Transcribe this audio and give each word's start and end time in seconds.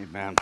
Amen. 0.00 0.34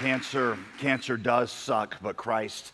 Cancer, 0.00 0.58
cancer 0.78 1.16
does 1.16 1.52
suck, 1.52 1.98
but 2.02 2.16
Christ 2.16 2.72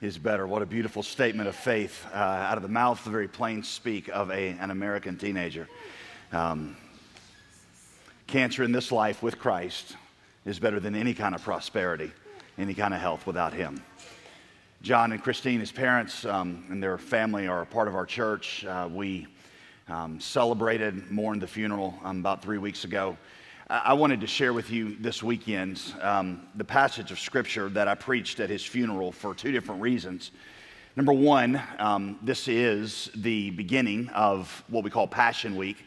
is 0.00 0.18
better. 0.18 0.48
What 0.48 0.62
a 0.62 0.66
beautiful 0.66 1.04
statement 1.04 1.48
of 1.48 1.54
faith 1.54 2.04
uh, 2.12 2.16
out 2.16 2.56
of 2.56 2.62
the 2.62 2.68
mouth, 2.68 3.04
the 3.04 3.10
very 3.10 3.28
plain 3.28 3.62
speak 3.62 4.08
of 4.08 4.32
a, 4.32 4.48
an 4.48 4.72
American 4.72 5.16
teenager. 5.16 5.68
Um, 6.32 6.76
cancer 8.26 8.64
in 8.64 8.72
this 8.72 8.90
life 8.90 9.22
with 9.22 9.38
Christ 9.38 9.96
is 10.44 10.58
better 10.58 10.80
than 10.80 10.96
any 10.96 11.14
kind 11.14 11.36
of 11.36 11.42
prosperity, 11.42 12.10
any 12.58 12.74
kind 12.74 12.92
of 12.92 13.00
health 13.00 13.28
without 13.28 13.52
Him. 13.52 13.80
John 14.80 15.10
and 15.10 15.20
Christine, 15.20 15.58
his 15.58 15.72
parents 15.72 16.24
um, 16.24 16.64
and 16.70 16.80
their 16.80 16.98
family 16.98 17.48
are 17.48 17.62
a 17.62 17.66
part 17.66 17.88
of 17.88 17.96
our 17.96 18.06
church. 18.06 18.64
Uh, 18.64 18.88
we 18.88 19.26
um, 19.88 20.20
celebrated, 20.20 21.10
mourned 21.10 21.42
the 21.42 21.48
funeral 21.48 21.98
um, 22.04 22.20
about 22.20 22.42
three 22.42 22.58
weeks 22.58 22.84
ago. 22.84 23.16
I 23.68 23.92
wanted 23.94 24.20
to 24.20 24.28
share 24.28 24.52
with 24.52 24.70
you 24.70 24.96
this 25.00 25.20
weekend 25.20 25.82
um, 26.00 26.46
the 26.54 26.64
passage 26.64 27.10
of 27.10 27.18
scripture 27.18 27.68
that 27.70 27.88
I 27.88 27.96
preached 27.96 28.38
at 28.38 28.48
his 28.48 28.64
funeral 28.64 29.10
for 29.10 29.34
two 29.34 29.50
different 29.50 29.82
reasons. 29.82 30.30
Number 30.94 31.12
one, 31.12 31.60
um, 31.80 32.16
this 32.22 32.46
is 32.46 33.10
the 33.16 33.50
beginning 33.50 34.08
of 34.10 34.62
what 34.68 34.84
we 34.84 34.90
call 34.90 35.08
Passion 35.08 35.56
Week, 35.56 35.84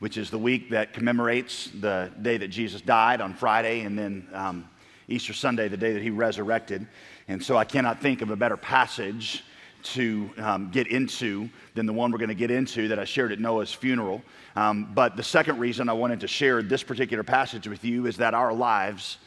which 0.00 0.18
is 0.18 0.30
the 0.30 0.38
week 0.38 0.68
that 0.68 0.92
commemorates 0.92 1.70
the 1.80 2.12
day 2.20 2.36
that 2.36 2.48
Jesus 2.48 2.82
died 2.82 3.22
on 3.22 3.32
Friday 3.32 3.80
and 3.80 3.98
then 3.98 4.28
um, 4.34 4.68
Easter 5.08 5.32
Sunday, 5.32 5.68
the 5.68 5.76
day 5.76 5.92
that 5.94 6.02
he 6.02 6.10
resurrected. 6.10 6.86
And 7.28 7.42
so 7.42 7.56
I 7.56 7.64
cannot 7.64 8.00
think 8.00 8.22
of 8.22 8.30
a 8.30 8.36
better 8.36 8.56
passage 8.56 9.44
to 9.84 10.30
um, 10.38 10.70
get 10.70 10.86
into 10.88 11.48
than 11.74 11.86
the 11.86 11.92
one 11.92 12.10
we're 12.10 12.18
going 12.18 12.28
to 12.28 12.34
get 12.34 12.50
into 12.50 12.88
that 12.88 12.98
I 12.98 13.04
shared 13.04 13.32
at 13.32 13.38
Noah's 13.38 13.72
funeral. 13.72 14.22
Um, 14.56 14.90
but 14.94 15.16
the 15.16 15.22
second 15.22 15.58
reason 15.58 15.88
I 15.88 15.92
wanted 15.92 16.20
to 16.20 16.28
share 16.28 16.62
this 16.62 16.82
particular 16.82 17.22
passage 17.22 17.68
with 17.68 17.84
you 17.84 18.06
is 18.06 18.16
that 18.18 18.34
our 18.34 18.52
lives 18.52 19.18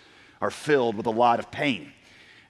are 0.41 0.51
filled 0.51 0.95
with 0.95 1.05
a 1.05 1.11
lot 1.11 1.39
of 1.39 1.51
pain. 1.51 1.91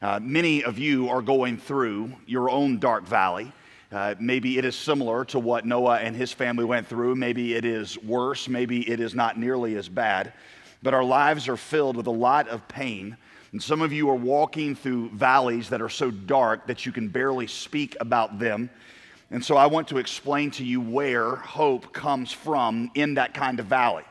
Uh, 0.01 0.19
many 0.21 0.63
of 0.63 0.77
you 0.77 1.09
are 1.09 1.21
going 1.21 1.57
through 1.57 2.11
your 2.25 2.49
own 2.49 2.79
dark 2.79 3.05
valley. 3.05 3.51
Uh, 3.91 4.15
maybe 4.19 4.57
it 4.57 4.65
is 4.65 4.75
similar 4.75 5.23
to 5.25 5.39
what 5.39 5.65
Noah 5.65 5.97
and 5.99 6.15
his 6.15 6.31
family 6.31 6.65
went 6.65 6.87
through. 6.87 7.15
Maybe 7.15 7.55
it 7.55 7.65
is 7.65 7.97
worse. 8.03 8.47
Maybe 8.47 8.87
it 8.89 8.99
is 8.99 9.15
not 9.15 9.39
nearly 9.39 9.75
as 9.75 9.87
bad. 9.87 10.33
But 10.83 10.93
our 10.93 11.03
lives 11.03 11.47
are 11.47 11.57
filled 11.57 11.95
with 11.95 12.07
a 12.07 12.11
lot 12.11 12.47
of 12.49 12.67
pain 12.67 13.17
and 13.57 13.63
some 13.63 13.81
of 13.81 13.91
you 13.91 14.07
are 14.11 14.15
walking 14.15 14.75
through 14.75 15.09
valleys 15.09 15.69
that 15.69 15.81
are 15.81 15.89
so 15.89 16.11
dark 16.11 16.67
that 16.67 16.85
you 16.85 16.91
can 16.91 17.07
barely 17.07 17.47
speak 17.47 17.97
about 17.99 18.37
them. 18.37 18.69
And 19.31 19.43
so 19.43 19.57
I 19.57 19.65
want 19.65 19.87
to 19.87 19.97
explain 19.97 20.51
to 20.51 20.63
you 20.63 20.79
where 20.79 21.37
hope 21.37 21.91
comes 21.91 22.31
from 22.31 22.91
in 22.93 23.15
that 23.15 23.33
kind 23.33 23.59
of 23.59 23.65
valley. 23.65 24.03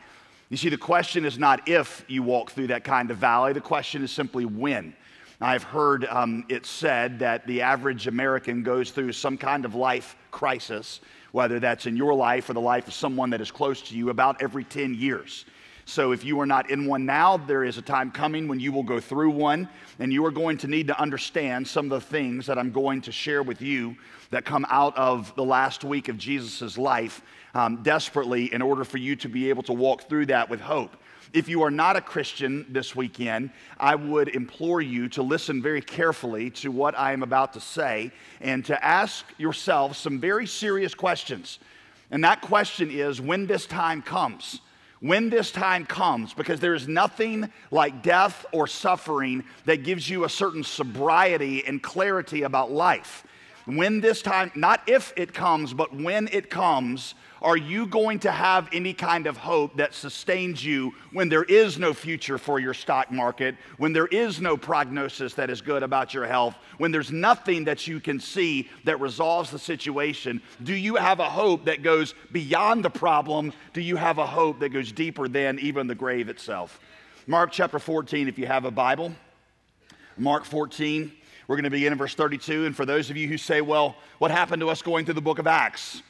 You 0.49 0.57
see, 0.57 0.69
the 0.69 0.77
question 0.77 1.25
is 1.25 1.39
not 1.39 1.69
if 1.69 2.05
you 2.09 2.25
walk 2.25 2.51
through 2.51 2.67
that 2.67 2.83
kind 2.83 3.09
of 3.13 3.19
valley, 3.19 3.53
the 3.53 3.61
question 3.61 4.03
is 4.03 4.11
simply 4.11 4.45
when. 4.45 4.97
I've 5.41 5.63
heard 5.63 6.07
um, 6.07 6.45
it 6.49 6.67
said 6.67 7.21
that 7.21 7.47
the 7.47 7.63
average 7.63 8.09
American 8.09 8.65
goes 8.65 8.91
through 8.91 9.13
some 9.13 9.39
kind 9.39 9.65
of 9.65 9.77
life 9.77 10.17
crisis, 10.33 11.01
whether 11.31 11.61
that's 11.61 11.87
in 11.87 11.97
your 11.97 12.15
life 12.15 12.51
or 12.51 12.55
the 12.55 12.61
life 12.61 12.89
of 12.89 12.95
someone 12.95 13.31
that 13.31 13.41
is 13.41 13.53
close 13.53 13.81
to 13.83 13.97
you, 13.97 14.11
about 14.11 14.43
every 14.43 14.65
10 14.65 14.97
years. 14.97 15.45
So 15.89 16.11
if 16.11 16.25
you 16.25 16.41
are 16.41 16.47
not 16.47 16.69
in 16.69 16.87
one 16.87 17.07
now, 17.07 17.37
there 17.37 17.63
is 17.63 17.79
a 17.79 17.83
time 17.83 18.11
coming 18.11 18.49
when 18.49 18.59
you 18.59 18.73
will 18.73 18.83
go 18.83 18.99
through 18.99 19.31
one, 19.31 19.69
and 20.01 20.13
you 20.13 20.27
are 20.27 20.33
going 20.33 20.59
to 20.59 20.67
need 20.67 20.89
to 20.89 21.01
understand 21.01 21.67
some 21.67 21.85
of 21.87 21.91
the 21.91 22.01
things 22.01 22.47
that 22.47 22.59
I'm 22.59 22.73
going 22.73 23.03
to 23.03 23.13
share 23.13 23.45
with 23.45 23.63
you 23.63 23.95
that 24.31 24.45
come 24.45 24.67
out 24.69 24.97
of 24.97 25.33
the 25.37 25.45
last 25.45 25.85
week 25.85 26.09
of 26.09 26.19
Jesus' 26.19 26.77
life 26.77 27.23
um, 27.55 27.85
desperately 27.85 28.53
in 28.53 28.63
order 28.63 28.83
for 28.83 28.99
you 28.99 29.15
to 29.15 29.29
be 29.29 29.49
able 29.49 29.63
to 29.63 29.73
walk 29.73 30.09
through 30.09 30.27
that 30.27 30.51
with 30.51 30.61
hope. 30.61 30.97
If 31.33 31.49
you 31.49 31.63
are 31.63 31.71
not 31.71 31.95
a 31.95 32.01
Christian 32.01 32.67
this 32.69 32.97
weekend, 32.97 33.51
I 33.79 33.95
would 33.95 34.35
implore 34.35 34.83
you 34.83 35.09
to 35.11 35.23
listen 35.23 35.63
very 35.63 35.83
carefully 35.83 36.51
to 36.51 36.73
what 36.73 36.99
I 36.99 37.13
am 37.13 37.23
about 37.23 37.53
to 37.53 37.61
say 37.61 38.11
and 38.41 38.65
to 38.65 38.85
ask 38.85 39.25
yourself 39.39 39.97
some 39.97 40.19
very 40.19 40.49
serious 40.49 40.97
questions. 40.97 41.61
And 42.11 42.25
that 42.25 42.41
question 42.41 42.91
is 42.91 43.21
when 43.21 43.47
this 43.47 43.67
time 43.67 44.03
comes, 44.03 44.61
when 45.01 45.31
this 45.31 45.51
time 45.51 45.85
comes, 45.85 46.33
because 46.33 46.61
there 46.61 46.75
is 46.75 46.89
nothing 46.89 47.51
like 47.71 48.03
death 48.03 48.47
or 48.53 48.67
suffering 48.67 49.45
that 49.65 49.85
gives 49.85 50.09
you 50.09 50.25
a 50.25 50.29
certain 50.29 50.65
sobriety 50.65 51.65
and 51.67 51.83
clarity 51.83 52.43
about 52.43 52.71
life. 52.71 53.27
When 53.67 54.01
this 54.01 54.23
time, 54.23 54.53
not 54.55 54.89
if 54.89 55.13
it 55.17 55.35
comes, 55.35 55.75
but 55.75 55.95
when 55.95 56.29
it 56.33 56.51
comes, 56.51 57.15
are 57.47 57.57
you 57.57 57.87
going 57.87 58.19
to 58.19 58.33
have 58.33 58.69
any 58.73 58.93
kind 58.93 59.29
of 59.29 59.37
hope 59.37 59.77
that 59.77 59.95
sustains 59.95 60.65
you 60.65 60.93
when 61.13 61.29
there 61.29 61.45
is 61.45 61.79
no 61.79 61.95
future 61.95 62.39
for 62.39 62.59
your 62.59 62.75
stock 62.75 63.13
market, 63.13 63.55
when 63.79 63.93
there 63.93 64.09
is 64.09 64.41
no 64.41 64.57
prognosis 64.57 65.33
that 65.35 65.49
is 65.49 65.61
good 65.61 65.85
about 65.85 66.13
your 66.13 66.27
health, 66.27 66.57
when 66.79 66.91
there's 66.91 67.13
nothing 67.13 67.63
that 67.63 67.87
you 67.87 68.01
can 68.01 68.19
see 68.19 68.69
that 68.83 68.99
resolves 68.99 69.53
the 69.53 69.61
situation? 69.61 70.43
Do 70.65 70.75
you 70.75 70.97
have 70.97 71.21
a 71.21 71.31
hope 71.31 71.67
that 71.67 71.85
goes 71.85 72.15
beyond 72.33 72.85
the 72.85 72.91
problem? 72.91 73.53
Do 73.73 73.81
you 73.81 73.95
have 73.95 74.19
a 74.19 74.27
hope 74.27 74.59
that 74.59 74.71
goes 74.71 74.91
deeper 74.91 75.29
than 75.29 75.61
even 75.61 75.87
the 75.87 75.95
grave 75.95 76.29
itself? 76.29 76.81
Mark 77.29 77.53
chapter 77.53 77.79
14, 77.79 78.27
if 78.27 78.41
you 78.41 78.47
have 78.49 78.65
a 78.65 78.73
Bible. 78.73 79.13
Mark 80.19 80.45
14, 80.45 81.13
we're 81.47 81.55
going 81.55 81.63
to 81.63 81.71
begin 81.71 81.93
in 81.93 81.99
verse 81.99 82.17
32. 82.17 82.67
And 82.67 82.75
for 82.75 82.85
those 82.85 83.09
of 83.09 83.17
you 83.17 83.29
who 83.29 83.39
say, 83.39 83.61
well, 83.61 83.95
what 84.19 84.33
happened 84.33 84.59
to 84.63 84.69
us 84.69 84.83
going 84.83 85.05
through 85.05 85.15
the 85.15 85.21
book 85.21 85.39
of 85.39 85.47
Acts? 85.47 86.03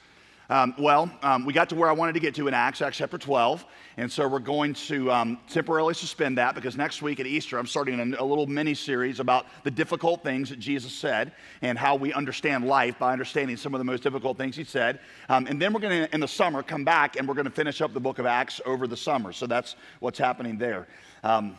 Um, 0.49 0.75
well, 0.79 1.11
um, 1.23 1.45
we 1.45 1.53
got 1.53 1.69
to 1.71 1.75
where 1.75 1.89
I 1.89 1.93
wanted 1.93 2.13
to 2.13 2.21
get 2.21 2.35
to 2.37 2.47
in 2.47 2.55
Acts, 2.55 2.81
Acts 2.81 2.99
chapter 2.99 3.19
12. 3.19 3.65
And 3.97 4.11
so 4.13 4.29
we're 4.29 4.39
going 4.39 4.75
to 4.75 5.11
um, 5.11 5.39
temporarily 5.49 5.95
suspend 5.95 6.39
that 6.39 6.55
because 6.55 6.77
next 6.77 7.03
week 7.03 7.19
at 7.19 7.27
Easter, 7.27 7.59
I'm 7.59 7.67
starting 7.67 7.99
a, 7.99 8.23
a 8.23 8.25
little 8.25 8.47
mini 8.47 8.75
series 8.75 9.19
about 9.19 9.47
the 9.65 9.71
difficult 9.71 10.23
things 10.23 10.51
that 10.51 10.59
Jesus 10.59 10.93
said 10.93 11.33
and 11.63 11.79
how 11.79 11.97
we 11.97 12.13
understand 12.13 12.67
life 12.67 12.99
by 12.99 13.13
understanding 13.13 13.57
some 13.57 13.75
of 13.75 13.79
the 13.79 13.85
most 13.85 14.03
difficult 14.03 14.37
things 14.37 14.55
he 14.55 14.65
said. 14.65 15.01
Um, 15.29 15.47
and 15.47 15.61
then 15.61 15.73
we're 15.73 15.81
going 15.81 16.05
to, 16.05 16.15
in 16.15 16.21
the 16.21 16.29
summer, 16.29 16.63
come 16.63 16.85
back 16.85 17.17
and 17.17 17.27
we're 17.27 17.35
going 17.35 17.47
to 17.47 17.51
finish 17.51 17.81
up 17.81 17.93
the 17.93 18.01
book 18.01 18.19
of 18.19 18.27
Acts 18.27 18.61
over 18.65 18.87
the 18.87 18.97
summer. 18.97 19.33
So 19.33 19.47
that's 19.47 19.75
what's 20.01 20.19
happening 20.19 20.59
there. 20.59 20.87
Um, 21.25 21.57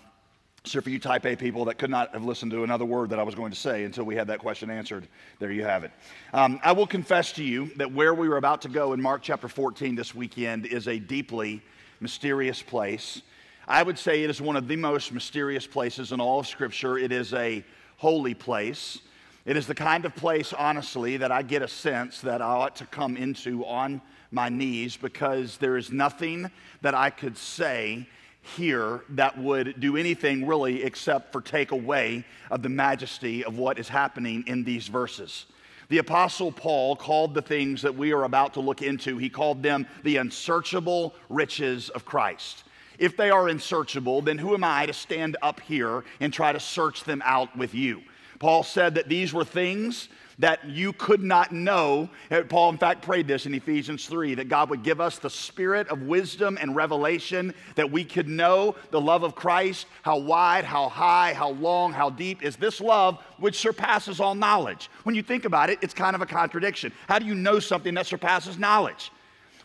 so, 0.67 0.81
for 0.81 0.89
you 0.89 0.99
type 0.99 1.25
A 1.25 1.35
people 1.35 1.65
that 1.65 1.77
could 1.77 1.89
not 1.89 2.13
have 2.13 2.25
listened 2.25 2.51
to 2.51 2.63
another 2.63 2.85
word 2.85 3.09
that 3.11 3.19
I 3.19 3.23
was 3.23 3.35
going 3.35 3.51
to 3.51 3.57
say 3.57 3.85
until 3.85 4.03
we 4.03 4.15
had 4.15 4.27
that 4.27 4.39
question 4.39 4.69
answered, 4.69 5.07
there 5.39 5.51
you 5.51 5.63
have 5.63 5.83
it. 5.83 5.91
Um, 6.33 6.59
I 6.63 6.73
will 6.73 6.87
confess 6.87 7.31
to 7.33 7.43
you 7.43 7.71
that 7.77 7.91
where 7.91 8.13
we 8.13 8.27
were 8.27 8.37
about 8.37 8.61
to 8.63 8.69
go 8.69 8.93
in 8.93 9.01
Mark 9.01 9.21
chapter 9.23 9.47
14 9.47 9.95
this 9.95 10.13
weekend 10.13 10.65
is 10.65 10.87
a 10.87 10.99
deeply 10.99 11.61
mysterious 12.01 12.61
place. 12.61 13.21
I 13.67 13.81
would 13.81 13.97
say 13.97 14.23
it 14.23 14.29
is 14.29 14.41
one 14.41 14.55
of 14.55 14.67
the 14.67 14.75
most 14.75 15.11
mysterious 15.11 15.65
places 15.65 16.11
in 16.11 16.19
all 16.19 16.39
of 16.39 16.47
Scripture. 16.47 16.97
It 16.97 17.11
is 17.11 17.33
a 17.33 17.63
holy 17.97 18.33
place. 18.33 18.99
It 19.45 19.55
is 19.55 19.67
the 19.67 19.75
kind 19.75 20.05
of 20.05 20.15
place, 20.15 20.51
honestly, 20.51 21.17
that 21.17 21.31
I 21.31 21.41
get 21.41 21.61
a 21.61 21.67
sense 21.67 22.19
that 22.21 22.41
I 22.41 22.45
ought 22.45 22.75
to 22.77 22.85
come 22.85 23.15
into 23.15 23.65
on 23.65 24.01
my 24.31 24.49
knees 24.49 24.97
because 24.97 25.57
there 25.57 25.77
is 25.77 25.91
nothing 25.91 26.51
that 26.81 26.93
I 26.93 27.09
could 27.09 27.37
say 27.37 28.07
here 28.55 29.03
that 29.09 29.37
would 29.37 29.79
do 29.79 29.97
anything 29.97 30.47
really 30.47 30.83
except 30.83 31.31
for 31.31 31.41
take 31.41 31.71
away 31.71 32.25
of 32.49 32.63
the 32.63 32.69
majesty 32.69 33.43
of 33.43 33.57
what 33.57 33.77
is 33.77 33.87
happening 33.87 34.43
in 34.47 34.63
these 34.63 34.87
verses. 34.87 35.45
The 35.89 35.99
Apostle 35.99 36.51
Paul 36.51 36.95
called 36.95 37.33
the 37.33 37.41
things 37.41 37.81
that 37.81 37.95
we 37.95 38.11
are 38.11 38.23
about 38.23 38.53
to 38.55 38.59
look 38.59 38.81
into, 38.81 39.17
he 39.17 39.29
called 39.29 39.63
them 39.63 39.87
the 40.03 40.17
unsearchable 40.17 41.15
riches 41.29 41.89
of 41.89 42.03
Christ. 42.03 42.63
If 42.97 43.15
they 43.15 43.29
are 43.29 43.47
unsearchable, 43.47 44.21
then 44.21 44.37
who 44.37 44.53
am 44.53 44.63
I 44.63 44.85
to 44.85 44.93
stand 44.93 45.37
up 45.41 45.59
here 45.61 46.03
and 46.19 46.33
try 46.33 46.51
to 46.51 46.59
search 46.59 47.03
them 47.03 47.21
out 47.23 47.55
with 47.55 47.73
you? 47.73 48.01
Paul 48.39 48.63
said 48.63 48.95
that 48.95 49.07
these 49.07 49.33
were 49.33 49.45
things 49.45 50.09
that 50.39 50.67
you 50.67 50.93
could 50.93 51.23
not 51.23 51.51
know. 51.51 52.09
Uh, 52.29 52.43
Paul, 52.47 52.69
in 52.69 52.77
fact, 52.77 53.01
prayed 53.01 53.27
this 53.27 53.45
in 53.45 53.53
Ephesians 53.53 54.05
3 54.05 54.35
that 54.35 54.49
God 54.49 54.69
would 54.69 54.83
give 54.83 55.01
us 55.01 55.17
the 55.17 55.29
spirit 55.29 55.87
of 55.89 56.03
wisdom 56.03 56.57
and 56.61 56.75
revelation 56.75 57.53
that 57.75 57.91
we 57.91 58.03
could 58.03 58.27
know 58.27 58.75
the 58.91 59.01
love 59.01 59.23
of 59.23 59.35
Christ, 59.35 59.87
how 60.03 60.17
wide, 60.17 60.63
how 60.63 60.89
high, 60.89 61.33
how 61.33 61.51
long, 61.51 61.91
how 61.91 62.09
deep 62.09 62.43
is 62.43 62.55
this 62.55 62.79
love 62.79 63.19
which 63.37 63.57
surpasses 63.57 64.19
all 64.19 64.35
knowledge. 64.35 64.89
When 65.03 65.15
you 65.15 65.23
think 65.23 65.45
about 65.45 65.69
it, 65.69 65.79
it's 65.81 65.93
kind 65.93 66.15
of 66.15 66.21
a 66.21 66.25
contradiction. 66.25 66.91
How 67.07 67.19
do 67.19 67.25
you 67.25 67.35
know 67.35 67.59
something 67.59 67.93
that 67.95 68.05
surpasses 68.05 68.57
knowledge? 68.57 69.11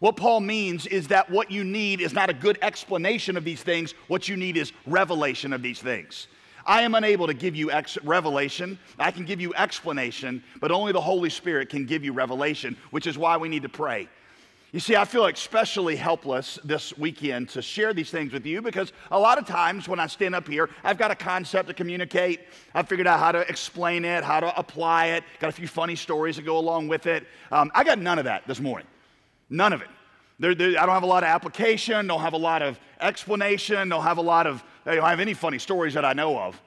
What 0.00 0.16
Paul 0.16 0.40
means 0.40 0.86
is 0.86 1.06
that 1.08 1.30
what 1.30 1.50
you 1.50 1.62
need 1.62 2.00
is 2.00 2.12
not 2.12 2.28
a 2.28 2.34
good 2.34 2.58
explanation 2.60 3.36
of 3.36 3.44
these 3.44 3.62
things, 3.62 3.94
what 4.08 4.28
you 4.28 4.36
need 4.36 4.56
is 4.56 4.72
revelation 4.84 5.52
of 5.52 5.62
these 5.62 5.80
things. 5.80 6.26
I 6.66 6.82
am 6.82 6.94
unable 6.94 7.26
to 7.26 7.34
give 7.34 7.56
you 7.56 7.70
ex- 7.70 7.98
revelation. 8.02 8.78
I 8.98 9.10
can 9.10 9.24
give 9.24 9.40
you 9.40 9.54
explanation, 9.54 10.42
but 10.60 10.70
only 10.70 10.92
the 10.92 11.00
Holy 11.00 11.30
Spirit 11.30 11.68
can 11.68 11.86
give 11.86 12.04
you 12.04 12.12
revelation, 12.12 12.76
which 12.90 13.06
is 13.06 13.18
why 13.18 13.36
we 13.36 13.48
need 13.48 13.62
to 13.62 13.68
pray. 13.68 14.08
You 14.72 14.80
see, 14.80 14.96
I 14.96 15.04
feel 15.04 15.26
especially 15.26 15.96
helpless 15.96 16.58
this 16.64 16.96
weekend 16.96 17.50
to 17.50 17.60
share 17.60 17.92
these 17.92 18.10
things 18.10 18.32
with 18.32 18.46
you 18.46 18.62
because 18.62 18.94
a 19.10 19.18
lot 19.18 19.36
of 19.36 19.46
times 19.46 19.86
when 19.86 20.00
I 20.00 20.06
stand 20.06 20.34
up 20.34 20.48
here, 20.48 20.70
I've 20.82 20.96
got 20.96 21.10
a 21.10 21.14
concept 21.14 21.68
to 21.68 21.74
communicate. 21.74 22.40
I've 22.74 22.88
figured 22.88 23.06
out 23.06 23.18
how 23.18 23.32
to 23.32 23.40
explain 23.40 24.06
it, 24.06 24.24
how 24.24 24.40
to 24.40 24.58
apply 24.58 25.08
it, 25.08 25.24
got 25.40 25.50
a 25.50 25.52
few 25.52 25.68
funny 25.68 25.94
stories 25.94 26.36
to 26.36 26.42
go 26.42 26.56
along 26.56 26.88
with 26.88 27.06
it. 27.06 27.26
Um, 27.50 27.70
I 27.74 27.84
got 27.84 27.98
none 27.98 28.18
of 28.18 28.24
that 28.24 28.46
this 28.46 28.60
morning. 28.60 28.86
None 29.50 29.74
of 29.74 29.82
it. 29.82 29.88
They're, 30.38 30.54
they're, 30.54 30.80
I 30.80 30.86
don't 30.86 30.94
have 30.94 31.02
a 31.02 31.06
lot 31.06 31.22
of 31.22 31.28
application, 31.28 32.06
don't 32.06 32.20
have 32.20 32.32
a 32.32 32.38
lot 32.38 32.62
of 32.62 32.80
explanation, 33.02 33.88
They'll 33.88 34.00
have 34.00 34.18
a 34.18 34.22
lot 34.22 34.46
of, 34.46 34.62
they 34.84 34.96
don't 34.96 35.04
have 35.04 35.20
any 35.20 35.34
funny 35.34 35.58
stories 35.58 35.94
that 35.94 36.04
I 36.04 36.12
know 36.12 36.38
of. 36.38 36.60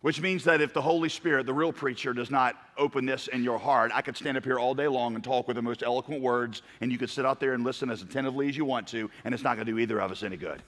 Which 0.00 0.20
means 0.20 0.42
that 0.44 0.60
if 0.60 0.74
the 0.74 0.82
Holy 0.82 1.08
Spirit, 1.08 1.46
the 1.46 1.54
real 1.54 1.72
preacher, 1.72 2.12
does 2.12 2.30
not 2.30 2.56
open 2.76 3.06
this 3.06 3.28
in 3.28 3.44
your 3.44 3.58
heart, 3.58 3.92
I 3.94 4.02
could 4.02 4.16
stand 4.16 4.36
up 4.36 4.44
here 4.44 4.58
all 4.58 4.74
day 4.74 4.88
long 4.88 5.14
and 5.14 5.22
talk 5.22 5.46
with 5.46 5.54
the 5.54 5.62
most 5.62 5.84
eloquent 5.84 6.20
words, 6.20 6.62
and 6.80 6.90
you 6.90 6.98
could 6.98 7.10
sit 7.10 7.24
out 7.24 7.38
there 7.38 7.52
and 7.52 7.62
listen 7.62 7.88
as 7.88 8.02
attentively 8.02 8.48
as 8.48 8.56
you 8.56 8.64
want 8.64 8.88
to, 8.88 9.08
and 9.24 9.32
it's 9.32 9.44
not 9.44 9.54
going 9.54 9.66
to 9.66 9.72
do 9.72 9.78
either 9.78 10.00
of 10.00 10.10
us 10.10 10.24
any 10.24 10.36
good. 10.36 10.60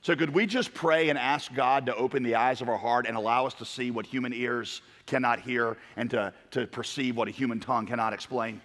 So, 0.00 0.16
could 0.16 0.30
we 0.30 0.46
just 0.46 0.74
pray 0.74 1.10
and 1.10 1.16
ask 1.16 1.54
God 1.54 1.86
to 1.86 1.94
open 1.94 2.24
the 2.24 2.34
eyes 2.34 2.60
of 2.60 2.68
our 2.68 2.76
heart 2.76 3.06
and 3.06 3.16
allow 3.16 3.46
us 3.46 3.54
to 3.54 3.64
see 3.64 3.92
what 3.92 4.04
human 4.04 4.32
ears 4.32 4.82
cannot 5.06 5.38
hear 5.38 5.76
and 5.96 6.10
to, 6.10 6.32
to 6.50 6.66
perceive 6.66 7.16
what 7.16 7.28
a 7.28 7.30
human 7.30 7.60
tongue 7.60 7.86
cannot 7.86 8.12
explain? 8.12 8.60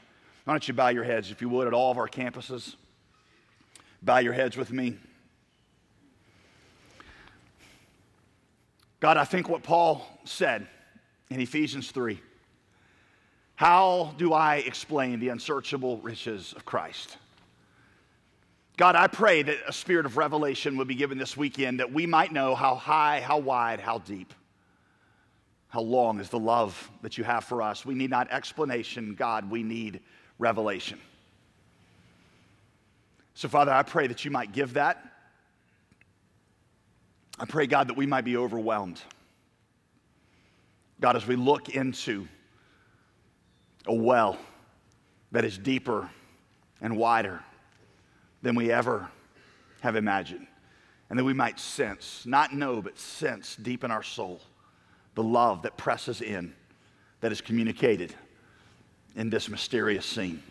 Why 0.45 0.53
don't 0.53 0.67
you 0.67 0.73
bow 0.73 0.87
your 0.87 1.03
heads, 1.03 1.29
if 1.29 1.39
you 1.39 1.49
would, 1.49 1.67
at 1.67 1.73
all 1.73 1.91
of 1.91 1.99
our 1.99 2.07
campuses? 2.07 2.75
Bow 4.01 4.19
your 4.19 4.33
heads 4.33 4.57
with 4.57 4.71
me. 4.71 4.97
God, 8.99 9.17
I 9.17 9.25
think 9.25 9.47
what 9.47 9.63
Paul 9.63 10.07
said 10.25 10.67
in 11.29 11.39
Ephesians 11.39 11.91
3 11.91 12.19
how 13.55 14.13
do 14.19 14.33
I 14.33 14.57
explain 14.57 15.19
the 15.19 15.29
unsearchable 15.29 15.97
riches 15.97 16.53
of 16.53 16.63
Christ? 16.63 17.17
God, 18.77 18.95
I 18.95 19.07
pray 19.07 19.41
that 19.41 19.57
a 19.67 19.73
spirit 19.73 20.05
of 20.05 20.15
revelation 20.15 20.77
would 20.77 20.87
be 20.87 20.93
given 20.93 21.17
this 21.17 21.35
weekend 21.35 21.79
that 21.79 21.91
we 21.91 22.05
might 22.05 22.31
know 22.31 22.53
how 22.53 22.75
high, 22.75 23.19
how 23.19 23.39
wide, 23.39 23.79
how 23.79 23.97
deep, 23.97 24.31
how 25.69 25.81
long 25.81 26.19
is 26.19 26.29
the 26.29 26.37
love 26.37 26.91
that 27.01 27.17
you 27.17 27.23
have 27.23 27.45
for 27.45 27.63
us. 27.63 27.83
We 27.83 27.95
need 27.95 28.11
not 28.11 28.31
explanation, 28.31 29.15
God, 29.15 29.49
we 29.49 29.63
need 29.63 30.01
revelation. 30.37 30.99
So, 33.37 33.47
Father, 33.47 33.71
I 33.71 33.83
pray 33.83 34.07
that 34.07 34.25
you 34.25 34.31
might 34.31 34.51
give 34.51 34.73
that. 34.73 34.97
I 37.37 37.45
pray, 37.45 37.67
God, 37.67 37.87
that 37.89 37.95
we 37.95 38.07
might 38.07 38.25
be 38.25 38.35
overwhelmed. 38.35 38.99
God, 40.99 41.15
as 41.15 41.27
we 41.27 41.35
look 41.35 41.69
into 41.69 42.27
a 43.85 43.93
well 43.93 44.39
that 45.33 45.45
is 45.45 45.55
deeper 45.55 46.09
and 46.81 46.97
wider 46.97 47.43
than 48.41 48.55
we 48.55 48.71
ever 48.71 49.07
have 49.81 49.95
imagined. 49.95 50.47
And 51.11 51.19
that 51.19 51.23
we 51.23 51.33
might 51.33 51.59
sense, 51.59 52.23
not 52.25 52.55
know, 52.55 52.81
but 52.81 52.97
sense 52.97 53.55
deep 53.55 53.83
in 53.83 53.91
our 53.91 54.01
soul 54.01 54.41
the 55.13 55.21
love 55.21 55.61
that 55.61 55.77
presses 55.77 56.21
in, 56.21 56.55
that 57.21 57.31
is 57.31 57.41
communicated 57.41 58.15
in 59.15 59.29
this 59.29 59.47
mysterious 59.47 60.07
scene. 60.07 60.41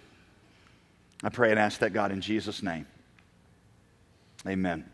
I 1.23 1.29
pray 1.31 1.51
and 1.51 1.59
ask 1.59 1.81
that 1.81 1.93
God 1.93 2.13
in 2.13 2.21
Jesus' 2.21 2.63
name. 2.63 2.87
Amen. 4.47 4.85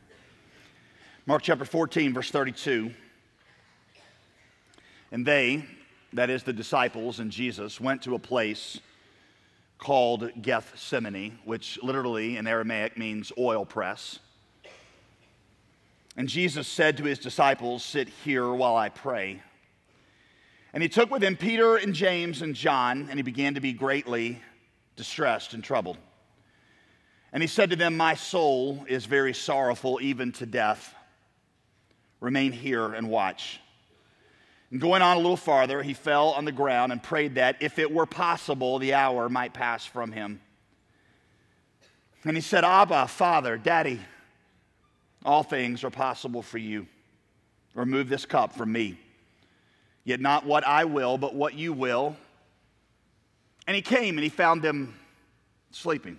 Mark 1.26 1.42
chapter 1.42 1.64
14, 1.64 2.14
verse 2.14 2.30
32. 2.30 2.92
And 5.10 5.26
they, 5.26 5.64
that 6.12 6.30
is 6.30 6.42
the 6.42 6.52
disciples 6.52 7.19
and 7.19 7.30
Jesus, 7.30 7.80
went 7.80 8.02
to 8.02 8.14
a 8.14 8.19
place 8.19 8.80
called 9.78 10.30
Gethsemane, 10.40 11.38
which 11.44 11.78
literally 11.82 12.36
in 12.36 12.46
Aramaic 12.46 12.96
means 12.96 13.32
oil 13.36 13.64
press. 13.64 14.20
And 16.16 16.28
Jesus 16.28 16.69
said 16.69 16.98
to 16.98 17.04
his 17.04 17.19
disciples, 17.19 17.84
Sit 17.84 18.08
here 18.24 18.48
while 18.52 18.76
I 18.76 18.90
pray. 18.90 19.42
And 20.72 20.82
he 20.82 20.88
took 20.88 21.10
with 21.10 21.22
him 21.22 21.36
Peter 21.36 21.76
and 21.76 21.94
James 21.94 22.42
and 22.42 22.54
John, 22.54 23.08
and 23.10 23.19
he 23.19 23.22
began 23.22 23.54
to 23.54 23.60
be 23.60 23.72
greatly 23.72 24.40
distressed 24.96 25.52
and 25.52 25.62
troubled. 25.62 25.98
And 27.32 27.43
he 27.43 27.46
said 27.46 27.70
to 27.70 27.76
them, 27.76 27.96
My 27.96 28.14
soul 28.14 28.84
is 28.88 29.06
very 29.06 29.32
sorrowful, 29.32 29.99
even 30.02 30.32
to 30.32 30.46
death. 30.46 30.94
Remain 32.20 32.52
here 32.52 32.93
and 32.93 33.08
watch. 33.08 33.58
And 34.70 34.81
going 34.81 35.02
on 35.02 35.17
a 35.17 35.20
little 35.20 35.37
farther, 35.37 35.82
he 35.82 35.94
fell 35.94 36.31
on 36.31 36.44
the 36.44 36.52
ground 36.52 36.93
and 36.93 37.02
prayed 37.02 37.34
that, 37.37 37.56
if 37.61 37.79
it 37.79 37.93
were 37.93 38.06
possible, 38.06 38.79
the 38.79 38.94
hour 38.94 39.29
might 39.29 39.55
pass 39.55 39.84
from 39.84 40.12
him. 40.12 40.40
And 42.25 42.37
he 42.37 42.40
said, 42.40 42.64
Abba, 42.64 43.08
Father, 43.08 43.56
Daddy, 43.56 44.00
all 45.25 45.43
things 45.43 45.84
are 45.84 45.90
possible 45.90 46.43
for 46.43 46.58
you. 46.58 46.87
Remove 47.75 48.08
this 48.08 48.26
cup 48.26 48.55
from 48.55 48.70
me. 48.73 48.99
Yet 50.05 50.20
not 50.20 50.44
what 50.44 50.67
I 50.67 50.84
will, 50.84 51.19
but 51.19 51.34
what 51.34 51.55
you 51.55 51.73
will. 51.73 52.17
And 53.67 53.75
he 53.75 53.82
came 53.82 54.17
and 54.17 54.25
he 54.25 54.29
found 54.29 54.62
them 54.62 54.94
sleeping. 55.70 56.19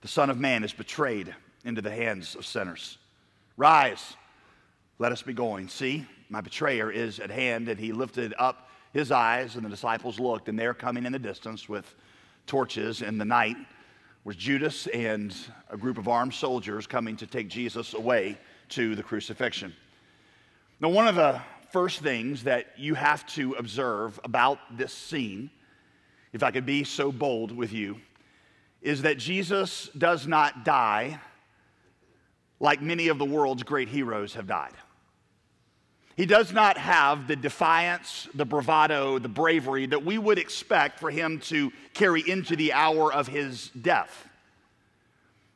The 0.00 0.08
Son 0.08 0.30
of 0.30 0.38
Man 0.38 0.64
is 0.64 0.72
betrayed 0.72 1.34
into 1.64 1.82
the 1.82 1.90
hands 1.90 2.34
of 2.34 2.46
sinners. 2.46 2.98
Rise, 3.56 4.16
let 4.98 5.12
us 5.12 5.22
be 5.22 5.34
going. 5.34 5.68
See, 5.68 6.06
my 6.30 6.40
betrayer 6.40 6.90
is 6.90 7.20
at 7.20 7.30
hand. 7.30 7.68
And 7.68 7.78
he 7.78 7.92
lifted 7.92 8.34
up 8.38 8.68
his 8.92 9.12
eyes, 9.12 9.56
and 9.56 9.64
the 9.64 9.68
disciples 9.68 10.18
looked, 10.18 10.48
and 10.48 10.58
there 10.58 10.74
coming 10.74 11.04
in 11.04 11.12
the 11.12 11.18
distance 11.18 11.68
with 11.68 11.94
torches 12.46 13.02
in 13.02 13.18
the 13.18 13.24
night 13.24 13.56
was 14.24 14.36
Judas 14.36 14.86
and 14.88 15.34
a 15.70 15.76
group 15.76 15.96
of 15.96 16.08
armed 16.08 16.34
soldiers 16.34 16.86
coming 16.86 17.16
to 17.16 17.26
take 17.26 17.48
Jesus 17.48 17.94
away 17.94 18.38
to 18.70 18.94
the 18.94 19.02
crucifixion. 19.02 19.74
Now, 20.80 20.88
one 20.88 21.08
of 21.08 21.14
the 21.14 21.40
first 21.72 22.00
things 22.00 22.42
that 22.44 22.66
you 22.76 22.94
have 22.94 23.26
to 23.34 23.52
observe 23.54 24.18
about 24.24 24.58
this 24.76 24.92
scene, 24.92 25.50
if 26.32 26.42
I 26.42 26.50
could 26.50 26.66
be 26.66 26.84
so 26.84 27.12
bold 27.12 27.52
with 27.52 27.72
you, 27.72 27.96
is 28.82 29.02
that 29.02 29.18
Jesus 29.18 29.90
does 29.96 30.26
not 30.26 30.64
die 30.64 31.20
like 32.58 32.82
many 32.82 33.08
of 33.08 33.18
the 33.18 33.24
world's 33.24 33.62
great 33.62 33.88
heroes 33.88 34.34
have 34.34 34.46
died. 34.46 34.74
He 36.16 36.26
does 36.26 36.52
not 36.52 36.76
have 36.76 37.28
the 37.28 37.36
defiance, 37.36 38.28
the 38.34 38.44
bravado, 38.44 39.18
the 39.18 39.28
bravery 39.28 39.86
that 39.86 40.04
we 40.04 40.18
would 40.18 40.38
expect 40.38 40.98
for 40.98 41.10
him 41.10 41.40
to 41.44 41.72
carry 41.94 42.22
into 42.28 42.56
the 42.56 42.74
hour 42.74 43.10
of 43.12 43.26
his 43.26 43.70
death. 43.70 44.28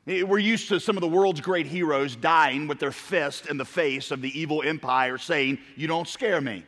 We're 0.06 0.38
used 0.38 0.68
to 0.68 0.80
some 0.80 0.96
of 0.96 1.00
the 1.02 1.08
world's 1.08 1.40
great 1.40 1.66
heroes 1.66 2.16
dying 2.16 2.66
with 2.66 2.78
their 2.78 2.92
fist 2.92 3.46
in 3.46 3.56
the 3.56 3.64
face 3.64 4.10
of 4.10 4.22
the 4.22 4.38
evil 4.38 4.62
empire, 4.62 5.18
saying, 5.18 5.58
You 5.76 5.86
don't 5.86 6.08
scare 6.08 6.40
me. 6.40 6.64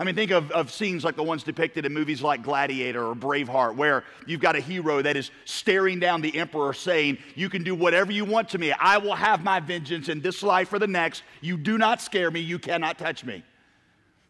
I 0.00 0.04
mean, 0.04 0.14
think 0.14 0.30
of, 0.30 0.52
of 0.52 0.70
scenes 0.70 1.02
like 1.02 1.16
the 1.16 1.24
ones 1.24 1.42
depicted 1.42 1.84
in 1.84 1.92
movies 1.92 2.22
like 2.22 2.42
Gladiator 2.42 3.04
or 3.04 3.16
Braveheart, 3.16 3.74
where 3.74 4.04
you've 4.26 4.40
got 4.40 4.54
a 4.54 4.60
hero 4.60 5.02
that 5.02 5.16
is 5.16 5.32
staring 5.44 5.98
down 5.98 6.20
the 6.20 6.36
emperor 6.36 6.72
saying, 6.72 7.18
You 7.34 7.50
can 7.50 7.64
do 7.64 7.74
whatever 7.74 8.12
you 8.12 8.24
want 8.24 8.48
to 8.50 8.58
me. 8.58 8.70
I 8.70 8.98
will 8.98 9.16
have 9.16 9.42
my 9.42 9.58
vengeance 9.58 10.08
in 10.08 10.20
this 10.20 10.44
life 10.44 10.72
or 10.72 10.78
the 10.78 10.86
next. 10.86 11.24
You 11.40 11.56
do 11.56 11.78
not 11.78 12.00
scare 12.00 12.30
me. 12.30 12.38
You 12.38 12.60
cannot 12.60 12.96
touch 12.96 13.24
me. 13.24 13.42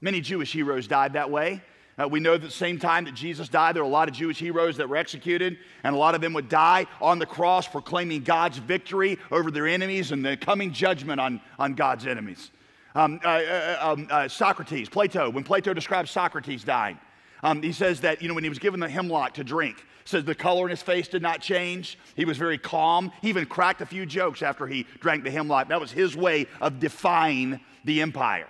Many 0.01 0.23
Jewish 0.23 0.53
heroes 0.53 0.87
died 0.87 1.13
that 1.13 1.31
way. 1.31 1.63
Uh, 1.99 2.09
we 2.09 2.21
know 2.21 2.39
that 2.39 2.47
the 2.47 2.51
same 2.51 2.79
time 2.79 3.05
that 3.05 3.15
Jesus 3.15 3.49
died, 3.49 3.75
there 3.75 3.83
were 3.83 3.89
a 3.89 3.93
lot 3.93 4.09
of 4.09 4.15
Jewish 4.15 4.39
heroes 4.39 4.77
that 4.77 4.89
were 4.89 4.97
executed, 4.97 5.59
and 5.83 5.95
a 5.95 5.99
lot 5.99 6.15
of 6.15 6.21
them 6.21 6.33
would 6.33 6.49
die 6.49 6.87
on 7.01 7.19
the 7.19 7.27
cross 7.27 7.67
proclaiming 7.67 8.23
God's 8.23 8.59
victory 8.59 9.19
over 9.33 9.51
their 9.51 9.67
enemies 9.67 10.13
and 10.13 10.25
the 10.25 10.37
coming 10.37 10.73
judgment 10.73 11.21
on, 11.21 11.41
on 11.59 11.75
God's 11.75 12.07
enemies. 12.07 12.53
Um, 12.95 13.21
uh, 13.25 13.29
uh, 13.29 13.79
um, 13.81 14.09
uh, 14.11 14.29
Socrates, 14.29 14.89
Plato, 14.89 15.31
when 15.31 15.45
Plato 15.45 15.75
describes 15.75 16.11
Socrates 16.11 16.65
dying, 16.65 16.99
um, 17.43 17.63
he 17.63 17.73
says 17.73 18.01
that, 18.01 18.21
you 18.23 18.29
know, 18.29 18.35
when 18.35 18.45
he 18.45 18.49
was 18.49 18.59
given 18.59 18.81
the 18.81 18.89
hemlock 18.89 19.35
to 19.35 19.45
drink, 19.45 19.85
says 20.05 20.25
the 20.25 20.35
color 20.35 20.65
in 20.65 20.71
his 20.71 20.83
face 20.83 21.07
did 21.07 21.23
not 21.23 21.41
change. 21.41 21.99
He 22.17 22.25
was 22.25 22.39
very 22.39 22.59
calm. 22.59 23.13
He 23.21 23.29
even 23.29 23.47
cracked 23.47 23.83
a 23.83 23.87
few 23.87 24.07
jokes 24.07 24.43
after 24.43 24.67
he 24.67 24.87
drank 25.01 25.23
the 25.23 25.31
hemlock. 25.31 25.69
That 25.69 25.81
was 25.81 25.93
his 25.93 26.17
way 26.17 26.47
of 26.61 26.81
defying 26.81 27.61
the 27.85 28.01
empire. 28.01 28.49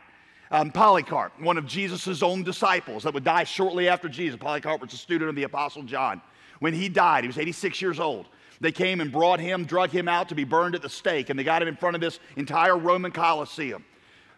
Um, 0.50 0.70
Polycarp, 0.70 1.38
one 1.40 1.58
of 1.58 1.66
Jesus' 1.66 2.22
own 2.22 2.42
disciples 2.42 3.02
that 3.02 3.12
would 3.12 3.24
die 3.24 3.44
shortly 3.44 3.88
after 3.88 4.08
Jesus. 4.08 4.38
Polycarp 4.40 4.80
was 4.80 4.92
a 4.94 4.96
student 4.96 5.28
of 5.28 5.36
the 5.36 5.42
Apostle 5.42 5.82
John. 5.82 6.22
When 6.60 6.72
he 6.72 6.88
died, 6.88 7.24
he 7.24 7.28
was 7.28 7.38
86 7.38 7.82
years 7.82 8.00
old. 8.00 8.26
They 8.60 8.72
came 8.72 9.00
and 9.00 9.12
brought 9.12 9.40
him, 9.40 9.64
drug 9.64 9.90
him 9.90 10.08
out 10.08 10.28
to 10.30 10.34
be 10.34 10.44
burned 10.44 10.74
at 10.74 10.82
the 10.82 10.88
stake, 10.88 11.28
and 11.28 11.38
they 11.38 11.44
got 11.44 11.60
him 11.60 11.68
in 11.68 11.76
front 11.76 11.94
of 11.94 12.00
this 12.00 12.18
entire 12.36 12.76
Roman 12.76 13.12
Colosseum. 13.12 13.84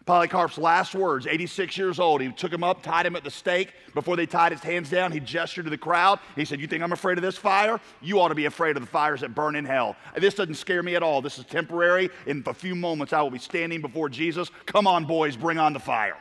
Polycarp's 0.05 0.57
last 0.57 0.95
words, 0.95 1.27
86 1.27 1.77
years 1.77 1.99
old, 1.99 2.21
he 2.21 2.31
took 2.31 2.51
him 2.51 2.63
up, 2.63 2.81
tied 2.81 3.05
him 3.05 3.15
at 3.15 3.23
the 3.23 3.29
stake. 3.29 3.73
Before 3.93 4.15
they 4.15 4.25
tied 4.25 4.51
his 4.51 4.61
hands 4.61 4.89
down, 4.89 5.11
he 5.11 5.19
gestured 5.19 5.65
to 5.65 5.69
the 5.69 5.77
crowd. 5.77 6.19
He 6.35 6.43
said, 6.43 6.59
You 6.59 6.65
think 6.65 6.81
I'm 6.81 6.91
afraid 6.91 7.19
of 7.19 7.21
this 7.21 7.37
fire? 7.37 7.79
You 8.01 8.19
ought 8.19 8.29
to 8.29 8.35
be 8.35 8.45
afraid 8.45 8.77
of 8.77 8.81
the 8.81 8.87
fires 8.87 9.21
that 9.21 9.35
burn 9.35 9.55
in 9.55 9.63
hell. 9.63 9.95
This 10.17 10.33
doesn't 10.33 10.55
scare 10.55 10.81
me 10.81 10.95
at 10.95 11.03
all. 11.03 11.21
This 11.21 11.37
is 11.37 11.45
temporary. 11.45 12.09
In 12.25 12.43
a 12.47 12.53
few 12.53 12.73
moments, 12.73 13.13
I 13.13 13.21
will 13.21 13.29
be 13.29 13.39
standing 13.39 13.79
before 13.79 14.09
Jesus. 14.09 14.49
Come 14.65 14.87
on, 14.87 15.05
boys, 15.05 15.37
bring 15.37 15.59
on 15.59 15.73
the 15.73 15.79
fire. 15.79 16.17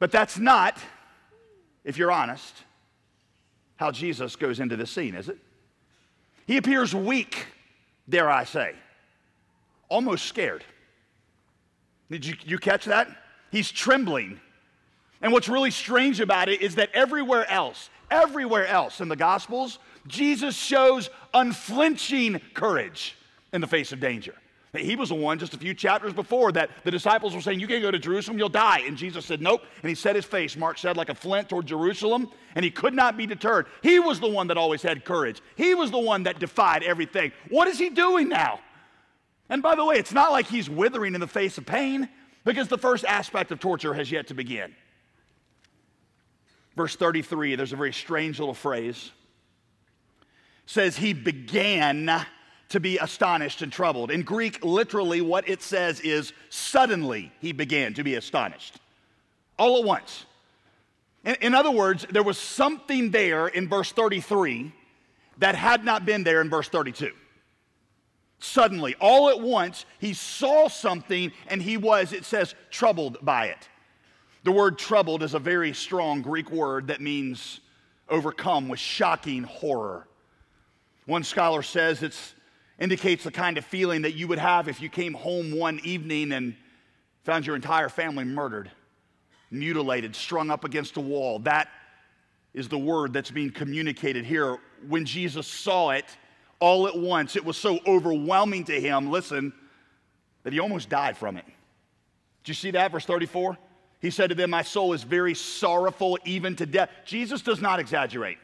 But 0.00 0.10
that's 0.10 0.38
not, 0.38 0.76
if 1.84 1.98
you're 1.98 2.10
honest, 2.10 2.54
how 3.76 3.92
Jesus 3.92 4.34
goes 4.34 4.58
into 4.58 4.76
the 4.76 4.86
scene, 4.86 5.14
is 5.14 5.28
it? 5.28 5.38
He 6.46 6.56
appears 6.56 6.94
weak, 6.94 7.46
dare 8.08 8.28
I 8.28 8.42
say, 8.42 8.74
almost 9.88 10.24
scared. 10.24 10.64
Did 12.10 12.24
you, 12.24 12.34
you 12.44 12.58
catch 12.58 12.86
that? 12.86 13.08
He's 13.50 13.70
trembling. 13.70 14.40
And 15.22 15.32
what's 15.32 15.48
really 15.48 15.70
strange 15.70 16.20
about 16.20 16.48
it 16.48 16.60
is 16.60 16.74
that 16.76 16.90
everywhere 16.92 17.48
else, 17.50 17.90
everywhere 18.10 18.66
else 18.66 19.00
in 19.00 19.08
the 19.08 19.16
Gospels, 19.16 19.78
Jesus 20.06 20.56
shows 20.56 21.10
unflinching 21.34 22.40
courage 22.54 23.16
in 23.52 23.60
the 23.60 23.66
face 23.66 23.92
of 23.92 24.00
danger. 24.00 24.34
He 24.72 24.94
was 24.94 25.08
the 25.08 25.16
one 25.16 25.40
just 25.40 25.52
a 25.52 25.58
few 25.58 25.74
chapters 25.74 26.12
before 26.12 26.52
that 26.52 26.70
the 26.84 26.92
disciples 26.92 27.34
were 27.34 27.40
saying, 27.40 27.58
You 27.58 27.66
can't 27.66 27.82
go 27.82 27.90
to 27.90 27.98
Jerusalem, 27.98 28.38
you'll 28.38 28.48
die. 28.48 28.82
And 28.86 28.96
Jesus 28.96 29.26
said, 29.26 29.42
Nope. 29.42 29.62
And 29.82 29.88
he 29.88 29.96
set 29.96 30.14
his 30.14 30.24
face, 30.24 30.56
Mark 30.56 30.78
said, 30.78 30.96
like 30.96 31.08
a 31.08 31.14
flint 31.14 31.48
toward 31.48 31.66
Jerusalem, 31.66 32.30
and 32.54 32.64
he 32.64 32.70
could 32.70 32.94
not 32.94 33.16
be 33.16 33.26
deterred. 33.26 33.66
He 33.82 33.98
was 33.98 34.20
the 34.20 34.28
one 34.28 34.46
that 34.46 34.56
always 34.56 34.80
had 34.80 35.04
courage. 35.04 35.42
He 35.56 35.74
was 35.74 35.90
the 35.90 35.98
one 35.98 36.22
that 36.22 36.38
defied 36.38 36.84
everything. 36.84 37.32
What 37.48 37.66
is 37.66 37.80
he 37.80 37.90
doing 37.90 38.28
now? 38.28 38.60
And 39.50 39.62
by 39.62 39.74
the 39.74 39.84
way, 39.84 39.96
it's 39.96 40.12
not 40.12 40.30
like 40.30 40.46
he's 40.46 40.70
withering 40.70 41.14
in 41.14 41.20
the 41.20 41.26
face 41.26 41.58
of 41.58 41.66
pain 41.66 42.08
because 42.44 42.68
the 42.68 42.78
first 42.78 43.04
aspect 43.04 43.50
of 43.50 43.58
torture 43.58 43.92
has 43.92 44.10
yet 44.10 44.28
to 44.28 44.34
begin. 44.34 44.74
Verse 46.76 46.94
33, 46.94 47.56
there's 47.56 47.72
a 47.72 47.76
very 47.76 47.92
strange 47.92 48.38
little 48.38 48.54
phrase. 48.54 49.10
It 50.64 50.70
says 50.70 50.96
he 50.96 51.12
began 51.12 52.24
to 52.68 52.78
be 52.78 52.98
astonished 52.98 53.60
and 53.60 53.72
troubled. 53.72 54.12
In 54.12 54.22
Greek, 54.22 54.64
literally, 54.64 55.20
what 55.20 55.48
it 55.48 55.62
says 55.62 55.98
is 56.00 56.32
suddenly 56.48 57.32
he 57.40 57.50
began 57.50 57.92
to 57.94 58.04
be 58.04 58.14
astonished. 58.14 58.78
All 59.58 59.80
at 59.80 59.84
once. 59.84 60.26
In, 61.24 61.34
in, 61.40 61.54
other 61.54 61.72
words, 61.72 62.06
there 62.08 62.22
was 62.22 62.38
something 62.38 63.10
there 63.10 63.48
in 63.48 63.68
verse 63.68 63.90
33 63.90 64.72
that 65.38 65.56
had 65.56 65.84
not 65.84 66.06
been 66.06 66.22
there 66.22 66.40
in 66.40 66.48
verse 66.48 66.68
32 66.68 67.10
suddenly, 68.40 68.96
all 69.00 69.28
at 69.28 69.40
once, 69.40 69.86
he 69.98 70.14
saw 70.14 70.68
something 70.68 71.32
and 71.46 71.62
he 71.62 71.76
was, 71.76 72.12
it 72.12 72.24
says, 72.24 72.54
troubled 72.70 73.18
by 73.22 73.46
it. 73.46 73.68
The 74.42 74.52
word 74.52 74.78
troubled 74.78 75.22
is 75.22 75.34
a 75.34 75.38
very 75.38 75.74
strong 75.74 76.22
Greek 76.22 76.50
word 76.50 76.88
that 76.88 77.00
means 77.00 77.60
overcome 78.08 78.68
with 78.68 78.80
shocking 78.80 79.44
horror. 79.44 80.08
One 81.06 81.22
scholar 81.22 81.62
says 81.62 82.02
it 82.02 82.16
indicates 82.78 83.24
the 83.24 83.30
kind 83.30 83.58
of 83.58 83.64
feeling 83.64 84.02
that 84.02 84.14
you 84.14 84.26
would 84.28 84.38
have 84.38 84.68
if 84.68 84.80
you 84.80 84.88
came 84.88 85.12
home 85.12 85.56
one 85.56 85.80
evening 85.84 86.32
and 86.32 86.56
found 87.24 87.46
your 87.46 87.56
entire 87.56 87.90
family 87.90 88.24
murdered, 88.24 88.70
mutilated, 89.50 90.16
strung 90.16 90.50
up 90.50 90.64
against 90.64 90.96
a 90.96 91.00
wall. 91.00 91.38
That 91.40 91.68
is 92.54 92.68
the 92.68 92.78
word 92.78 93.12
that's 93.12 93.30
being 93.30 93.50
communicated 93.50 94.24
here. 94.24 94.58
When 94.88 95.04
Jesus 95.04 95.46
saw 95.46 95.90
it, 95.90 96.06
all 96.60 96.86
at 96.86 96.96
once. 96.96 97.36
It 97.36 97.44
was 97.44 97.56
so 97.56 97.80
overwhelming 97.86 98.64
to 98.64 98.80
him, 98.80 99.10
listen, 99.10 99.52
that 100.44 100.52
he 100.52 100.60
almost 100.60 100.88
died 100.88 101.16
from 101.16 101.36
it. 101.36 101.44
Did 102.44 102.48
you 102.48 102.54
see 102.54 102.70
that, 102.72 102.92
verse 102.92 103.04
34? 103.04 103.58
He 104.00 104.10
said 104.10 104.28
to 104.28 104.34
them, 104.34 104.50
My 104.50 104.62
soul 104.62 104.92
is 104.92 105.02
very 105.02 105.34
sorrowful, 105.34 106.18
even 106.24 106.56
to 106.56 106.66
death. 106.66 106.90
Jesus 107.04 107.42
does 107.42 107.60
not 107.60 107.80
exaggerate. 107.80 108.38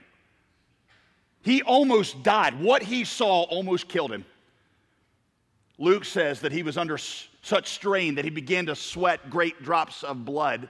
He 1.42 1.62
almost 1.62 2.23
died. 2.23 2.61
What 2.61 2.82
he 2.82 3.04
saw 3.04 3.42
almost 3.44 3.88
killed 3.88 4.12
him. 4.12 4.25
Luke 5.78 6.04
says 6.04 6.40
that 6.40 6.52
he 6.52 6.62
was 6.62 6.76
under 6.76 6.99
such 6.99 7.68
strain 7.68 8.14
that 8.16 8.25
he 8.25 8.30
began 8.30 8.66
to 8.66 8.75
sweat 8.75 9.30
great 9.30 9.62
drops 9.62 10.02
of 10.02 10.25
blood, 10.25 10.68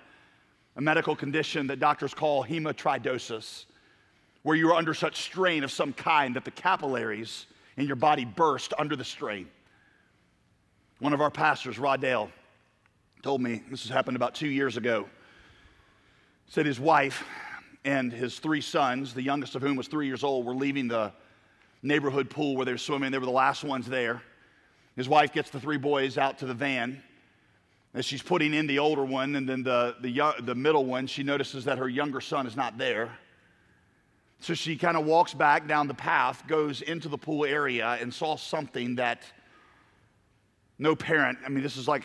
a 0.77 0.81
medical 0.81 1.17
condition 1.17 1.69
that 1.69 1.79
doctors 1.79 2.13
call 2.13 2.45
hematidrosis 2.45 3.65
where 4.47 4.55
you 4.55 4.71
are 4.71 4.77
under 4.77 4.95
such 4.95 5.23
strain 5.23 5.65
of 5.65 5.73
some 5.73 5.93
kind 5.93 6.37
that 6.37 6.45
the 6.45 6.53
capillaries 6.53 7.47
in 7.77 7.85
your 7.85 7.97
body 7.97 8.25
burst 8.25 8.73
under 8.79 8.95
the 8.95 9.03
strain. 9.03 9.49
One 11.01 11.13
of 11.13 11.21
our 11.21 11.33
pastors, 11.33 11.81
Rod 11.81 12.01
Dale, 12.01 12.31
told 13.23 13.41
me 13.41 13.65
this 13.69 13.83
has 13.83 13.91
happened 13.91 14.15
about 14.15 14.37
two 14.37 14.47
years 14.47 14.77
ago. 14.77 15.09
Said 16.47 16.65
his 16.65 16.79
wife 16.79 17.25
and 17.85 18.13
his 18.13 18.39
three 18.39 18.61
sons, 18.61 19.15
the 19.15 19.21
youngest 19.21 19.57
of 19.57 19.63
whom 19.63 19.75
was 19.75 19.89
three 19.89 20.07
years 20.07 20.23
old, 20.23 20.47
were 20.47 20.55
leaving 20.55 20.87
the 20.87 21.13
neighborhood 21.83 22.31
pool 22.31 22.55
where 22.55 22.65
they 22.65 22.71
were 22.71 22.79
swimming. 22.79 23.11
They 23.11 23.19
were 23.19 23.27
the 23.27 23.33
last 23.33 23.65
ones 23.65 23.89
there. 23.89 24.23
His 24.95 25.09
wife 25.09 25.33
gets 25.33 25.51
the 25.51 25.59
three 25.59 25.77
boys 25.77 26.19
out 26.19 26.39
to 26.39 26.47
the 26.47 26.55
van. 26.55 27.03
As 27.95 28.05
she's 28.05 28.23
putting 28.23 28.55
in 28.55 28.69
the 28.69 28.79
older 28.79 29.05
one 29.05 29.35
and 29.35 29.49
then 29.49 29.65
the, 29.65 29.97
the, 30.03 30.35
the 30.39 30.55
middle 30.55 30.85
one, 30.85 31.09
she 31.09 31.25
notices 31.25 31.65
that 31.65 31.79
her 31.79 31.89
younger 31.89 32.21
son 32.21 32.47
is 32.47 32.55
not 32.55 32.79
there. 32.79 33.11
So 34.41 34.55
she 34.55 34.77
kind 34.77 34.97
of 34.97 35.07
walks 35.07 35.35
back 35.35 35.67
down 35.67 35.89
the 35.89 35.95
path, 35.95 36.47
goes 36.47 36.83
into 36.83 37.09
the 37.09 37.19
pool 37.19 37.45
area, 37.45 37.99
and 38.01 38.13
saw 38.13 38.37
something 38.37 38.97
that 38.97 39.23
no 40.79 40.95
parent, 40.95 41.39
I 41.45 41.49
mean, 41.49 41.63
this 41.63 41.77
is 41.77 41.89
like 41.89 42.05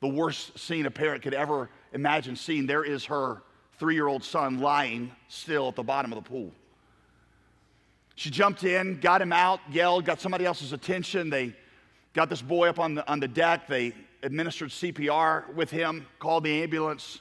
the 0.00 0.08
worst 0.08 0.58
scene 0.58 0.86
a 0.86 0.90
parent 0.90 1.22
could 1.22 1.34
ever 1.34 1.68
imagine 1.92 2.36
seeing. 2.36 2.66
There 2.66 2.84
is 2.84 3.04
her 3.06 3.42
three 3.78 3.94
year 3.94 4.06
old 4.06 4.22
son 4.22 4.60
lying 4.60 5.10
still 5.28 5.68
at 5.68 5.76
the 5.76 5.82
bottom 5.82 6.12
of 6.12 6.22
the 6.22 6.28
pool. 6.28 6.52
She 8.14 8.30
jumped 8.30 8.62
in, 8.62 9.00
got 9.00 9.20
him 9.20 9.32
out, 9.32 9.60
yelled, 9.70 10.04
got 10.04 10.20
somebody 10.20 10.44
else's 10.44 10.72
attention. 10.72 11.30
They 11.30 11.54
got 12.12 12.30
this 12.30 12.40
boy 12.42 12.68
up 12.68 12.78
on 12.78 12.94
the, 12.94 13.10
on 13.10 13.18
the 13.18 13.26
deck. 13.26 13.66
They 13.66 13.92
administered 14.22 14.70
CPR 14.70 15.52
with 15.54 15.70
him, 15.70 16.06
called 16.20 16.44
the 16.44 16.62
ambulance. 16.62 17.20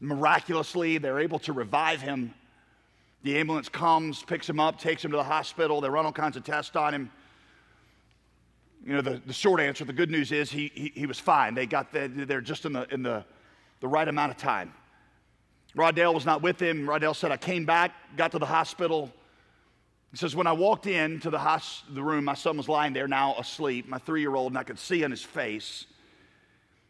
Miraculously, 0.00 0.98
they're 0.98 1.20
able 1.20 1.38
to 1.40 1.52
revive 1.52 2.00
him. 2.00 2.34
The 3.22 3.38
ambulance 3.38 3.68
comes, 3.68 4.22
picks 4.22 4.48
him 4.48 4.58
up, 4.58 4.78
takes 4.78 5.04
him 5.04 5.12
to 5.12 5.16
the 5.16 5.24
hospital. 5.24 5.80
They 5.80 5.88
run 5.88 6.04
all 6.04 6.12
kinds 6.12 6.36
of 6.36 6.44
tests 6.44 6.74
on 6.74 6.92
him. 6.92 7.10
You 8.84 8.94
know, 8.94 9.00
the, 9.00 9.22
the 9.24 9.32
short 9.32 9.60
answer, 9.60 9.84
the 9.84 9.92
good 9.92 10.10
news 10.10 10.32
is 10.32 10.50
he, 10.50 10.72
he, 10.74 10.92
he 10.94 11.06
was 11.06 11.20
fine. 11.20 11.54
They 11.54 11.66
got 11.66 11.92
there 11.92 12.40
just 12.40 12.64
in, 12.64 12.72
the, 12.72 12.92
in 12.92 13.04
the, 13.04 13.24
the 13.80 13.86
right 13.86 14.08
amount 14.08 14.32
of 14.32 14.38
time. 14.38 14.72
Roddell 15.74 16.12
was 16.12 16.26
not 16.26 16.42
with 16.42 16.60
him. 16.60 16.88
Roddell 16.88 17.14
said, 17.14 17.30
I 17.30 17.36
came 17.36 17.64
back, 17.64 17.92
got 18.16 18.32
to 18.32 18.38
the 18.38 18.46
hospital. 18.46 19.10
He 20.10 20.16
says, 20.16 20.36
when 20.36 20.46
I 20.46 20.52
walked 20.52 20.86
into 20.86 21.30
the, 21.30 21.38
hos- 21.38 21.84
the 21.88 22.02
room, 22.02 22.24
my 22.24 22.34
son 22.34 22.56
was 22.56 22.68
lying 22.68 22.92
there 22.92 23.08
now 23.08 23.36
asleep, 23.38 23.88
my 23.88 23.98
three 23.98 24.20
year 24.20 24.34
old, 24.34 24.52
and 24.52 24.58
I 24.58 24.64
could 24.64 24.78
see 24.78 25.04
on 25.04 25.10
his 25.10 25.22
face. 25.22 25.86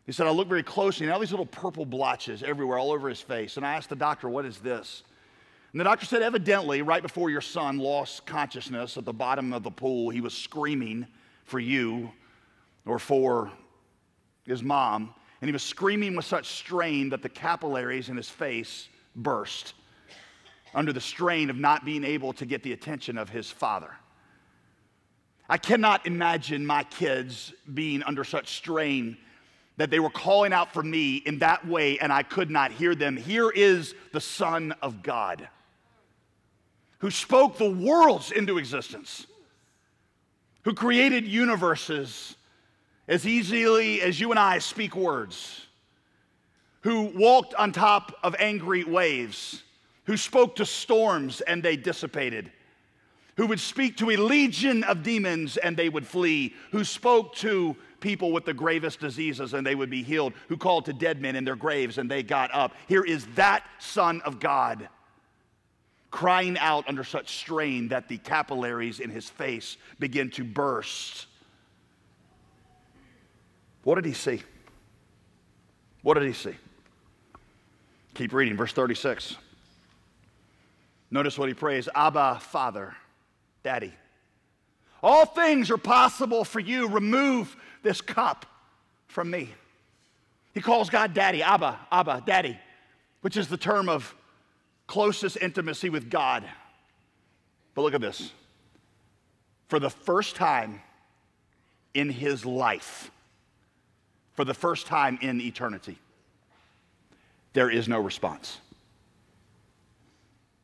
He 0.06 0.12
said, 0.12 0.26
I 0.26 0.30
looked 0.30 0.48
very 0.48 0.64
closely, 0.64 1.06
and 1.06 1.12
all 1.12 1.20
these 1.20 1.30
little 1.30 1.46
purple 1.46 1.84
blotches 1.84 2.42
everywhere, 2.42 2.78
all 2.78 2.90
over 2.90 3.08
his 3.08 3.20
face. 3.20 3.56
And 3.56 3.64
I 3.64 3.74
asked 3.74 3.90
the 3.90 3.96
doctor, 3.96 4.28
What 4.28 4.44
is 4.44 4.58
this? 4.58 5.04
And 5.72 5.80
the 5.80 5.84
doctor 5.84 6.04
said, 6.04 6.20
evidently, 6.20 6.82
right 6.82 7.02
before 7.02 7.30
your 7.30 7.40
son 7.40 7.78
lost 7.78 8.26
consciousness 8.26 8.98
at 8.98 9.06
the 9.06 9.12
bottom 9.12 9.54
of 9.54 9.62
the 9.62 9.70
pool, 9.70 10.10
he 10.10 10.20
was 10.20 10.34
screaming 10.34 11.06
for 11.44 11.58
you 11.58 12.12
or 12.84 12.98
for 12.98 13.50
his 14.44 14.62
mom. 14.62 15.14
And 15.40 15.48
he 15.48 15.52
was 15.52 15.62
screaming 15.62 16.14
with 16.14 16.26
such 16.26 16.46
strain 16.46 17.08
that 17.08 17.22
the 17.22 17.28
capillaries 17.28 18.10
in 18.10 18.18
his 18.18 18.28
face 18.28 18.88
burst 19.16 19.72
under 20.74 20.92
the 20.92 21.00
strain 21.00 21.48
of 21.48 21.56
not 21.56 21.84
being 21.84 22.04
able 22.04 22.34
to 22.34 22.46
get 22.46 22.62
the 22.62 22.72
attention 22.72 23.16
of 23.16 23.30
his 23.30 23.50
father. 23.50 23.94
I 25.48 25.56
cannot 25.56 26.06
imagine 26.06 26.66
my 26.66 26.84
kids 26.84 27.52
being 27.72 28.02
under 28.02 28.24
such 28.24 28.56
strain 28.56 29.16
that 29.78 29.90
they 29.90 30.00
were 30.00 30.10
calling 30.10 30.52
out 30.52 30.72
for 30.72 30.82
me 30.82 31.16
in 31.16 31.38
that 31.38 31.66
way 31.66 31.98
and 31.98 32.12
I 32.12 32.22
could 32.22 32.50
not 32.50 32.72
hear 32.72 32.94
them. 32.94 33.16
Here 33.16 33.50
is 33.50 33.94
the 34.12 34.20
Son 34.20 34.74
of 34.82 35.02
God 35.02 35.48
who 37.02 37.10
spoke 37.10 37.58
the 37.58 37.68
worlds 37.68 38.30
into 38.30 38.58
existence, 38.58 39.26
who 40.62 40.72
created 40.72 41.26
universes 41.26 42.36
as 43.08 43.26
easily 43.26 44.00
as 44.00 44.20
you 44.20 44.30
and 44.30 44.38
I 44.38 44.60
speak 44.60 44.94
words, 44.94 45.66
who 46.82 47.12
walked 47.16 47.54
on 47.54 47.72
top 47.72 48.16
of 48.22 48.36
angry 48.38 48.84
waves, 48.84 49.64
who 50.04 50.16
spoke 50.16 50.54
to 50.56 50.64
storms 50.64 51.40
and 51.40 51.60
they 51.60 51.76
dissipated, 51.76 52.52
who 53.36 53.48
would 53.48 53.60
speak 53.60 53.96
to 53.96 54.10
a 54.10 54.16
legion 54.16 54.84
of 54.84 55.02
demons 55.02 55.56
and 55.56 55.76
they 55.76 55.88
would 55.88 56.06
flee, 56.06 56.54
who 56.70 56.84
spoke 56.84 57.34
to 57.34 57.76
people 57.98 58.30
with 58.30 58.44
the 58.44 58.54
gravest 58.54 59.00
diseases 59.00 59.54
and 59.54 59.66
they 59.66 59.74
would 59.74 59.90
be 59.90 60.04
healed, 60.04 60.34
who 60.48 60.56
called 60.56 60.84
to 60.84 60.92
dead 60.92 61.20
men 61.20 61.34
in 61.34 61.44
their 61.44 61.56
graves 61.56 61.98
and 61.98 62.08
they 62.08 62.22
got 62.22 62.54
up. 62.54 62.76
Here 62.86 63.02
is 63.02 63.26
that 63.34 63.64
Son 63.80 64.20
of 64.24 64.38
God 64.38 64.88
crying 66.12 66.56
out 66.58 66.86
under 66.86 67.02
such 67.02 67.38
strain 67.38 67.88
that 67.88 68.06
the 68.06 68.18
capillaries 68.18 69.00
in 69.00 69.10
his 69.10 69.28
face 69.28 69.76
begin 69.98 70.30
to 70.30 70.44
burst. 70.44 71.26
What 73.82 73.96
did 73.96 74.04
he 74.04 74.12
see? 74.12 74.42
What 76.02 76.14
did 76.14 76.24
he 76.24 76.34
see? 76.34 76.54
Keep 78.14 78.34
reading, 78.34 78.56
verse 78.56 78.72
36. 78.72 79.36
Notice 81.10 81.38
what 81.38 81.48
he 81.48 81.54
prays 81.54 81.88
Abba, 81.94 82.38
Father, 82.40 82.94
Daddy. 83.64 83.92
All 85.02 85.24
things 85.24 85.70
are 85.70 85.78
possible 85.78 86.44
for 86.44 86.60
you. 86.60 86.88
Remove 86.88 87.56
this 87.82 88.00
cup 88.00 88.46
from 89.08 89.30
me. 89.30 89.50
He 90.52 90.60
calls 90.60 90.90
God 90.90 91.14
Daddy, 91.14 91.42
Abba, 91.42 91.78
Abba, 91.90 92.22
Daddy, 92.26 92.58
which 93.22 93.36
is 93.36 93.48
the 93.48 93.56
term 93.56 93.88
of 93.88 94.14
closest 94.86 95.38
intimacy 95.40 95.88
with 95.88 96.10
God. 96.10 96.44
But 97.74 97.82
look 97.82 97.94
at 97.94 98.00
this. 98.00 98.32
For 99.68 99.78
the 99.78 99.90
first 99.90 100.36
time 100.36 100.82
in 101.94 102.10
his 102.10 102.44
life, 102.44 103.10
for 104.34 104.44
the 104.44 104.54
first 104.54 104.86
time 104.86 105.18
in 105.22 105.40
eternity, 105.40 105.98
there 107.52 107.70
is 107.70 107.88
no 107.88 108.00
response. 108.00 108.58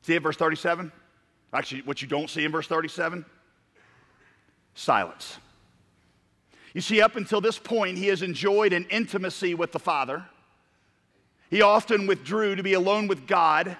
See 0.02 0.14
it, 0.14 0.22
verse 0.22 0.36
37? 0.36 0.90
Actually, 1.52 1.82
what 1.82 2.02
you 2.02 2.08
don't 2.08 2.28
see 2.28 2.44
in 2.44 2.52
verse 2.52 2.66
37? 2.66 3.24
Silence. 4.74 5.38
You 6.74 6.80
see, 6.80 7.00
up 7.00 7.16
until 7.16 7.40
this 7.40 7.58
point, 7.58 7.98
he 7.98 8.06
has 8.08 8.22
enjoyed 8.22 8.72
an 8.72 8.86
intimacy 8.90 9.54
with 9.54 9.72
the 9.72 9.78
Father. 9.78 10.24
He 11.50 11.62
often 11.62 12.06
withdrew 12.06 12.56
to 12.56 12.62
be 12.62 12.74
alone 12.74 13.08
with 13.08 13.26
God 13.26 13.76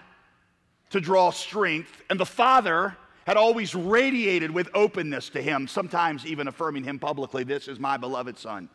to 0.90 1.00
draw 1.00 1.30
strength, 1.30 2.02
and 2.10 2.18
the 2.18 2.26
Father 2.26 2.96
had 3.26 3.36
always 3.36 3.74
radiated 3.74 4.50
with 4.50 4.70
openness 4.74 5.28
to 5.30 5.42
him, 5.42 5.68
sometimes 5.68 6.24
even 6.24 6.48
affirming 6.48 6.84
him 6.84 6.98
publicly, 6.98 7.44
This 7.44 7.68
is 7.68 7.78
my 7.78 7.96
beloved 7.96 8.38
Son, 8.38 8.68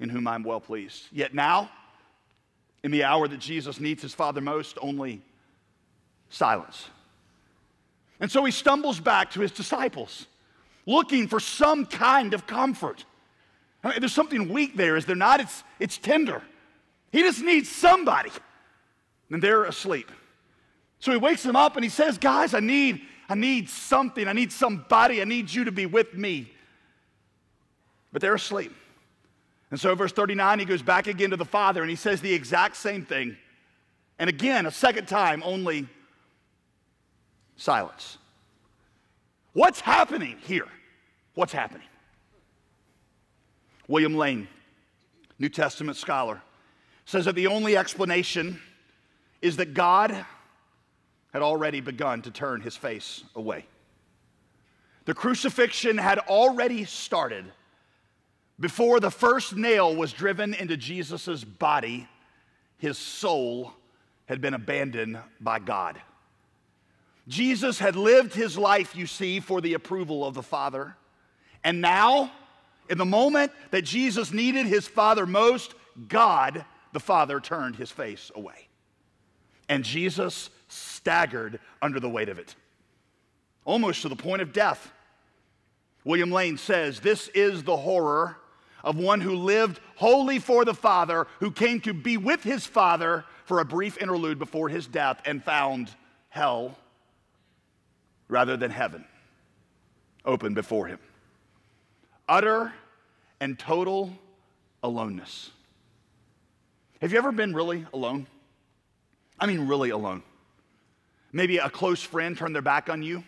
in 0.00 0.08
whom 0.08 0.26
I'm 0.26 0.42
well 0.42 0.60
pleased. 0.60 1.04
Yet 1.12 1.34
now, 1.34 1.70
in 2.82 2.90
the 2.90 3.04
hour 3.04 3.28
that 3.28 3.38
Jesus 3.38 3.80
needs 3.80 4.00
his 4.00 4.14
Father 4.14 4.40
most, 4.40 4.78
only 4.80 5.20
silence. 6.30 6.88
And 8.20 8.30
so 8.30 8.44
he 8.44 8.50
stumbles 8.50 8.98
back 8.98 9.32
to 9.32 9.40
his 9.40 9.52
disciples, 9.52 10.26
looking 10.86 11.28
for 11.28 11.38
some 11.38 11.86
kind 11.86 12.34
of 12.34 12.46
comfort. 12.46 13.04
I 13.84 13.90
mean, 13.90 14.00
there's 14.00 14.12
something 14.12 14.48
weak 14.48 14.76
there, 14.76 14.96
is 14.96 15.04
there 15.04 15.16
not? 15.16 15.40
It's, 15.40 15.62
it's 15.78 15.98
tender. 15.98 16.42
He 17.12 17.20
just 17.20 17.42
needs 17.42 17.68
somebody. 17.68 18.30
And 19.30 19.42
they're 19.42 19.64
asleep. 19.64 20.10
So 21.00 21.12
he 21.12 21.18
wakes 21.18 21.42
them 21.42 21.56
up 21.56 21.76
and 21.76 21.84
he 21.84 21.90
says, 21.90 22.18
Guys, 22.18 22.54
I 22.54 22.60
need 22.60 23.02
I 23.28 23.34
need 23.34 23.68
something. 23.68 24.26
I 24.26 24.32
need 24.32 24.52
somebody. 24.52 25.20
I 25.20 25.24
need 25.24 25.52
you 25.52 25.64
to 25.64 25.72
be 25.72 25.86
with 25.86 26.14
me. 26.14 26.50
But 28.10 28.22
they're 28.22 28.34
asleep. 28.34 28.72
And 29.70 29.78
so, 29.78 29.94
verse 29.94 30.12
39, 30.12 30.60
he 30.60 30.64
goes 30.64 30.80
back 30.80 31.06
again 31.08 31.30
to 31.30 31.36
the 31.36 31.44
Father 31.44 31.82
and 31.82 31.90
he 31.90 31.96
says 31.96 32.22
the 32.22 32.32
exact 32.32 32.76
same 32.76 33.04
thing. 33.04 33.36
And 34.18 34.30
again, 34.30 34.64
a 34.64 34.70
second 34.70 35.06
time, 35.06 35.42
only 35.44 35.86
silence. 37.56 38.16
What's 39.52 39.80
happening 39.80 40.38
here? 40.44 40.68
What's 41.34 41.52
happening? 41.52 41.86
William 43.88 44.16
Lane, 44.16 44.48
New 45.38 45.50
Testament 45.50 45.98
scholar, 45.98 46.40
says 47.04 47.26
that 47.26 47.34
the 47.34 47.46
only 47.46 47.76
explanation 47.76 48.60
is 49.42 49.56
that 49.56 49.74
God 49.74 50.24
had 51.32 51.42
already 51.42 51.80
begun 51.80 52.22
to 52.22 52.30
turn 52.30 52.60
his 52.60 52.76
face 52.76 53.24
away. 53.34 53.66
The 55.04 55.14
crucifixion 55.14 55.98
had 55.98 56.18
already 56.18 56.84
started 56.84 57.46
before 58.60 58.98
the 58.98 59.10
first 59.10 59.54
nail 59.54 59.94
was 59.94 60.12
driven 60.12 60.52
into 60.52 60.76
Jesus' 60.76 61.44
body, 61.44 62.08
his 62.78 62.98
soul 62.98 63.72
had 64.26 64.40
been 64.40 64.54
abandoned 64.54 65.18
by 65.40 65.60
God. 65.60 66.00
Jesus 67.28 67.78
had 67.78 67.94
lived 67.94 68.34
his 68.34 68.58
life, 68.58 68.96
you 68.96 69.06
see, 69.06 69.38
for 69.38 69.60
the 69.60 69.74
approval 69.74 70.24
of 70.24 70.34
the 70.34 70.42
Father. 70.42 70.96
And 71.62 71.80
now, 71.80 72.32
in 72.88 72.98
the 72.98 73.04
moment 73.04 73.52
that 73.70 73.82
Jesus 73.82 74.32
needed 74.32 74.66
his 74.66 74.88
Father 74.88 75.26
most, 75.26 75.74
God, 76.08 76.64
the 76.92 77.00
Father, 77.00 77.38
turned 77.38 77.76
his 77.76 77.90
face 77.90 78.30
away. 78.34 78.68
And 79.68 79.84
Jesus 79.84 80.50
staggered 80.68 81.58
under 81.82 81.98
the 82.00 82.08
weight 82.08 82.28
of 82.28 82.38
it, 82.38 82.54
almost 83.64 84.02
to 84.02 84.08
the 84.08 84.16
point 84.16 84.42
of 84.42 84.52
death. 84.52 84.92
William 86.04 86.30
Lane 86.30 86.56
says, 86.56 87.00
This 87.00 87.28
is 87.28 87.62
the 87.62 87.76
horror 87.76 88.36
of 88.84 88.96
one 88.96 89.20
who 89.20 89.34
lived 89.34 89.80
wholly 89.96 90.38
for 90.38 90.64
the 90.64 90.74
Father, 90.74 91.26
who 91.40 91.50
came 91.50 91.80
to 91.80 91.92
be 91.92 92.16
with 92.16 92.42
his 92.42 92.66
Father 92.66 93.24
for 93.44 93.60
a 93.60 93.64
brief 93.64 93.98
interlude 93.98 94.38
before 94.38 94.68
his 94.68 94.86
death 94.86 95.20
and 95.24 95.42
found 95.42 95.90
hell 96.28 96.78
rather 98.28 98.56
than 98.56 98.70
heaven 98.70 99.04
open 100.24 100.54
before 100.54 100.86
him. 100.86 100.98
Utter 102.28 102.72
and 103.40 103.58
total 103.58 104.12
aloneness. 104.82 105.50
Have 107.00 107.12
you 107.12 107.18
ever 107.18 107.32
been 107.32 107.54
really 107.54 107.86
alone? 107.94 108.26
I 109.40 109.46
mean, 109.46 109.66
really 109.66 109.90
alone. 109.90 110.22
Maybe 111.32 111.58
a 111.58 111.68
close 111.68 112.02
friend 112.02 112.36
turned 112.36 112.54
their 112.54 112.62
back 112.62 112.88
on 112.88 113.02
you. 113.02 113.22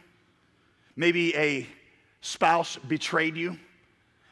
Maybe 0.97 1.35
a 1.37 1.67
spouse 2.21 2.77
betrayed 2.77 3.37
you. 3.37 3.59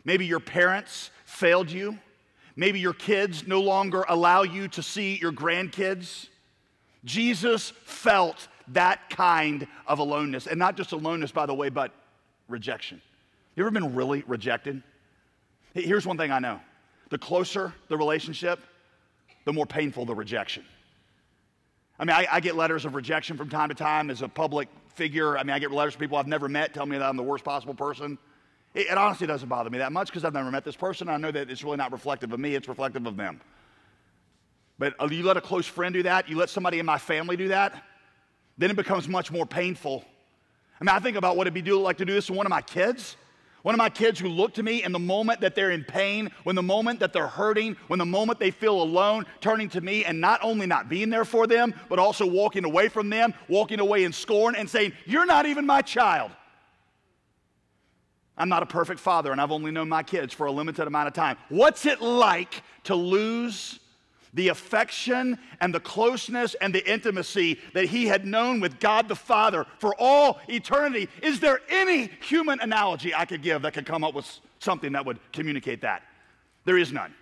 Maybe 0.04 0.26
your 0.26 0.40
parents 0.40 1.11
failed 1.24 1.70
you. 1.70 1.98
Maybe 2.57 2.81
your 2.81 2.94
kids 2.94 3.46
no 3.46 3.61
longer 3.61 4.04
allow 4.09 4.42
you 4.42 4.68
to 4.68 4.83
see 4.83 5.16
your 5.16 5.33
grandkids. 5.33 6.28
Jesus 7.04 7.70
felt 7.85 8.48
that 8.68 9.09
kind 9.11 9.66
of 9.87 9.98
aloneness. 9.98 10.46
And 10.46 10.59
not 10.59 10.76
just 10.76 10.92
aloneness, 10.92 11.31
by 11.31 11.46
the 11.46 11.54
way, 11.54 11.68
but 11.68 11.92
rejection. 12.48 13.00
You 13.54 13.62
ever 13.64 13.70
been 13.70 13.94
really 13.94 14.22
rejected? 14.26 14.83
Here's 15.74 16.07
one 16.07 16.16
thing 16.16 16.33
I 16.33 16.38
know 16.38 16.61
the 17.11 17.18
closer 17.18 17.72
the 17.88 17.96
relationship, 17.96 18.61
the 19.44 19.52
more 19.52 19.66
painful 19.66 20.04
the 20.04 20.14
rejection. 20.14 20.64
I 21.98 22.04
mean, 22.04 22.14
I, 22.14 22.26
I, 22.30 22.40
get 22.40 22.54
letters 22.54 22.84
of 22.84 22.94
rejection 22.94 23.37
from 23.37 23.48
time 23.48 23.70
to 23.70 23.74
time 23.74 24.08
as 24.08 24.22
a 24.22 24.28
public 24.28 24.68
figure. 24.94 25.37
I 25.37 25.42
mean, 25.42 25.54
I 25.54 25.58
get 25.58 25.72
letters 25.72 25.94
from 25.94 26.00
people 26.00 26.16
I've 26.16 26.28
never 26.28 26.48
met 26.48 26.72
telling 26.72 26.90
me 26.90 26.98
that 26.98 27.08
I'm 27.08 27.16
the 27.16 27.24
worst 27.24 27.44
possible 27.44 27.74
person. 27.74 28.18
It, 28.74 28.87
it 28.87 28.98
honestly 28.98 29.26
doesn't 29.26 29.48
bother 29.48 29.68
me 29.68 29.78
that 29.78 29.90
much 29.90 30.08
because 30.08 30.24
I've 30.24 30.34
never 30.34 30.50
met 30.50 30.64
this 30.64 30.76
person. 30.76 31.08
I 31.08 31.16
know 31.16 31.32
that 31.32 31.50
it's 31.50 31.64
really 31.64 31.76
not 31.76 31.90
reflective 31.90 32.32
of 32.32 32.38
me, 32.38 32.54
it's 32.54 32.68
reflective 32.68 33.06
of 33.06 33.16
them. 33.16 33.40
But 34.78 34.94
uh, 35.00 35.08
you 35.11 35.24
let 35.24 35.37
a 35.37 35.40
close 35.40 35.66
friend 35.66 35.92
do 35.92 36.04
that, 36.04 36.28
you 36.28 36.37
let 36.37 36.50
somebody 36.50 36.78
in 36.78 36.87
my 36.87 36.98
family 36.98 37.37
do 37.37 37.48
that, 37.48 37.82
then 38.58 38.70
it 38.70 38.76
becomes 38.76 39.08
much 39.08 39.32
more 39.32 39.46
painful. 39.46 40.04
I 40.80 40.84
mean, 40.84 40.94
I 40.94 41.00
think 41.00 41.16
about 41.16 41.37
what 41.37 41.48
it'd 41.48 41.64
be 41.64 41.72
like 41.72 41.98
to 41.98 42.04
do 42.04 42.12
this 42.12 42.26
to 42.26 42.32
one 42.32 42.46
of 42.46 42.50
my 42.50 42.62
kids. 42.62 43.16
One 43.62 43.75
of 43.75 43.79
my 43.79 43.90
kids 43.90 44.21
who 44.21 44.29
look 44.29 44.55
to 44.55 44.62
me 44.62 44.85
in 44.85 44.92
the 44.92 44.99
moment 44.99 45.40
that 45.40 45.55
they're 45.55 45.73
in 45.73 45.85
pain, 45.85 46.31
when 46.44 46.55
the 46.55 46.62
moment 46.62 47.01
that 47.01 47.12
they're 47.12 47.27
hurting, 47.27 47.77
when 47.88 47.99
the 47.99 48.07
moment 48.07 48.38
they 48.38 48.51
feel 48.51 48.81
alone, 48.81 49.27
turning 49.40 49.68
to 49.71 49.81
me 49.81 50.05
and 50.05 50.21
not 50.21 50.40
only 50.42 50.66
not 50.66 50.88
being 50.88 51.11
there 51.11 51.25
for 51.25 51.47
them, 51.47 51.75
but 51.88 51.99
also 51.99 52.25
walking 52.25 52.64
away 52.64 52.88
from 52.88 53.11
them, 53.11 53.35
walking 53.49 53.81
away 53.81 54.05
in 54.05 54.12
scorn 54.12 54.55
and 54.55 54.71
saying, 54.71 54.92
You're 55.07 55.27
not 55.27 55.47
even 55.47 55.66
my 55.66 55.83
child. 55.83 56.31
I'm 58.37 58.49
not 58.49 58.62
a 58.62 58.66
perfect 58.66 59.01
father 59.01 59.33
and 59.33 59.40
I've 59.40 59.51
only 59.51 59.73
known 59.73 59.88
my 59.88 60.05
kids 60.05 60.33
for 60.33 60.47
a 60.47 60.53
limited 60.53 60.87
amount 60.87 61.09
of 61.09 61.14
time. 61.14 61.37
What's 61.49 61.85
it 61.87 62.01
like 62.01 62.62
to 62.85 62.94
lose 62.94 63.81
the 64.38 64.48
affection 64.48 65.37
and 65.61 65.74
the 65.74 65.81
closeness 65.81 66.55
and 66.61 66.72
the 66.72 66.88
intimacy 66.88 67.59
that 67.74 67.87
he 67.87 68.07
had 68.07 68.24
known 68.24 68.61
with 68.61 68.79
God 68.79 69.09
the 69.09 69.16
Father 69.16 69.66
for 69.81 69.96
all 69.98 70.38
eternity. 70.48 71.09
Is 71.22 71.40
there 71.40 71.61
any 71.68 72.09
human 72.20 72.61
analogy 72.61 73.12
I 73.12 73.24
could 73.24 73.42
give 73.42 73.62
that 73.62 73.74
could 73.74 73.85
come 73.85 74.05
up 74.05 74.14
with 74.14 74.38
something 74.61 74.92
that 74.92 75.05
would 75.05 75.18
communicate 75.33 75.81
that? 75.81 76.05
There 76.64 76.79
is 76.79 76.92
none. 76.92 77.12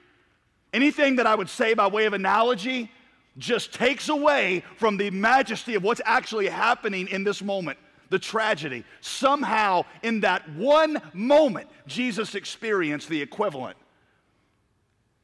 Anything 0.74 1.16
that 1.16 1.26
I 1.26 1.34
would 1.34 1.48
say 1.48 1.72
by 1.72 1.86
way 1.86 2.04
of 2.04 2.12
analogy 2.12 2.90
just 3.38 3.72
takes 3.72 4.10
away 4.10 4.62
from 4.76 4.98
the 4.98 5.08
majesty 5.08 5.74
of 5.74 5.82
what's 5.82 6.02
actually 6.04 6.48
happening 6.48 7.08
in 7.08 7.24
this 7.24 7.42
moment, 7.42 7.78
the 8.10 8.18
tragedy. 8.18 8.84
Somehow, 9.00 9.86
in 10.02 10.20
that 10.20 10.46
one 10.50 11.00
moment, 11.14 11.70
Jesus 11.86 12.34
experienced 12.34 13.08
the 13.08 13.22
equivalent 13.22 13.78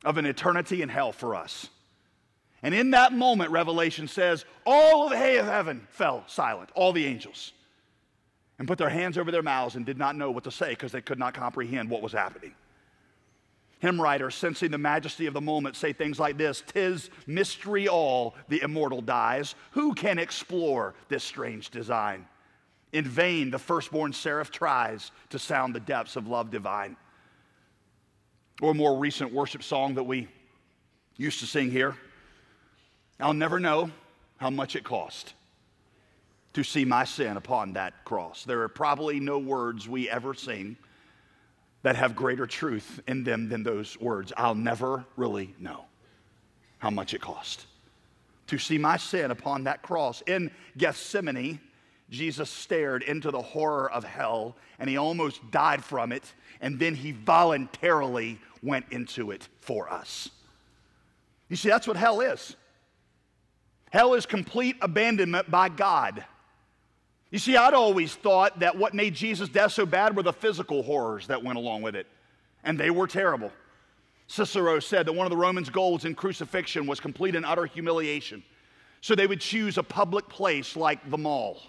of 0.06 0.16
an 0.16 0.24
eternity 0.24 0.80
in 0.80 0.88
hell 0.88 1.12
for 1.12 1.34
us. 1.34 1.68
And 2.62 2.74
in 2.74 2.90
that 2.92 3.12
moment, 3.12 3.50
Revelation 3.50 4.06
says, 4.06 4.44
all 4.64 5.04
of 5.04 5.10
the 5.10 5.16
hay 5.16 5.38
of 5.38 5.46
heaven 5.46 5.86
fell 5.90 6.22
silent, 6.28 6.70
all 6.74 6.92
the 6.92 7.06
angels, 7.06 7.52
and 8.58 8.68
put 8.68 8.78
their 8.78 8.88
hands 8.88 9.18
over 9.18 9.32
their 9.32 9.42
mouths 9.42 9.74
and 9.74 9.84
did 9.84 9.98
not 9.98 10.14
know 10.14 10.30
what 10.30 10.44
to 10.44 10.52
say 10.52 10.70
because 10.70 10.92
they 10.92 11.00
could 11.00 11.18
not 11.18 11.34
comprehend 11.34 11.90
what 11.90 12.02
was 12.02 12.12
happening. 12.12 12.54
Hymn 13.80 14.00
writers, 14.00 14.36
sensing 14.36 14.70
the 14.70 14.78
majesty 14.78 15.26
of 15.26 15.34
the 15.34 15.40
moment, 15.40 15.74
say 15.74 15.92
things 15.92 16.20
like 16.20 16.38
this 16.38 16.62
Tis 16.68 17.10
mystery 17.26 17.88
all, 17.88 18.36
the 18.48 18.62
immortal 18.62 19.02
dies. 19.02 19.56
Who 19.72 19.92
can 19.92 20.20
explore 20.20 20.94
this 21.08 21.24
strange 21.24 21.70
design? 21.70 22.26
In 22.92 23.04
vain, 23.04 23.50
the 23.50 23.58
firstborn 23.58 24.12
seraph 24.12 24.52
tries 24.52 25.10
to 25.30 25.38
sound 25.38 25.74
the 25.74 25.80
depths 25.80 26.14
of 26.14 26.28
love 26.28 26.52
divine. 26.52 26.96
Or 28.60 28.70
a 28.70 28.74
more 28.74 28.96
recent 28.96 29.32
worship 29.32 29.64
song 29.64 29.94
that 29.94 30.04
we 30.04 30.28
used 31.16 31.40
to 31.40 31.46
sing 31.46 31.68
here 31.68 31.96
I'll 33.22 33.34
never 33.34 33.60
know 33.60 33.90
how 34.36 34.50
much 34.50 34.76
it 34.76 34.84
cost 34.84 35.34
to 36.54 36.64
see 36.64 36.84
my 36.84 37.04
sin 37.04 37.36
upon 37.36 37.74
that 37.74 38.04
cross. 38.04 38.44
There 38.44 38.62
are 38.62 38.68
probably 38.68 39.20
no 39.20 39.38
words 39.38 39.88
we 39.88 40.10
ever 40.10 40.34
sing 40.34 40.76
that 41.82 41.96
have 41.96 42.14
greater 42.14 42.46
truth 42.46 43.00
in 43.06 43.24
them 43.24 43.48
than 43.48 43.62
those 43.62 43.98
words. 44.00 44.32
I'll 44.36 44.54
never 44.54 45.04
really 45.16 45.54
know 45.58 45.84
how 46.78 46.90
much 46.90 47.14
it 47.14 47.20
cost 47.20 47.66
to 48.48 48.58
see 48.58 48.76
my 48.76 48.96
sin 48.96 49.30
upon 49.30 49.64
that 49.64 49.82
cross. 49.82 50.22
In 50.26 50.50
Gethsemane, 50.76 51.60
Jesus 52.10 52.50
stared 52.50 53.02
into 53.02 53.30
the 53.30 53.40
horror 53.40 53.90
of 53.90 54.04
hell 54.04 54.56
and 54.78 54.90
he 54.90 54.96
almost 54.96 55.48
died 55.50 55.82
from 55.82 56.12
it, 56.12 56.32
and 56.60 56.78
then 56.78 56.94
he 56.94 57.12
voluntarily 57.12 58.38
went 58.62 58.84
into 58.90 59.30
it 59.30 59.48
for 59.60 59.90
us. 59.90 60.28
You 61.48 61.56
see, 61.56 61.68
that's 61.68 61.86
what 61.86 61.96
hell 61.96 62.20
is. 62.20 62.56
Hell 63.92 64.14
is 64.14 64.24
complete 64.24 64.76
abandonment 64.80 65.50
by 65.50 65.68
God. 65.68 66.24
You 67.30 67.38
see, 67.38 67.58
I'd 67.58 67.74
always 67.74 68.14
thought 68.14 68.60
that 68.60 68.78
what 68.78 68.94
made 68.94 69.14
Jesus' 69.14 69.50
death 69.50 69.72
so 69.72 69.84
bad 69.84 70.16
were 70.16 70.22
the 70.22 70.32
physical 70.32 70.82
horrors 70.82 71.26
that 71.26 71.44
went 71.44 71.58
along 71.58 71.82
with 71.82 71.94
it, 71.94 72.06
and 72.64 72.80
they 72.80 72.88
were 72.88 73.06
terrible. 73.06 73.52
Cicero 74.28 74.80
said 74.80 75.04
that 75.04 75.12
one 75.12 75.26
of 75.26 75.30
the 75.30 75.36
Romans' 75.36 75.68
goals 75.68 76.06
in 76.06 76.14
crucifixion 76.14 76.86
was 76.86 77.00
complete 77.00 77.36
and 77.36 77.44
utter 77.44 77.66
humiliation. 77.66 78.42
So 79.02 79.14
they 79.14 79.26
would 79.26 79.42
choose 79.42 79.76
a 79.76 79.82
public 79.82 80.26
place 80.26 80.74
like 80.74 81.10
the 81.10 81.18
mall 81.18 81.60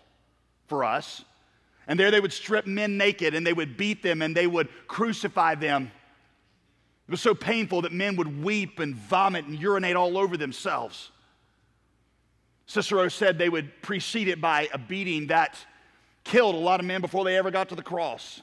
for 0.67 0.85
us, 0.85 1.25
and 1.87 1.99
there 1.99 2.09
they 2.09 2.21
would 2.21 2.31
strip 2.31 2.65
men 2.65 2.97
naked 2.97 3.35
and 3.35 3.45
they 3.45 3.51
would 3.51 3.75
beat 3.75 4.01
them 4.01 4.21
and 4.21 4.33
they 4.33 4.47
would 4.47 4.69
crucify 4.87 5.55
them. 5.55 5.91
It 7.05 7.11
was 7.11 7.19
so 7.19 7.35
painful 7.35 7.81
that 7.81 7.91
men 7.91 8.15
would 8.15 8.41
weep 8.45 8.79
and 8.79 8.95
vomit 8.95 9.43
and 9.43 9.59
urinate 9.59 9.97
all 9.97 10.17
over 10.17 10.37
themselves. 10.37 11.09
Cicero 12.73 13.07
said 13.07 13.37
they 13.37 13.49
would 13.49 13.83
precede 13.83 14.27
it 14.27 14.41
by 14.41 14.67
a 14.73 14.79
beating 14.79 15.27
that 15.27 15.55
killed 16.23 16.55
a 16.55 16.57
lot 16.57 16.79
of 16.79 16.87
men 16.87 17.01
before 17.01 17.23
they 17.23 17.37
ever 17.37 17.51
got 17.51 17.69
to 17.69 17.75
the 17.75 17.83
cross. 17.83 18.41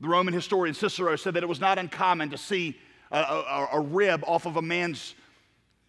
The 0.00 0.06
Roman 0.06 0.32
historian 0.32 0.72
Cicero 0.72 1.16
said 1.16 1.34
that 1.34 1.42
it 1.42 1.48
was 1.48 1.58
not 1.58 1.78
uncommon 1.78 2.30
to 2.30 2.38
see 2.38 2.78
a, 3.10 3.18
a, 3.18 3.68
a, 3.72 3.80
rib 3.80 4.22
off 4.24 4.46
of 4.46 4.56
a 4.56 4.62
man's 4.62 5.16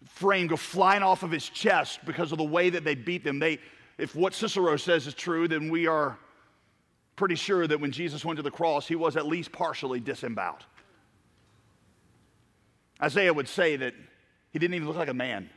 frame 0.06 0.48
go 0.48 0.56
flying 0.56 1.04
off 1.04 1.22
of 1.22 1.30
his 1.30 1.48
chest 1.48 2.00
because 2.04 2.32
of 2.32 2.38
the 2.38 2.44
way 2.44 2.68
that 2.68 2.82
they 2.82 2.96
beat 2.96 3.22
them. 3.22 3.38
They, 3.38 3.60
if 3.96 4.16
what 4.16 4.34
Cicero 4.34 4.76
says 4.76 5.06
is 5.06 5.14
true, 5.14 5.46
then 5.46 5.70
we 5.70 5.86
are 5.86 6.18
pretty 7.14 7.36
sure 7.36 7.64
that 7.64 7.80
when 7.80 7.92
Jesus 7.92 8.24
went 8.24 8.38
to 8.38 8.42
the 8.42 8.50
cross, 8.50 8.88
he 8.88 8.96
was 8.96 9.16
at 9.16 9.24
least 9.24 9.52
partially 9.52 10.00
disemboweled. 10.00 10.64
Isaiah 13.00 13.32
would 13.32 13.48
say 13.48 13.76
that 13.76 13.94
he 14.52 14.58
didn't 14.58 14.74
even 14.74 14.88
look 14.88 14.96
like 14.96 15.08
a 15.08 15.14
man. 15.14 15.48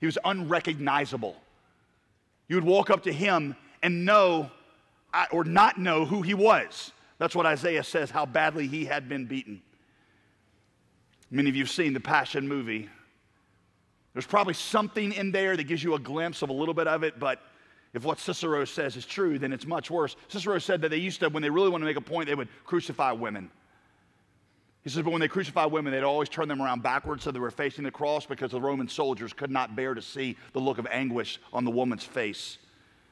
He 0.00 0.06
was 0.06 0.18
unrecognizable. 0.24 1.36
You 2.48 2.56
would 2.56 2.64
walk 2.64 2.90
up 2.90 3.02
to 3.04 3.12
him 3.12 3.56
and 3.82 4.04
know 4.04 4.50
or 5.32 5.44
not 5.44 5.78
know 5.78 6.04
who 6.04 6.22
he 6.22 6.34
was. 6.34 6.92
That's 7.18 7.34
what 7.34 7.46
Isaiah 7.46 7.82
says, 7.82 8.10
how 8.10 8.26
badly 8.26 8.66
he 8.66 8.84
had 8.84 9.08
been 9.08 9.26
beaten. 9.26 9.60
Many 11.30 11.48
of 11.50 11.56
you 11.56 11.64
have 11.64 11.70
seen 11.70 11.92
the 11.92 12.00
Passion 12.00 12.48
movie. 12.48 12.88
There's 14.12 14.26
probably 14.26 14.54
something 14.54 15.12
in 15.12 15.32
there 15.32 15.56
that 15.56 15.64
gives 15.64 15.82
you 15.82 15.94
a 15.94 15.98
glimpse 15.98 16.42
of 16.42 16.48
a 16.48 16.52
little 16.52 16.74
bit 16.74 16.86
of 16.86 17.02
it, 17.02 17.18
but 17.18 17.40
if 17.94 18.04
what 18.04 18.18
Cicero 18.18 18.64
says 18.64 18.96
is 18.96 19.04
true, 19.04 19.38
then 19.38 19.52
it's 19.52 19.66
much 19.66 19.90
worse. 19.90 20.16
Cicero 20.28 20.58
said 20.58 20.80
that 20.82 20.90
they 20.90 20.96
used 20.96 21.20
to, 21.20 21.28
when 21.28 21.42
they 21.42 21.50
really 21.50 21.68
wanted 21.68 21.84
to 21.84 21.90
make 21.90 21.96
a 21.96 22.00
point, 22.00 22.28
they 22.28 22.34
would 22.34 22.48
crucify 22.64 23.12
women. 23.12 23.50
He 24.84 24.90
says, 24.90 25.02
but 25.02 25.10
when 25.10 25.20
they 25.20 25.28
crucified 25.28 25.70
women, 25.70 25.92
they'd 25.92 26.02
always 26.02 26.28
turn 26.28 26.48
them 26.48 26.62
around 26.62 26.82
backwards 26.82 27.24
so 27.24 27.30
they 27.30 27.38
were 27.38 27.50
facing 27.50 27.84
the 27.84 27.90
cross 27.90 28.26
because 28.26 28.52
the 28.52 28.60
Roman 28.60 28.88
soldiers 28.88 29.32
could 29.32 29.50
not 29.50 29.76
bear 29.76 29.94
to 29.94 30.00
see 30.00 30.36
the 30.52 30.60
look 30.60 30.78
of 30.78 30.86
anguish 30.90 31.40
on 31.52 31.64
the 31.64 31.70
woman's 31.70 32.04
face 32.04 32.58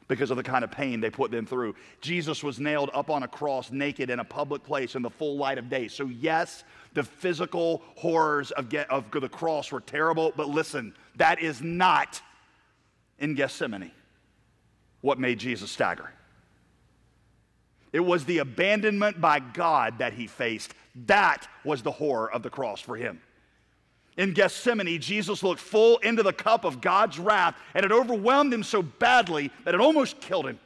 because 0.09 0.31
of 0.31 0.37
the 0.37 0.42
kind 0.42 0.62
of 0.62 0.70
pain 0.70 1.00
they 1.00 1.11
put 1.11 1.31
them 1.31 1.44
through. 1.44 1.74
Jesus 2.00 2.42
was 2.42 2.61
nailed 2.61 2.90
up 2.94 3.11
on 3.11 3.24
a 3.24 3.29
cross 3.29 3.70
naked 3.72 4.11
in 4.11 4.20
a 4.20 4.24
public 4.24 4.62
place 4.62 4.94
in 4.94 5.02
the 5.02 5.11
full 5.11 5.37
light 5.37 5.59
of 5.59 5.68
day. 5.68 5.88
So, 5.88 6.07
yes, 6.07 6.64
the 6.94 7.02
physical 7.02 7.83
horrors 7.96 8.52
of, 8.52 8.68
get, 8.68 8.88
of 8.90 9.11
the 9.11 9.29
cross 9.29 9.72
were 9.72 9.81
terrible, 9.81 10.33
but 10.37 10.48
listen, 10.48 10.94
that 11.16 11.40
is 11.40 11.61
not 11.61 12.20
in 13.18 13.35
Gethsemane 13.35 13.90
what 15.00 15.18
made 15.18 15.38
Jesus 15.38 15.70
stagger. 15.70 16.11
It 17.92 18.00
was 18.00 18.24
the 18.24 18.38
abandonment 18.38 19.20
by 19.20 19.40
God 19.40 19.98
that 19.98 20.12
he 20.12 20.26
faced. 20.26 20.74
That 21.04 21.46
was 21.62 21.82
the 21.82 21.90
horror 21.90 22.32
of 22.32 22.42
the 22.42 22.50
cross 22.50 22.80
for 22.80 22.96
him. 22.96 23.20
In 24.16 24.32
Gethsemane, 24.32 24.98
Jesus 24.98 25.42
looked 25.42 25.61
full 25.61 25.98
into 25.98 26.22
the 26.22 26.32
cup 26.32 26.64
of 26.64 26.80
God's 26.80 27.18
wrath, 27.18 27.54
and 27.74 27.85
it 27.85 27.92
overwhelmed 27.92 28.52
him 28.52 28.62
so 28.62 28.80
badly 28.80 29.50
that 29.64 29.74
it 29.74 29.80
almost 29.80 30.20
killed 30.20 30.46
him. 30.46 30.59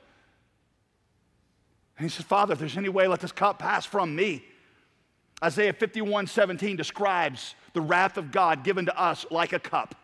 And 1.99 2.09
he 2.09 2.15
said, 2.15 2.27
Father, 2.27 2.53
if 2.53 2.61
there's 2.61 2.77
any 2.77 2.89
way, 2.89 3.09
let 3.09 3.21
this 3.21 3.33
cup 3.33 3.59
pass 3.59 3.85
from 3.85 4.15
me. 4.15 4.45
Isaiah 5.43 5.73
51 5.73 6.29
17 6.29 6.77
describes 6.77 7.55
the 7.73 7.81
wrath 7.81 8.17
of 8.17 8.31
God 8.31 8.63
given 8.63 8.87
to 8.87 8.99
us 8.99 9.27
like 9.31 9.53
a 9.53 9.59
cup, 9.59 9.95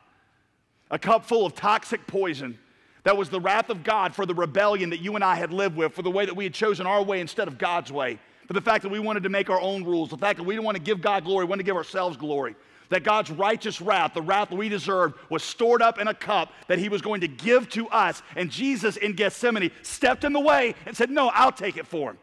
a 0.91 0.99
cup 0.99 1.25
full 1.25 1.47
of 1.47 1.55
toxic 1.55 2.07
poison. 2.07 2.59
That 3.05 3.17
was 3.17 3.31
the 3.31 3.41
wrath 3.41 3.71
of 3.71 3.85
God 3.85 4.15
for 4.15 4.27
the 4.27 4.35
rebellion 4.35 4.91
that 4.91 5.01
you 5.01 5.15
and 5.15 5.23
I 5.23 5.37
had 5.37 5.53
lived 5.53 5.77
with, 5.77 5.95
for 5.95 6.03
the 6.03 6.11
way 6.11 6.27
that 6.27 6.35
we 6.35 6.43
had 6.43 6.55
chosen 6.55 6.87
our 6.87 7.03
way 7.03 7.21
instead 7.21 7.47
of 7.47 7.57
God's 7.57 7.93
way, 7.93 8.19
for 8.47 8.53
the 8.53 8.61
fact 8.61 8.83
that 8.83 8.89
we 8.89 8.99
wanted 8.99 9.25
to 9.25 9.29
make 9.29 9.51
our 9.51 9.61
own 9.61 9.85
rules, 9.85 10.11
the 10.11 10.19
fact 10.19 10.39
that 10.39 10.45
we 10.45 10.55
didn't 10.55 10.65
want 10.65 10.77
to 10.77 10.83
give 10.83 11.01
God 11.01 11.25
glory, 11.25 11.45
we 11.45 11.51
wanted 11.51 11.65
to 11.65 11.67
give 11.67 11.77
ourselves 11.77 12.17
glory. 12.17 12.55
That 12.89 13.03
God's 13.03 13.33
righteous 13.33 13.81
wrath, 13.81 14.15
the 14.15 14.23
wrath 14.23 14.53
we 14.53 14.69
deserved, 14.69 15.19
was 15.29 15.43
stored 15.43 15.83
up 15.83 15.99
in 15.99 16.07
a 16.07 16.15
cup 16.15 16.53
that 16.69 16.79
He 16.79 16.89
was 16.89 17.03
going 17.03 17.23
to 17.23 17.29
give 17.29 17.69
to 17.71 17.89
us. 17.89 18.23
And 18.37 18.49
Jesus 18.49 18.97
in 18.97 19.15
Gethsemane 19.15 19.73
stepped 19.83 20.23
in 20.23 20.33
the 20.33 20.41
way 20.41 20.77
and 20.87 20.97
said, 20.97 21.11
No, 21.11 21.29
I'll 21.35 21.51
take 21.51 21.77
it 21.77 21.87
for 21.87 22.11
Him. 22.11 22.19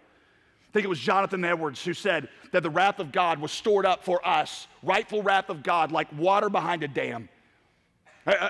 I 0.69 0.71
think 0.71 0.85
it 0.85 0.89
was 0.89 0.99
Jonathan 0.99 1.43
Edwards 1.43 1.83
who 1.83 1.93
said 1.93 2.29
that 2.53 2.63
the 2.63 2.69
wrath 2.69 2.99
of 2.99 3.11
God 3.11 3.39
was 3.39 3.51
stored 3.51 3.85
up 3.85 4.05
for 4.05 4.25
us, 4.25 4.67
rightful 4.81 5.21
wrath 5.21 5.49
of 5.49 5.63
God, 5.63 5.91
like 5.91 6.07
water 6.17 6.49
behind 6.49 6.81
a 6.83 6.87
dam. 6.87 7.27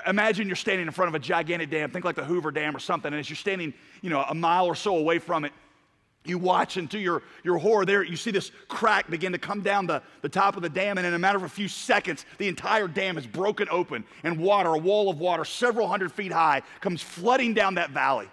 Imagine 0.06 0.46
you're 0.46 0.56
standing 0.56 0.86
in 0.86 0.92
front 0.92 1.08
of 1.08 1.14
a 1.16 1.18
gigantic 1.18 1.68
dam, 1.68 1.90
think 1.90 2.04
like 2.04 2.14
the 2.14 2.24
Hoover 2.24 2.52
Dam 2.52 2.76
or 2.76 2.78
something, 2.78 3.12
and 3.12 3.18
as 3.18 3.28
you're 3.28 3.36
standing, 3.36 3.74
you 4.02 4.10
know, 4.10 4.22
a 4.22 4.34
mile 4.34 4.66
or 4.66 4.76
so 4.76 4.96
away 4.96 5.18
from 5.18 5.44
it, 5.44 5.52
you 6.24 6.38
watch 6.38 6.76
and 6.76 6.90
to 6.90 6.98
your, 6.98 7.22
your 7.42 7.58
horror 7.58 7.84
there, 7.84 8.02
you 8.02 8.16
see 8.16 8.30
this 8.30 8.50
crack 8.68 9.10
begin 9.10 9.32
to 9.32 9.38
come 9.38 9.60
down 9.60 9.86
the, 9.86 10.02
the 10.22 10.28
top 10.28 10.56
of 10.56 10.62
the 10.62 10.68
dam, 10.68 10.96
and 10.96 11.06
in 11.06 11.12
a 11.12 11.18
matter 11.18 11.36
of 11.36 11.44
a 11.44 11.48
few 11.48 11.68
seconds, 11.68 12.24
the 12.38 12.48
entire 12.48 12.88
dam 12.88 13.18
is 13.18 13.26
broken 13.26 13.68
open, 13.70 14.04
and 14.22 14.38
water, 14.38 14.70
a 14.70 14.78
wall 14.78 15.10
of 15.10 15.18
water 15.18 15.44
several 15.44 15.86
hundred 15.86 16.10
feet 16.10 16.32
high, 16.32 16.62
comes 16.80 17.02
flooding 17.02 17.52
down 17.52 17.74
that 17.74 17.90
valley. 17.90 18.28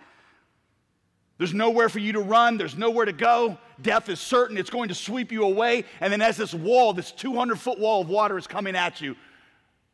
There's 1.37 1.53
nowhere 1.53 1.89
for 1.89 1.99
you 1.99 2.13
to 2.13 2.21
run, 2.21 2.57
there's 2.57 2.77
nowhere 2.77 3.05
to 3.05 3.13
go. 3.13 3.57
Death 3.81 4.09
is 4.09 4.19
certain, 4.19 4.57
it's 4.57 4.69
going 4.69 4.89
to 4.89 4.95
sweep 4.95 5.31
you 5.31 5.43
away. 5.43 5.85
And 5.99 6.13
then, 6.13 6.21
as 6.21 6.37
this 6.37 6.53
wall, 6.53 6.93
this 6.93 7.11
200 7.11 7.59
foot 7.59 7.79
wall 7.79 8.01
of 8.01 8.09
water 8.09 8.37
is 8.37 8.45
coming 8.45 8.75
at 8.75 9.01
you, 9.01 9.15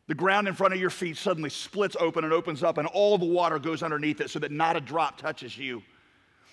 the 0.08 0.16
ground 0.16 0.48
in 0.48 0.54
front 0.54 0.74
of 0.74 0.80
your 0.80 0.90
feet 0.90 1.18
suddenly 1.18 1.50
splits 1.50 1.96
open 2.00 2.24
and 2.26 2.34
opens 2.34 2.64
up, 2.64 2.78
and 2.78 2.88
all 2.88 3.18
the 3.18 3.26
water 3.26 3.60
goes 3.60 3.82
underneath 3.82 4.22
it 4.22 4.30
so 4.30 4.40
that 4.40 4.52
not 4.52 4.76
a 4.76 4.82
drop 4.82 5.18
touches 5.18 5.58
you. 5.58 5.82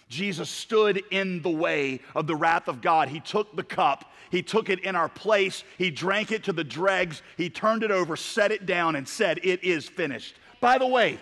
Jesus 0.08 0.50
stood 0.50 1.02
in 1.10 1.42
the 1.42 1.50
way 1.50 2.00
of 2.14 2.26
the 2.26 2.36
wrath 2.36 2.68
of 2.68 2.80
God. 2.80 3.08
He 3.08 3.20
took 3.20 3.54
the 3.56 3.62
cup, 3.62 4.12
He 4.30 4.42
took 4.42 4.68
it 4.68 4.80
in 4.80 4.96
our 4.96 5.08
place, 5.08 5.64
He 5.78 5.90
drank 5.90 6.32
it 6.32 6.44
to 6.44 6.52
the 6.52 6.64
dregs, 6.64 7.22
He 7.36 7.50
turned 7.50 7.82
it 7.82 7.90
over, 7.90 8.16
set 8.16 8.52
it 8.52 8.66
down, 8.66 8.96
and 8.96 9.08
said, 9.08 9.40
It 9.42 9.64
is 9.64 9.88
finished. 9.88 10.36
By 10.60 10.78
the 10.78 10.86
way, 10.86 11.18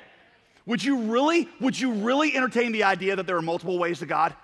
would 0.66 0.82
you 0.82 0.98
really, 1.02 1.48
would 1.60 1.78
you 1.78 1.92
really 1.92 2.36
entertain 2.36 2.72
the 2.72 2.84
idea 2.84 3.16
that 3.16 3.26
there 3.26 3.36
are 3.36 3.42
multiple 3.42 3.78
ways 3.78 3.98
to 4.00 4.06
God? 4.06 4.34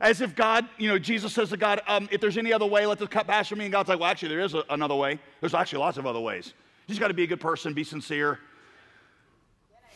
As 0.00 0.20
if 0.20 0.34
God, 0.34 0.66
you 0.78 0.88
know, 0.88 0.98
Jesus 0.98 1.32
says 1.32 1.50
to 1.50 1.56
God, 1.56 1.80
um, 1.86 2.08
if 2.10 2.20
there's 2.20 2.36
any 2.36 2.52
other 2.52 2.66
way, 2.66 2.84
let 2.86 2.98
the 2.98 3.06
cup 3.06 3.28
pass 3.28 3.48
from 3.48 3.60
me. 3.60 3.66
And 3.66 3.72
God's 3.72 3.88
like, 3.88 4.00
well, 4.00 4.10
actually, 4.10 4.30
there 4.30 4.40
is 4.40 4.52
a, 4.52 4.64
another 4.68 4.96
way. 4.96 5.20
There's 5.40 5.54
actually 5.54 5.78
lots 5.78 5.96
of 5.96 6.06
other 6.06 6.18
ways. 6.18 6.54
You 6.86 6.92
just 6.92 7.00
got 7.00 7.08
to 7.08 7.14
be 7.14 7.22
a 7.22 7.26
good 7.26 7.40
person, 7.40 7.72
be 7.72 7.84
sincere. 7.84 8.40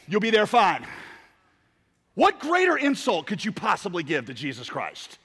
You'll 0.06 0.20
be 0.20 0.30
there 0.30 0.46
fine. 0.46 0.86
What 2.16 2.40
greater 2.40 2.76
insult 2.76 3.26
could 3.26 3.44
you 3.44 3.52
possibly 3.52 4.02
give 4.02 4.26
to 4.26 4.34
Jesus 4.34 4.68
Christ? 4.68 5.18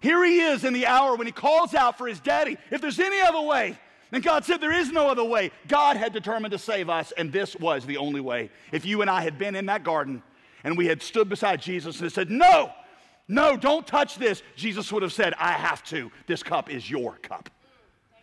Here 0.00 0.22
he 0.24 0.40
is 0.40 0.64
in 0.64 0.74
the 0.74 0.86
hour 0.86 1.14
when 1.14 1.26
he 1.26 1.32
calls 1.32 1.74
out 1.74 1.96
for 1.96 2.06
his 2.06 2.20
daddy. 2.20 2.58
If 2.70 2.80
there's 2.80 2.98
any 2.98 3.20
other 3.20 3.40
way, 3.40 3.78
and 4.12 4.22
God 4.22 4.44
said, 4.44 4.60
There 4.60 4.72
is 4.72 4.90
no 4.90 5.08
other 5.08 5.24
way. 5.24 5.52
God 5.68 5.96
had 5.96 6.12
determined 6.12 6.52
to 6.52 6.58
save 6.58 6.90
us, 6.90 7.12
and 7.16 7.32
this 7.32 7.54
was 7.56 7.86
the 7.86 7.98
only 7.98 8.20
way. 8.20 8.50
If 8.72 8.84
you 8.84 9.00
and 9.00 9.08
I 9.08 9.22
had 9.22 9.38
been 9.38 9.54
in 9.54 9.66
that 9.66 9.84
garden 9.84 10.22
and 10.64 10.76
we 10.76 10.86
had 10.86 11.02
stood 11.02 11.28
beside 11.28 11.62
Jesus 11.62 12.00
and 12.00 12.12
said, 12.12 12.30
No, 12.30 12.72
no, 13.28 13.56
don't 13.56 13.86
touch 13.86 14.16
this, 14.16 14.42
Jesus 14.56 14.92
would 14.92 15.04
have 15.04 15.12
said, 15.12 15.34
I 15.38 15.52
have 15.52 15.84
to. 15.84 16.10
This 16.26 16.42
cup 16.42 16.68
is 16.68 16.90
your 16.90 17.14
cup. 17.22 17.48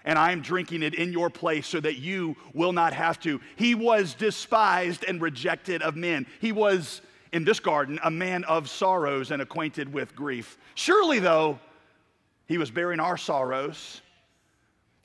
And 0.04 0.20
I 0.20 0.34
am 0.34 0.42
drinking 0.42 0.84
it 0.84 0.96
in 0.96 1.14
your 1.14 1.30
place 1.30 1.68
so 1.68 1.80
that 1.80 1.98
you 1.98 2.36
will 2.54 2.74
not 2.74 2.94
have 2.94 3.20
to. 3.22 3.40
He 3.56 3.76
was 3.76 4.14
despised 4.14 5.06
and 5.06 5.22
rejected 5.22 5.82
of 5.82 5.96
men. 5.96 6.26
He 6.40 6.52
was, 6.52 7.02
in 7.38 7.46
this 7.46 7.62
garden, 7.62 7.98
a 8.04 8.12
man 8.12 8.44
of 8.44 8.70
sorrows 8.70 9.32
and 9.32 9.42
acquainted 9.42 9.94
with 9.94 10.14
grief. 10.14 10.58
Surely, 10.76 11.20
though, 11.20 11.58
he 12.48 12.58
was 12.58 12.70
bearing 12.70 13.00
our 13.00 13.16
sorrows 13.16 14.02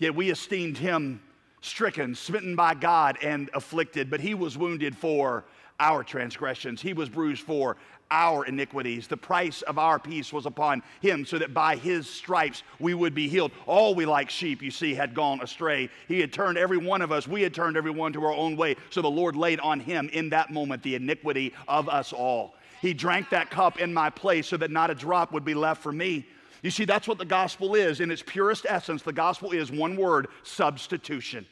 Yet 0.03 0.17
we 0.17 0.31
esteemed 0.31 0.79
him 0.79 1.23
stricken, 1.61 2.17
smitten 2.17 2.57
by 2.57 2.75
God, 2.75 3.19
and 3.23 3.49
afflicted, 3.55 4.11
but 4.11 4.19
he 4.21 4.35
was 4.35 4.59
wounded 4.59 4.97
for 4.97 5.45
our 5.79 6.03
transgressions. 6.03 6.83
He 6.83 6.93
was 6.93 7.09
bruised 7.09 7.43
for 7.43 7.77
our 8.13 8.45
iniquities. 8.45 9.09
The 9.09 9.17
price 9.17 9.63
of 9.63 9.79
our 9.79 9.99
peace 9.99 10.33
was 10.33 10.47
upon 10.47 10.83
him, 11.01 11.25
so 11.25 11.39
that 11.39 11.55
by 11.55 11.77
his 11.77 12.09
stripes 12.09 12.63
we 12.79 12.95
would 12.95 13.15
be 13.15 13.29
healed. 13.29 13.51
All 13.67 13.95
we 13.95 14.07
like 14.07 14.31
sheep, 14.31 14.63
you 14.63 14.71
see, 14.71 14.95
had 14.95 15.15
gone 15.15 15.41
astray. 15.41 15.89
He 16.07 16.21
had 16.21 16.33
turned 16.33 16.59
every 16.59 16.77
one 16.77 17.03
of 17.03 17.11
us, 17.11 17.27
we 17.27 17.43
had 17.43 17.55
turned 17.55 17.77
every 17.77 17.91
one 17.91 18.13
to 18.13 18.25
our 18.25 18.33
own 18.33 18.57
way. 18.57 18.77
So 18.91 19.03
the 19.03 19.11
Lord 19.11 19.35
laid 19.35 19.59
on 19.61 19.81
him 19.81 20.11
in 20.13 20.29
that 20.29 20.53
moment 20.53 20.83
the 20.83 20.95
iniquity 20.95 21.55
of 21.67 21.89
us 21.89 22.13
all. 22.13 22.55
He 22.83 22.93
drank 22.93 23.31
that 23.31 23.51
cup 23.51 23.81
in 23.81 23.95
my 23.95 24.11
place 24.11 24.49
so 24.49 24.57
that 24.59 24.71
not 24.71 24.91
a 24.91 24.95
drop 24.95 25.33
would 25.33 25.45
be 25.45 25.55
left 25.55 25.83
for 25.83 25.93
me. 25.93 26.27
You 26.63 26.71
see, 26.71 26.85
that's 26.85 27.09
what 27.09 27.19
the 27.19 27.25
gospel 27.25 27.75
is. 27.75 28.01
In 28.01 28.11
its 28.11 28.23
purest 28.25 28.67
essence, 28.69 29.03
the 29.03 29.13
gospel 29.13 29.53
is 29.53 29.71
one 29.71 29.97
word 29.97 30.29
substitution. 30.43 31.47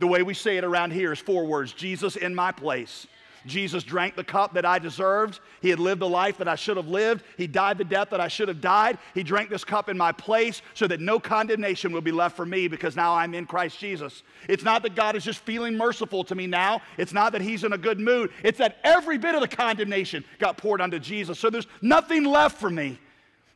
The 0.00 0.06
way 0.06 0.22
we 0.22 0.34
say 0.34 0.56
it 0.56 0.64
around 0.64 0.92
here 0.92 1.12
is 1.12 1.18
four 1.18 1.46
words 1.46 1.72
Jesus 1.72 2.16
in 2.16 2.34
my 2.34 2.50
place. 2.52 3.06
Jesus 3.46 3.84
drank 3.84 4.16
the 4.16 4.24
cup 4.24 4.54
that 4.54 4.64
I 4.64 4.78
deserved. 4.78 5.40
He 5.60 5.68
had 5.68 5.78
lived 5.78 6.00
the 6.00 6.08
life 6.08 6.38
that 6.38 6.48
I 6.48 6.54
should 6.54 6.76
have 6.76 6.88
lived. 6.88 7.24
He 7.36 7.46
died 7.46 7.78
the 7.78 7.84
death 7.84 8.10
that 8.10 8.20
I 8.20 8.28
should 8.28 8.48
have 8.48 8.60
died. 8.60 8.98
He 9.14 9.22
drank 9.22 9.50
this 9.50 9.64
cup 9.64 9.88
in 9.88 9.98
my 9.98 10.12
place 10.12 10.62
so 10.72 10.86
that 10.86 11.00
no 11.00 11.20
condemnation 11.20 11.92
will 11.92 12.00
be 12.00 12.12
left 12.12 12.36
for 12.36 12.46
me 12.46 12.68
because 12.68 12.96
now 12.96 13.14
I'm 13.14 13.34
in 13.34 13.46
Christ 13.46 13.78
Jesus. 13.78 14.22
It's 14.48 14.64
not 14.64 14.82
that 14.82 14.94
God 14.94 15.16
is 15.16 15.24
just 15.24 15.40
feeling 15.40 15.76
merciful 15.76 16.24
to 16.24 16.34
me 16.34 16.46
now. 16.46 16.80
It's 16.96 17.12
not 17.12 17.32
that 17.32 17.42
He's 17.42 17.64
in 17.64 17.72
a 17.72 17.78
good 17.78 18.00
mood. 18.00 18.30
It's 18.42 18.58
that 18.58 18.78
every 18.84 19.18
bit 19.18 19.34
of 19.34 19.40
the 19.40 19.48
condemnation 19.48 20.24
got 20.38 20.56
poured 20.56 20.80
onto 20.80 20.98
Jesus. 20.98 21.38
So 21.38 21.50
there's 21.50 21.68
nothing 21.82 22.24
left 22.24 22.58
for 22.58 22.70
me. 22.70 22.98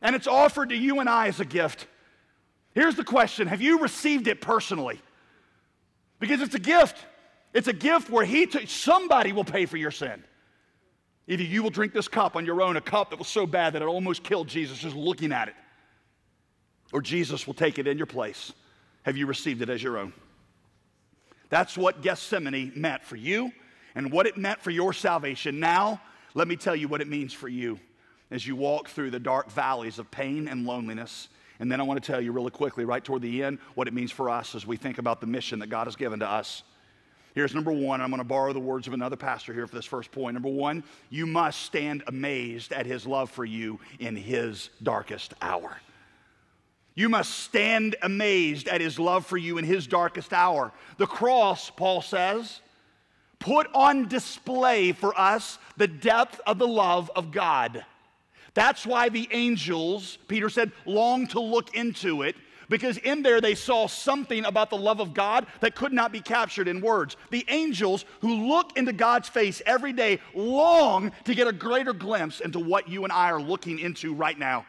And 0.01 0.15
it's 0.15 0.27
offered 0.27 0.69
to 0.69 0.75
you 0.75 0.99
and 0.99 1.09
I 1.09 1.27
as 1.27 1.39
a 1.39 1.45
gift. 1.45 1.87
Here's 2.73 2.95
the 2.95 3.03
question 3.03 3.47
Have 3.47 3.61
you 3.61 3.79
received 3.79 4.27
it 4.27 4.41
personally? 4.41 5.01
Because 6.19 6.41
it's 6.41 6.55
a 6.55 6.59
gift. 6.59 7.05
It's 7.53 7.67
a 7.67 7.73
gift 7.73 8.09
where 8.09 8.25
he 8.25 8.45
took, 8.45 8.67
somebody 8.67 9.31
will 9.31 9.43
pay 9.43 9.65
for 9.65 9.77
your 9.77 9.91
sin. 9.91 10.23
Either 11.27 11.43
you 11.43 11.61
will 11.63 11.69
drink 11.69 11.93
this 11.93 12.07
cup 12.07 12.35
on 12.35 12.45
your 12.45 12.61
own, 12.61 12.75
a 12.75 12.81
cup 12.81 13.11
that 13.11 13.19
was 13.19 13.27
so 13.27 13.45
bad 13.45 13.73
that 13.73 13.81
it 13.81 13.87
almost 13.87 14.23
killed 14.23 14.47
Jesus 14.47 14.77
just 14.77 14.95
looking 14.95 15.31
at 15.31 15.47
it, 15.47 15.55
or 16.91 17.01
Jesus 17.01 17.45
will 17.45 17.53
take 17.53 17.77
it 17.77 17.87
in 17.87 17.97
your 17.97 18.07
place. 18.07 18.51
Have 19.03 19.15
you 19.15 19.27
received 19.27 19.61
it 19.61 19.69
as 19.69 19.81
your 19.81 19.97
own? 19.97 20.13
That's 21.49 21.77
what 21.77 22.01
Gethsemane 22.01 22.73
meant 22.75 23.03
for 23.03 23.15
you 23.15 23.51
and 23.95 24.11
what 24.11 24.27
it 24.27 24.37
meant 24.37 24.61
for 24.61 24.71
your 24.71 24.93
salvation. 24.93 25.59
Now, 25.59 26.01
let 26.33 26.47
me 26.47 26.55
tell 26.55 26.75
you 26.75 26.87
what 26.87 27.01
it 27.01 27.07
means 27.07 27.33
for 27.33 27.47
you 27.47 27.79
as 28.31 28.45
you 28.45 28.55
walk 28.55 28.89
through 28.89 29.11
the 29.11 29.19
dark 29.19 29.51
valleys 29.51 29.97
of 29.97 30.09
pain 30.11 30.47
and 30.47 30.65
loneliness. 30.65 31.29
And 31.59 31.71
then 31.71 31.81
I 31.81 31.83
want 31.83 32.01
to 32.01 32.11
tell 32.11 32.21
you 32.21 32.31
really 32.31 32.51
quickly, 32.51 32.85
right 32.85 33.03
toward 33.03 33.21
the 33.21 33.43
end, 33.43 33.59
what 33.75 33.87
it 33.87 33.93
means 33.93 34.11
for 34.11 34.29
us 34.29 34.55
as 34.55 34.65
we 34.65 34.77
think 34.77 34.97
about 34.97 35.21
the 35.21 35.27
mission 35.27 35.59
that 35.59 35.67
God 35.67 35.87
has 35.87 35.95
given 35.95 36.19
to 36.19 36.27
us. 36.27 36.63
Here's 37.39 37.55
number 37.55 37.71
one. 37.71 38.01
I'm 38.01 38.09
going 38.09 38.17
to 38.17 38.25
borrow 38.25 38.51
the 38.51 38.59
words 38.59 38.85
of 38.85 38.91
another 38.91 39.15
pastor 39.15 39.53
here 39.53 39.65
for 39.65 39.73
this 39.73 39.85
first 39.85 40.11
point. 40.11 40.33
Number 40.33 40.49
one, 40.49 40.83
you 41.09 41.25
must 41.25 41.61
stand 41.61 42.03
amazed 42.05 42.73
at 42.73 42.85
his 42.85 43.07
love 43.07 43.31
for 43.31 43.45
you 43.45 43.79
in 43.97 44.17
his 44.17 44.69
darkest 44.83 45.33
hour. 45.41 45.77
You 46.95 47.07
must 47.07 47.33
stand 47.33 47.95
amazed 48.01 48.67
at 48.67 48.81
his 48.81 48.99
love 48.99 49.25
for 49.25 49.37
you 49.37 49.57
in 49.57 49.63
his 49.63 49.87
darkest 49.87 50.33
hour. 50.33 50.73
The 50.97 51.07
cross, 51.07 51.69
Paul 51.69 52.01
says, 52.01 52.59
put 53.39 53.67
on 53.73 54.09
display 54.09 54.91
for 54.91 55.17
us 55.17 55.59
the 55.77 55.87
depth 55.87 56.41
of 56.45 56.59
the 56.59 56.67
love 56.67 57.09
of 57.15 57.31
God. 57.31 57.85
That's 58.53 58.85
why 58.85 59.07
the 59.07 59.29
angels, 59.31 60.17
Peter 60.27 60.49
said, 60.49 60.73
long 60.85 61.25
to 61.27 61.39
look 61.39 61.73
into 61.73 62.23
it 62.23 62.35
because 62.69 62.97
in 62.97 63.23
there 63.23 63.41
they 63.41 63.55
saw 63.55 63.87
something 63.87 64.45
about 64.45 64.69
the 64.69 64.77
love 64.77 65.01
of 65.01 65.13
God 65.13 65.47
that 65.59 65.75
could 65.75 65.91
not 65.91 66.11
be 66.11 66.21
captured 66.21 66.67
in 66.67 66.79
words. 66.79 67.17
The 67.31 67.43
angels 67.49 68.05
who 68.21 68.47
look 68.47 68.77
into 68.77 68.93
God's 68.93 69.27
face 69.27 69.61
every 69.65 69.91
day 69.91 70.19
long 70.33 71.11
to 71.25 71.35
get 71.35 71.47
a 71.47 71.51
greater 71.51 71.93
glimpse 71.93 72.39
into 72.39 72.59
what 72.59 72.87
you 72.87 73.03
and 73.03 73.11
I 73.11 73.31
are 73.31 73.41
looking 73.41 73.79
into 73.79 74.13
right 74.13 74.37
now. 74.37 74.65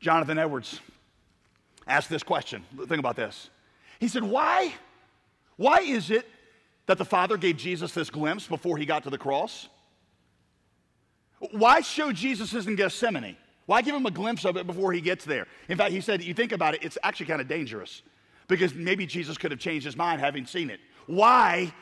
Jonathan 0.00 0.38
Edwards 0.38 0.80
asked 1.86 2.08
this 2.08 2.22
question. 2.22 2.64
Think 2.76 2.98
about 2.98 3.16
this. 3.16 3.50
He 4.00 4.08
said, 4.08 4.24
Why? 4.24 4.74
Why 5.56 5.80
is 5.80 6.10
it 6.10 6.28
that 6.86 6.98
the 6.98 7.04
Father 7.04 7.36
gave 7.36 7.56
Jesus 7.56 7.92
this 7.92 8.10
glimpse 8.10 8.46
before 8.48 8.78
he 8.78 8.86
got 8.86 9.04
to 9.04 9.10
the 9.10 9.18
cross? 9.18 9.68
Why 11.50 11.80
show 11.80 12.10
Jesus 12.12 12.52
in 12.66 12.74
Gethsemane? 12.74 13.36
Why 13.72 13.80
give 13.80 13.94
him 13.94 14.04
a 14.04 14.10
glimpse 14.10 14.44
of 14.44 14.58
it 14.58 14.66
before 14.66 14.92
he 14.92 15.00
gets 15.00 15.24
there? 15.24 15.46
In 15.70 15.78
fact, 15.78 15.92
he 15.92 16.02
said, 16.02 16.22
you 16.22 16.34
think 16.34 16.52
about 16.52 16.74
it, 16.74 16.84
it's 16.84 16.98
actually 17.02 17.24
kind 17.24 17.40
of 17.40 17.48
dangerous 17.48 18.02
because 18.46 18.74
maybe 18.74 19.06
Jesus 19.06 19.38
could 19.38 19.50
have 19.50 19.60
changed 19.60 19.86
his 19.86 19.96
mind 19.96 20.20
having 20.20 20.44
seen 20.44 20.68
it. 20.68 20.78
Why? 21.06 21.72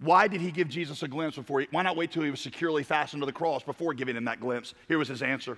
Why 0.00 0.26
did 0.26 0.40
he 0.40 0.50
give 0.50 0.68
Jesus 0.68 1.04
a 1.04 1.06
glimpse 1.06 1.36
before 1.36 1.60
he, 1.60 1.68
why 1.70 1.82
not 1.82 1.94
wait 1.94 2.10
till 2.10 2.24
he 2.24 2.32
was 2.32 2.40
securely 2.40 2.82
fastened 2.82 3.22
to 3.22 3.26
the 3.26 3.32
cross 3.32 3.62
before 3.62 3.94
giving 3.94 4.16
him 4.16 4.24
that 4.24 4.40
glimpse? 4.40 4.74
Here 4.88 4.98
was 4.98 5.06
his 5.06 5.22
answer. 5.22 5.56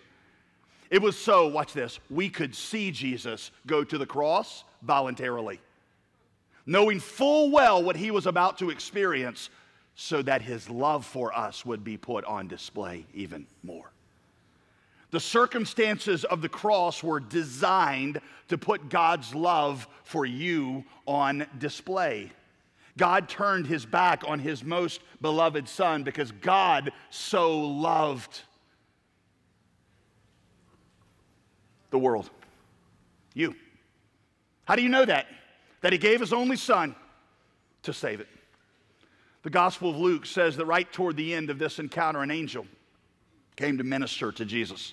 It 0.90 1.00
was 1.00 1.16
so, 1.16 1.46
watch 1.46 1.72
this, 1.72 2.00
we 2.10 2.28
could 2.28 2.54
see 2.54 2.90
Jesus 2.90 3.50
go 3.66 3.82
to 3.82 3.96
the 3.96 4.04
cross 4.04 4.62
voluntarily, 4.82 5.58
knowing 6.66 7.00
full 7.00 7.50
well 7.50 7.82
what 7.82 7.96
he 7.96 8.10
was 8.10 8.26
about 8.26 8.58
to 8.58 8.68
experience, 8.68 9.48
so 9.94 10.20
that 10.20 10.42
his 10.42 10.68
love 10.68 11.06
for 11.06 11.34
us 11.34 11.64
would 11.64 11.82
be 11.82 11.96
put 11.96 12.26
on 12.26 12.46
display 12.46 13.06
even 13.14 13.46
more. 13.62 13.90
The 15.16 15.20
circumstances 15.20 16.26
of 16.26 16.42
the 16.42 16.48
cross 16.50 17.02
were 17.02 17.20
designed 17.20 18.20
to 18.48 18.58
put 18.58 18.90
God's 18.90 19.34
love 19.34 19.88
for 20.04 20.26
you 20.26 20.84
on 21.06 21.46
display. 21.56 22.30
God 22.98 23.26
turned 23.26 23.66
his 23.66 23.86
back 23.86 24.24
on 24.28 24.40
his 24.40 24.62
most 24.62 25.00
beloved 25.22 25.70
son 25.70 26.02
because 26.02 26.32
God 26.32 26.92
so 27.08 27.60
loved 27.60 28.42
the 31.88 31.98
world. 31.98 32.28
You. 33.32 33.54
How 34.66 34.76
do 34.76 34.82
you 34.82 34.90
know 34.90 35.06
that? 35.06 35.28
That 35.80 35.94
he 35.94 35.98
gave 35.98 36.20
his 36.20 36.34
only 36.34 36.56
son 36.56 36.94
to 37.84 37.94
save 37.94 38.20
it. 38.20 38.28
The 39.44 39.50
Gospel 39.50 39.88
of 39.88 39.96
Luke 39.96 40.26
says 40.26 40.58
that 40.58 40.66
right 40.66 40.92
toward 40.92 41.16
the 41.16 41.32
end 41.32 41.48
of 41.48 41.58
this 41.58 41.78
encounter, 41.78 42.22
an 42.22 42.30
angel 42.30 42.66
came 43.56 43.78
to 43.78 43.84
minister 43.84 44.30
to 44.30 44.44
Jesus. 44.44 44.92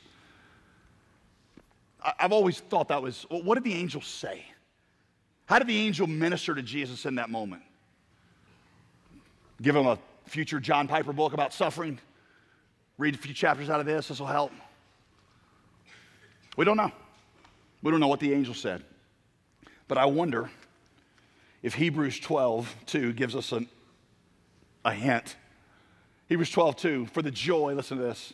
I've 2.20 2.32
always 2.32 2.60
thought 2.60 2.90
that 2.90 3.02
was, 3.02 3.26
well, 3.30 3.42
what 3.44 3.56
did 3.56 3.64
the 3.64 3.74
angel 3.74 4.02
say? 4.02 4.46
How 5.46 5.60
did 5.60 5.68
the 5.68 5.78
angel 5.78 6.08
minister 6.08 6.56
to 6.56 6.62
Jesus 6.62 7.06
in 7.06 7.16
that 7.16 7.30
moment? 7.30 7.64
Give 9.62 9.76
him 9.76 9.88
a 9.88 9.98
future 10.26 10.60
John 10.60 10.88
Piper 10.88 11.14
book 11.14 11.34
about 11.34 11.54
suffering? 11.54 12.00
Read 12.98 13.16
a 13.16 13.18
few 13.18 13.34
chapters 13.34 13.70
out 13.70 13.80
of 13.80 13.86
this, 13.86 14.08
this 14.10 14.20
will 14.20 14.28
help. 14.28 14.52
We 16.56 16.66
don't 16.66 16.78
know. 16.78 16.92
We 17.82 17.92
don't 17.92 18.00
know 18.00 18.08
what 18.08 18.20
the 18.20 18.34
angel 18.34 18.54
said. 18.54 18.84
But 19.88 19.98
I 19.98 20.06
wonder 20.06 20.50
if 21.62 21.76
Hebrews 21.76 22.20
12, 22.20 22.76
2 22.86 23.14
gives 23.14 23.36
us 23.36 23.52
an, 23.52 23.68
a 24.86 24.94
hint. 24.94 25.36
Hebrews 26.30 26.50
12, 26.52 26.76
2, 26.76 27.06
for 27.08 27.22
the 27.22 27.32
joy, 27.32 27.74
listen 27.74 27.98
to 27.98 28.04
this, 28.04 28.34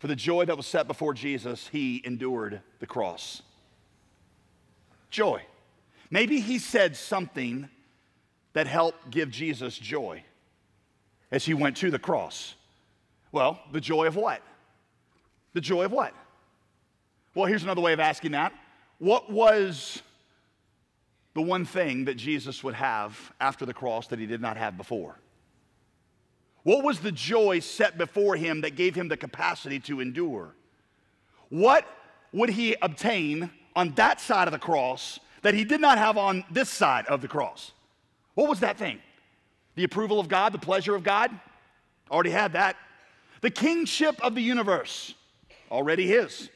for 0.00 0.06
the 0.06 0.16
joy 0.16 0.46
that 0.46 0.56
was 0.56 0.66
set 0.66 0.88
before 0.88 1.12
Jesus, 1.12 1.68
he 1.68 2.02
endured 2.04 2.62
the 2.80 2.86
cross. 2.86 3.42
Joy. 5.10 5.42
Maybe 6.10 6.40
he 6.40 6.58
said 6.58 6.96
something 6.96 7.68
that 8.54 8.66
helped 8.66 9.10
give 9.10 9.30
Jesus 9.30 9.76
joy 9.78 10.24
as 11.30 11.44
he 11.44 11.52
went 11.52 11.76
to 11.76 11.90
the 11.90 11.98
cross. 11.98 12.54
Well, 13.30 13.60
the 13.72 13.80
joy 13.80 14.06
of 14.06 14.16
what? 14.16 14.42
The 15.52 15.60
joy 15.60 15.84
of 15.84 15.92
what? 15.92 16.14
Well, 17.34 17.44
here's 17.44 17.62
another 17.62 17.82
way 17.82 17.92
of 17.92 18.00
asking 18.00 18.32
that. 18.32 18.54
What 18.98 19.30
was 19.30 20.02
the 21.34 21.42
one 21.42 21.66
thing 21.66 22.06
that 22.06 22.16
Jesus 22.16 22.64
would 22.64 22.74
have 22.74 23.32
after 23.38 23.66
the 23.66 23.74
cross 23.74 24.06
that 24.08 24.18
he 24.18 24.26
did 24.26 24.40
not 24.40 24.56
have 24.56 24.78
before? 24.78 25.20
What 26.70 26.84
was 26.84 27.00
the 27.00 27.10
joy 27.10 27.58
set 27.58 27.98
before 27.98 28.36
him 28.36 28.60
that 28.60 28.76
gave 28.76 28.94
him 28.94 29.08
the 29.08 29.16
capacity 29.16 29.80
to 29.80 29.98
endure? 29.98 30.54
What 31.48 31.84
would 32.32 32.50
he 32.50 32.76
obtain 32.80 33.50
on 33.74 33.90
that 33.96 34.20
side 34.20 34.46
of 34.46 34.52
the 34.52 34.58
cross 34.60 35.18
that 35.42 35.52
he 35.52 35.64
did 35.64 35.80
not 35.80 35.98
have 35.98 36.16
on 36.16 36.44
this 36.48 36.68
side 36.68 37.06
of 37.06 37.22
the 37.22 37.26
cross? 37.26 37.72
What 38.34 38.48
was 38.48 38.60
that 38.60 38.78
thing? 38.78 39.00
The 39.74 39.82
approval 39.82 40.20
of 40.20 40.28
God, 40.28 40.52
the 40.52 40.60
pleasure 40.60 40.94
of 40.94 41.02
God? 41.02 41.32
Already 42.08 42.30
had 42.30 42.52
that. 42.52 42.76
The 43.40 43.50
kingship 43.50 44.22
of 44.22 44.36
the 44.36 44.40
universe? 44.40 45.16
Already 45.72 46.06
his. 46.06 46.50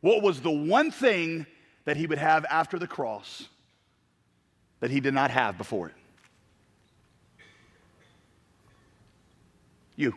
What 0.00 0.22
was 0.22 0.40
the 0.40 0.52
one 0.52 0.92
thing 0.92 1.44
that 1.86 1.96
he 1.96 2.06
would 2.06 2.18
have 2.18 2.46
after 2.48 2.78
the 2.78 2.86
cross 2.86 3.48
that 4.78 4.92
he 4.92 5.00
did 5.00 5.12
not 5.12 5.32
have 5.32 5.58
before 5.58 5.88
it? 5.88 5.94
You. 10.00 10.14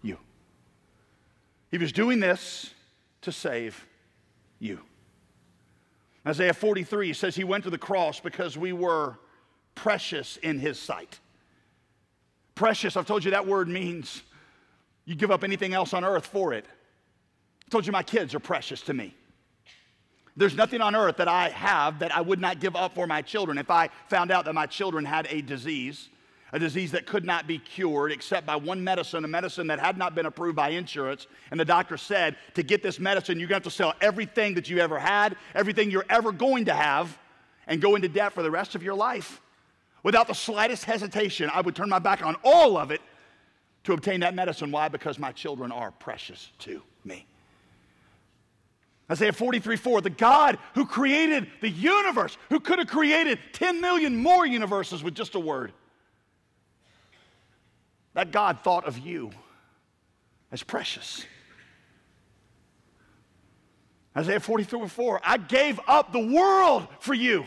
You. 0.00 0.16
He 1.70 1.76
was 1.76 1.92
doing 1.92 2.18
this 2.18 2.72
to 3.20 3.30
save 3.30 3.86
you. 4.58 4.80
Isaiah 6.26 6.54
43 6.54 7.12
says 7.12 7.36
he 7.36 7.44
went 7.44 7.64
to 7.64 7.70
the 7.70 7.76
cross 7.76 8.20
because 8.20 8.56
we 8.56 8.72
were 8.72 9.18
precious 9.74 10.38
in 10.38 10.58
his 10.58 10.78
sight. 10.78 11.20
Precious, 12.54 12.96
I've 12.96 13.06
told 13.06 13.22
you 13.22 13.32
that 13.32 13.46
word 13.46 13.68
means 13.68 14.22
you 15.04 15.14
give 15.14 15.30
up 15.30 15.44
anything 15.44 15.74
else 15.74 15.92
on 15.92 16.02
earth 16.02 16.24
for 16.24 16.54
it. 16.54 16.64
I 16.64 17.70
told 17.70 17.84
you 17.84 17.92
my 17.92 18.02
kids 18.02 18.34
are 18.34 18.40
precious 18.40 18.80
to 18.82 18.94
me. 18.94 19.14
There's 20.38 20.56
nothing 20.56 20.80
on 20.80 20.94
earth 20.96 21.18
that 21.18 21.28
I 21.28 21.50
have 21.50 21.98
that 21.98 22.16
I 22.16 22.22
would 22.22 22.40
not 22.40 22.60
give 22.60 22.76
up 22.76 22.94
for 22.94 23.06
my 23.06 23.20
children. 23.20 23.58
If 23.58 23.70
I 23.70 23.90
found 24.08 24.30
out 24.30 24.46
that 24.46 24.54
my 24.54 24.64
children 24.64 25.04
had 25.04 25.26
a 25.28 25.42
disease, 25.42 26.08
a 26.52 26.58
disease 26.58 26.92
that 26.92 27.06
could 27.06 27.24
not 27.24 27.46
be 27.46 27.58
cured 27.58 28.12
except 28.12 28.46
by 28.46 28.56
one 28.56 28.84
medicine, 28.84 29.24
a 29.24 29.28
medicine 29.28 29.66
that 29.68 29.80
had 29.80 29.96
not 29.96 30.14
been 30.14 30.26
approved 30.26 30.54
by 30.54 30.68
insurance. 30.68 31.26
And 31.50 31.58
the 31.58 31.64
doctor 31.64 31.96
said, 31.96 32.36
to 32.54 32.62
get 32.62 32.82
this 32.82 33.00
medicine, 33.00 33.40
you're 33.40 33.48
going 33.48 33.62
to 33.62 33.66
have 33.66 33.72
to 33.72 33.76
sell 33.76 33.94
everything 34.02 34.54
that 34.54 34.68
you 34.68 34.78
ever 34.78 34.98
had, 34.98 35.36
everything 35.54 35.90
you're 35.90 36.04
ever 36.10 36.30
going 36.30 36.66
to 36.66 36.74
have, 36.74 37.18
and 37.66 37.80
go 37.80 37.96
into 37.96 38.08
debt 38.08 38.34
for 38.34 38.42
the 38.42 38.50
rest 38.50 38.74
of 38.74 38.82
your 38.82 38.94
life. 38.94 39.40
Without 40.02 40.28
the 40.28 40.34
slightest 40.34 40.84
hesitation, 40.84 41.50
I 41.52 41.62
would 41.62 41.74
turn 41.74 41.88
my 41.88 41.98
back 41.98 42.24
on 42.24 42.36
all 42.44 42.76
of 42.76 42.90
it 42.90 43.00
to 43.84 43.94
obtain 43.94 44.20
that 44.20 44.34
medicine. 44.34 44.70
Why? 44.70 44.88
Because 44.88 45.18
my 45.18 45.32
children 45.32 45.72
are 45.72 45.90
precious 45.92 46.50
to 46.60 46.82
me. 47.04 47.24
Isaiah 49.10 49.32
43 49.32 49.76
4, 49.76 50.00
the 50.02 50.10
God 50.10 50.58
who 50.74 50.84
created 50.84 51.46
the 51.60 51.68
universe, 51.68 52.36
who 52.50 52.60
could 52.60 52.78
have 52.78 52.88
created 52.88 53.38
10 53.52 53.80
million 53.80 54.16
more 54.16 54.46
universes 54.46 55.02
with 55.02 55.14
just 55.14 55.34
a 55.34 55.40
word 55.40 55.72
that 58.14 58.30
God 58.30 58.60
thought 58.60 58.86
of 58.86 58.98
you 58.98 59.30
as 60.50 60.62
precious. 60.62 61.24
Isaiah 64.16 64.40
43 64.40 64.88
4, 64.88 65.20
I 65.24 65.38
gave 65.38 65.80
up 65.88 66.12
the 66.12 66.26
world 66.26 66.86
for 67.00 67.14
you. 67.14 67.46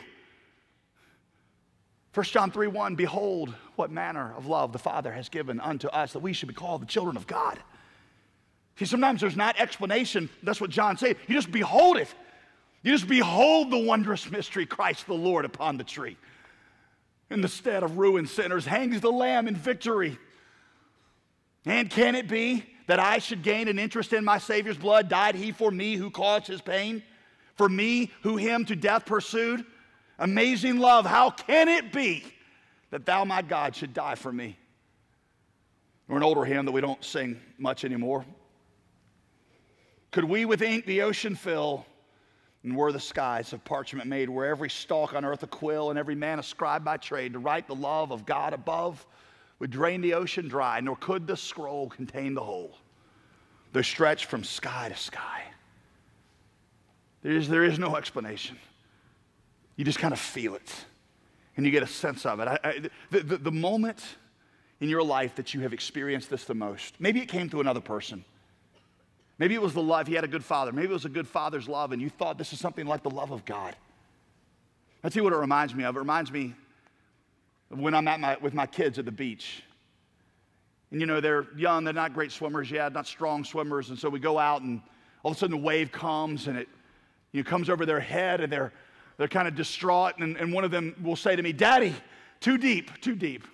1 2.14 2.26
John 2.28 2.50
3 2.50 2.68
1, 2.68 2.96
behold, 2.96 3.54
what 3.76 3.92
manner 3.92 4.34
of 4.38 4.48
love 4.48 4.72
the 4.72 4.80
Father 4.80 5.12
has 5.12 5.30
given 5.30 5.60
unto 5.60 5.88
us 5.90 6.14
that 6.14 6.20
we 6.20 6.34
should 6.34 6.48
be 6.48 6.56
called 6.56 6.82
the 6.82 6.88
children 6.88 7.18
of 7.18 7.28
God. 7.28 7.60
See, 8.78 8.86
sometimes 8.86 9.22
there's 9.22 9.36
not 9.36 9.60
explanation. 9.60 10.30
That's 10.42 10.60
what 10.60 10.70
John 10.70 10.98
said. 10.98 11.18
You 11.28 11.36
just 11.36 11.52
behold 11.52 11.98
it. 11.98 12.14
You 12.84 12.92
just 12.92 13.08
behold 13.08 13.72
the 13.72 13.78
wondrous 13.78 14.30
mystery, 14.30 14.66
Christ 14.66 15.08
the 15.08 15.14
Lord 15.14 15.46
upon 15.46 15.78
the 15.78 15.84
tree. 15.84 16.18
In 17.30 17.42
the 17.42 17.48
stead 17.48 17.84
of 17.84 17.98
ruined 17.98 18.30
sinners 18.30 18.66
hangs 18.66 19.02
the 19.02 19.12
Lamb 19.12 19.48
in 19.48 19.56
victory. 19.56 20.18
And 21.66 21.90
can 21.90 22.16
it 22.16 22.28
be 22.28 22.64
that 22.88 23.00
I 23.00 23.18
should 23.18 23.42
gain 23.42 23.68
an 23.68 23.80
interest 23.80 24.14
in 24.14 24.24
my 24.24 24.38
Savior's 24.38 24.78
blood? 24.78 25.10
Died 25.10 25.36
he 25.36 25.52
for 25.52 25.72
me 25.72 25.96
who 25.96 26.12
caused 26.12 26.48
his 26.48 26.62
pain? 26.62 27.02
For 27.56 27.68
me 27.68 28.12
who 28.22 28.38
him 28.38 28.66
to 28.66 28.76
death 28.76 29.06
pursued? 29.06 29.66
Amazing 30.20 30.80
love, 30.80 31.06
how 31.06 31.30
can 31.30 31.68
it 31.68 31.92
be 31.92 32.24
that 32.92 33.06
thou, 33.06 33.26
my 33.26 33.42
God, 33.42 33.76
should 33.76 33.94
die 33.94 34.16
for 34.16 34.32
me? 34.32 34.58
Or 36.08 36.18
an 36.18 36.24
older 36.24 36.46
hymn 36.46 36.66
that 36.66 36.72
we 36.72 36.82
don't 36.82 37.04
sing 37.04 37.42
much 37.58 37.84
anymore. 37.84 38.26
Could 40.12 40.26
we 40.26 40.46
with 40.46 40.62
ink 40.62 40.86
the 40.86 41.02
ocean 41.02 41.36
fill, 41.36 41.86
and 42.64 42.76
were 42.78 42.92
the 42.92 43.00
skies 43.00 43.52
of 43.52 43.66
parchment 43.66 44.08
made, 44.08 44.30
were 44.30 44.46
every 44.46 44.70
stalk 44.70 45.14
on 45.14 45.26
earth 45.26 45.44
a 45.44 45.48
quill, 45.48 45.90
and 45.90 46.00
every 46.00 46.16
man 46.16 46.40
a 46.40 46.44
scribe 46.44 46.86
by 46.86 46.98
trade, 46.98 47.34
to 47.34 47.40
write 47.40 47.68
the 47.68 47.76
love 47.76 48.12
of 48.12 48.26
God 48.26 48.54
above? 48.54 49.06
Would 49.60 49.72
drain 49.72 50.02
the 50.02 50.14
ocean 50.14 50.48
dry, 50.48 50.80
nor 50.80 50.96
could 50.98 51.28
the 51.28 51.38
scroll 51.38 51.90
contain 51.90 52.34
the 52.34 52.44
whole. 52.44 52.78
They're 53.74 53.84
stretched 53.84 54.26
from 54.26 54.44
sky 54.44 54.90
to 54.90 54.96
sky. 54.96 55.44
There 57.24 57.34
is, 57.34 57.50
there 57.50 57.64
is 57.64 57.80
no 57.80 57.96
explanation. 57.96 58.58
You 59.76 59.86
just 59.86 60.00
kind 60.00 60.14
of 60.14 60.20
feel 60.20 60.56
it, 60.56 60.72
and 61.58 61.66
you 61.66 61.72
get 61.72 61.84
a 61.84 61.88
sense 61.88 62.26
of 62.26 62.40
it. 62.40 62.48
I, 62.48 62.60
I, 62.64 62.82
the, 63.12 63.20
the, 63.20 63.38
the 63.38 63.52
moment 63.52 64.04
in 64.80 64.90
your 64.90 65.04
life 65.04 65.36
that 65.36 65.54
you 65.54 65.62
have 65.62 65.74
experienced 65.74 66.30
this 66.30 66.46
the 66.46 66.54
most, 66.54 66.96
maybe 67.00 67.22
it 67.22 67.28
came 67.28 67.50
through 67.50 67.62
another 67.62 67.82
person. 67.82 68.24
Maybe 69.38 69.54
it 69.54 69.62
was 69.62 69.74
the 69.74 69.82
love, 69.82 70.08
he 70.08 70.14
had 70.14 70.24
a 70.24 70.30
good 70.30 70.46
father. 70.46 70.72
Maybe 70.72 70.88
it 70.88 70.94
was 70.94 71.06
a 71.06 71.10
good 71.10 71.28
father's 71.28 71.68
love, 71.68 71.92
and 71.92 72.02
you 72.02 72.10
thought 72.10 72.38
this 72.38 72.54
is 72.54 72.60
something 72.60 72.86
like 72.86 73.04
the 73.04 73.10
love 73.10 73.32
of 73.32 73.44
God. 73.46 73.76
You 75.14 75.24
what 75.24 75.34
it 75.34 75.38
reminds 75.38 75.76
me 75.76 75.84
of. 75.84 75.96
It 75.96 76.00
reminds 76.00 76.32
me 76.32 76.56
when 77.78 77.94
I'm 77.94 78.08
at 78.08 78.20
my, 78.20 78.38
with 78.38 78.54
my 78.54 78.66
kids 78.66 79.00
at 79.00 79.06
the 79.06 79.12
beach. 79.12 79.64
And 80.92 81.02
you 81.02 81.08
know, 81.08 81.20
they're 81.20 81.48
young, 81.58 81.84
they're 81.84 81.94
not 81.94 82.14
great 82.14 82.32
swimmers 82.32 82.70
yet, 82.72 82.94
not 82.94 83.08
strong 83.08 83.44
swimmers. 83.44 83.90
And 83.90 84.00
so 84.00 84.10
we 84.10 84.20
go 84.20 84.38
out, 84.38 84.62
and 84.62 84.82
all 85.24 85.32
of 85.32 85.38
a 85.38 85.40
sudden 85.40 85.58
the 85.58 85.62
wave 85.62 85.92
comes 85.92 86.48
and 86.48 86.58
it 86.58 86.70
you 87.32 87.44
know, 87.44 87.50
comes 87.50 87.70
over 87.70 87.86
their 87.86 88.00
head, 88.00 88.42
and 88.42 88.52
they're, 88.52 88.72
they're 89.18 89.28
kind 89.28 89.48
of 89.48 89.56
distraught. 89.56 90.20
And, 90.20 90.38
and 90.38 90.54
one 90.54 90.64
of 90.64 90.72
them 90.72 90.96
will 91.02 91.16
say 91.16 91.36
to 91.36 91.42
me, 91.42 91.52
Daddy, 91.52 91.94
too 92.40 92.58
deep, 92.58 92.92
too 93.02 93.16
deep. 93.16 93.46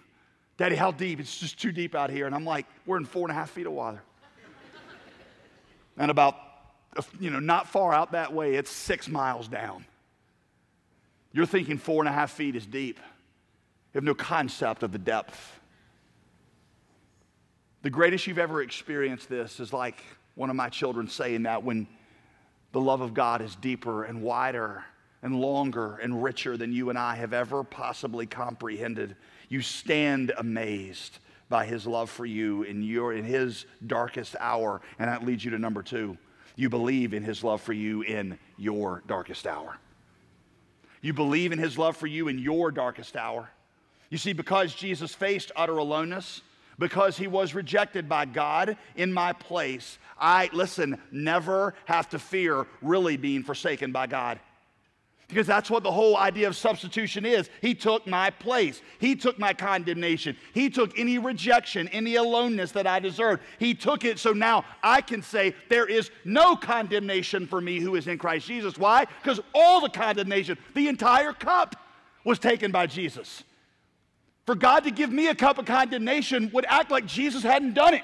Daddy, 0.58 0.76
how 0.76 0.92
deep? 0.92 1.20
It's 1.20 1.40
just 1.40 1.60
too 1.60 1.72
deep 1.72 1.96
out 1.96 2.10
here. 2.12 2.28
And 2.28 2.36
I'm 2.36 2.46
like, 2.46 2.68
We're 2.86 2.98
in 2.98 3.06
four 3.06 3.24
and 3.24 3.32
a 3.32 3.34
half 3.34 3.50
feet 3.50 3.66
of 3.66 3.74
water. 3.74 4.04
and 5.98 6.12
about, 6.12 6.36
you 7.20 7.32
know, 7.32 7.40
not 7.40 7.68
far 7.68 7.94
out 7.94 8.12
that 8.12 8.34
way, 8.34 8.56
it's 8.56 8.70
six 8.70 9.08
miles 9.08 9.48
down. 9.48 9.86
You're 11.34 11.46
thinking 11.46 11.78
four 11.78 12.02
and 12.02 12.10
a 12.10 12.12
half 12.12 12.32
feet 12.32 12.56
is 12.56 12.66
deep. 12.66 13.00
You 13.94 13.98
have 13.98 14.04
no 14.04 14.16
concept 14.16 14.84
of 14.84 14.92
the 14.92 14.98
depth. 14.98 15.60
The 17.82 17.90
greatest 17.90 18.28
you've 18.28 18.38
ever 18.38 18.62
experienced 18.62 19.28
this 19.28 19.60
is 19.60 19.74
like 19.74 20.02
one 20.36 20.50
of 20.50 20.56
my 20.56 20.70
children 20.70 21.08
saying 21.10 21.44
that 21.44 21.64
when 21.64 21.88
the 22.72 22.80
love 22.80 23.02
of 23.02 23.14
God 23.14 23.42
is 23.42 23.56
deeper 23.56 24.04
and 24.04 24.22
wider 24.22 24.86
and 25.24 25.40
longer 25.40 25.98
and 25.98 26.24
richer 26.24 26.58
than 26.58 26.72
you 26.72 26.90
and 26.90 26.98
I 26.98 27.16
have 27.16 27.34
ever 27.34 27.64
possibly 27.64 28.26
comprehended. 28.26 29.16
You 29.50 29.62
stand 29.62 30.32
amazed 30.38 31.20
by 31.50 31.66
his 31.66 31.86
love 31.86 32.10
for 32.10 32.26
you 32.26 32.64
in 32.64 32.82
your 32.82 33.14
in 33.14 33.26
his 33.26 33.66
darkest 33.86 34.36
hour 34.40 34.82
and 35.00 35.10
that 35.10 35.26
leads 35.26 35.44
you 35.44 35.52
to 35.52 35.60
number 35.60 35.84
2. 35.84 36.18
You 36.56 36.70
believe 36.70 37.14
in 37.14 37.24
his 37.24 37.44
love 37.44 37.62
for 37.62 37.74
you 37.74 38.02
in 38.04 38.40
your 38.58 39.04
darkest 39.08 39.46
hour. 39.46 39.78
You 41.02 41.14
believe 41.14 41.52
in 41.52 41.60
his 41.60 41.78
love 41.78 41.98
for 41.98 42.08
you 42.08 42.28
in 42.28 42.40
your 42.40 42.72
darkest 42.72 43.16
hour. 43.16 43.50
You 44.12 44.18
see, 44.18 44.34
because 44.34 44.76
Jesus 44.76 45.16
faced 45.16 45.52
utter 45.56 45.78
aloneness, 45.78 46.42
because 46.78 47.18
he 47.18 47.28
was 47.28 47.56
rejected 47.56 48.10
by 48.10 48.26
God 48.26 48.78
in 48.96 49.12
my 49.12 49.34
place, 49.34 49.98
I, 50.20 50.50
listen, 50.52 51.02
never 51.12 51.74
have 51.86 52.10
to 52.10 52.20
fear 52.20 52.68
really 52.82 53.18
being 53.18 53.42
forsaken 53.42 53.92
by 53.92 54.08
God. 54.08 54.40
Because 55.30 55.48
that's 55.48 55.70
what 55.70 55.84
the 55.84 55.92
whole 55.94 56.18
idea 56.18 56.50
of 56.50 56.58
substitution 56.58 57.26
is. 57.26 57.50
He 57.62 57.74
took 57.74 58.06
my 58.06 58.32
place. 58.32 58.82
He 59.00 59.16
took 59.16 59.40
my 59.40 59.54
condemnation. 59.54 60.36
He 60.54 60.70
took 60.70 61.00
any 61.00 61.18
rejection, 61.20 61.88
any 61.88 62.16
aloneness 62.16 62.74
that 62.74 62.86
I 62.86 63.00
deserved. 63.00 63.42
He 63.60 63.74
took 63.74 64.04
it 64.04 64.20
so 64.20 64.34
now 64.34 64.66
I 64.84 65.00
can 65.00 65.22
say 65.22 65.56
there 65.70 65.86
is 65.86 66.12
no 66.26 66.58
condemnation 66.58 67.48
for 67.48 67.62
me 67.62 67.80
who 67.80 67.96
is 67.96 68.08
in 68.08 68.18
Christ 68.18 68.46
Jesus. 68.46 68.78
Why? 68.78 69.06
Because 69.06 69.40
all 69.56 69.80
the 69.80 69.90
condemnation, 69.90 70.58
the 70.74 70.90
entire 70.90 71.32
cup, 71.32 71.78
was 72.26 72.38
taken 72.38 72.72
by 72.72 72.88
Jesus. 72.88 73.44
For 74.46 74.56
God 74.56 74.84
to 74.86 74.92
give 74.92 75.12
me 75.12 75.28
a 75.28 75.36
cup 75.36 75.58
of 75.58 75.66
condemnation 75.66 76.50
would 76.54 76.66
act 76.68 76.92
like 76.92 77.06
Jesus 77.06 77.44
hadn't 77.44 77.74
done 77.74 77.94
it. 77.94 78.04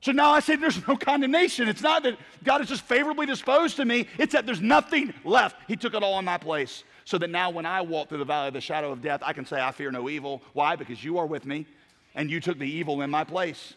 So 0.00 0.12
now 0.12 0.32
I 0.32 0.40
say 0.40 0.56
there's 0.56 0.86
no 0.88 0.96
condemnation. 0.96 1.68
It's 1.68 1.82
not 1.82 2.02
that 2.02 2.18
God 2.42 2.60
is 2.60 2.68
just 2.68 2.82
favorably 2.82 3.26
disposed 3.26 3.76
to 3.76 3.84
me, 3.84 4.06
it's 4.18 4.32
that 4.32 4.46
there's 4.46 4.60
nothing 4.60 5.14
left. 5.24 5.56
He 5.66 5.76
took 5.76 5.94
it 5.94 6.02
all 6.02 6.18
in 6.18 6.24
my 6.24 6.38
place. 6.38 6.84
So 7.06 7.18
that 7.18 7.28
now 7.28 7.50
when 7.50 7.66
I 7.66 7.82
walk 7.82 8.08
through 8.08 8.18
the 8.18 8.24
valley 8.24 8.48
of 8.48 8.54
the 8.54 8.62
shadow 8.62 8.90
of 8.90 9.02
death, 9.02 9.20
I 9.22 9.34
can 9.34 9.44
say, 9.44 9.60
I 9.60 9.72
fear 9.72 9.90
no 9.90 10.08
evil. 10.08 10.40
Why? 10.54 10.74
Because 10.74 11.04
you 11.04 11.18
are 11.18 11.26
with 11.26 11.44
me 11.44 11.66
and 12.14 12.30
you 12.30 12.40
took 12.40 12.58
the 12.58 12.70
evil 12.70 13.02
in 13.02 13.10
my 13.10 13.24
place. 13.24 13.74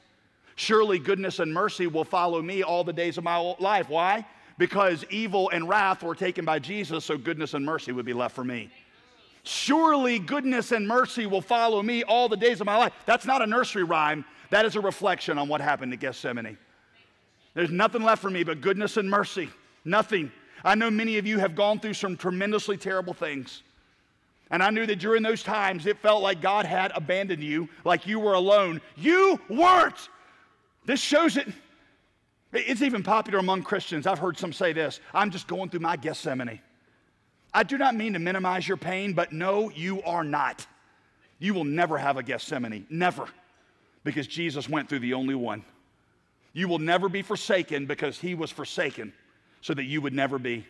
Surely 0.56 0.98
goodness 0.98 1.40
and 1.40 1.54
mercy 1.54 1.88
will 1.88 2.06
follow 2.06 2.42
me 2.42 2.64
all 2.64 2.84
the 2.84 2.94
days 2.94 3.18
of 3.18 3.24
my 3.24 3.38
life. 3.60 3.90
Why? 3.90 4.26
Because 4.58 5.06
evil 5.10 5.50
and 5.50 5.68
wrath 5.68 6.04
were 6.04 6.16
taken 6.16 6.46
by 6.46 6.60
Jesus, 6.60 7.06
so 7.06 7.18
goodness 7.18 7.54
and 7.54 7.66
mercy 7.66 7.92
would 7.92 8.06
be 8.06 8.14
left 8.14 8.34
for 8.34 8.44
me. 8.44 8.72
Surely 9.48 10.20
goodness 10.20 10.74
and 10.74 10.86
mercy 10.86 11.26
will 11.26 11.42
follow 11.42 11.82
me 11.82 12.04
all 12.04 12.28
the 12.28 12.36
days 12.36 12.60
of 12.60 12.66
my 12.66 12.76
life. 12.76 12.92
That's 13.06 13.26
not 13.26 13.42
a 13.42 13.48
nursery 13.48 13.84
rhyme, 13.84 14.26
that 14.50 14.66
is 14.66 14.76
a 14.76 14.82
reflection 14.82 15.38
on 15.38 15.48
what 15.48 15.62
happened 15.62 15.94
to 15.94 15.98
Gethsemane. 15.98 16.58
There's 17.54 17.70
nothing 17.70 18.04
left 18.04 18.22
for 18.22 18.30
me 18.30 18.44
but 18.44 18.60
goodness 18.60 18.98
and 18.98 19.10
mercy. 19.10 19.50
Nothing. 19.86 20.34
I 20.66 20.76
know 20.76 20.92
many 20.92 21.18
of 21.18 21.26
you 21.26 21.40
have 21.40 21.56
gone 21.56 21.80
through 21.80 21.94
some 21.94 22.18
tremendously 22.18 22.76
terrible 22.76 23.14
things. 23.14 23.64
And 24.52 24.62
I 24.62 24.70
knew 24.70 24.86
that 24.86 25.00
during 25.00 25.24
those 25.24 25.44
times 25.44 25.86
it 25.86 25.98
felt 25.98 26.22
like 26.22 26.42
God 26.42 26.66
had 26.66 26.92
abandoned 26.94 27.42
you, 27.42 27.70
like 27.86 28.06
you 28.06 28.20
were 28.20 28.34
alone. 28.34 28.82
You 28.98 29.40
weren't. 29.48 30.10
This 30.86 31.00
shows 31.00 31.38
it. 31.38 31.48
It's 32.52 32.82
even 32.82 33.02
popular 33.02 33.40
among 33.40 33.64
Christians. 33.64 34.08
I've 34.08 34.20
heard 34.20 34.38
some 34.38 34.52
say 34.52 34.74
this 34.74 35.00
I'm 35.14 35.32
just 35.32 35.48
going 35.48 35.70
through 35.70 35.80
my 35.80 35.96
Gethsemane. 35.96 36.60
I 37.54 37.64
do 37.64 37.78
not 37.78 37.96
mean 37.96 38.14
to 38.14 38.20
minimize 38.20 38.68
your 38.68 38.78
pain, 38.78 39.14
but 39.14 39.32
no, 39.32 39.70
you 39.70 40.02
are 40.04 40.24
not. 40.24 40.66
You 41.40 41.54
will 41.54 41.64
never 41.64 41.98
have 41.98 42.18
a 42.18 42.24
Gethsemane, 42.24 42.86
never, 42.90 43.28
because 44.04 44.28
Jesus 44.28 44.68
went 44.68 44.90
through 44.90 45.00
the 45.00 45.14
only 45.14 45.36
one. 45.36 45.64
You 46.54 46.68
will 46.68 46.80
never 46.80 47.10
be 47.10 47.22
forsaken 47.22 47.86
because 47.86 48.18
he 48.18 48.34
was 48.34 48.52
forsaken 48.52 49.14
so 49.62 49.74
that 49.74 49.84
you 49.84 50.02
would 50.02 50.14
never 50.14 50.40
be. 50.40 50.66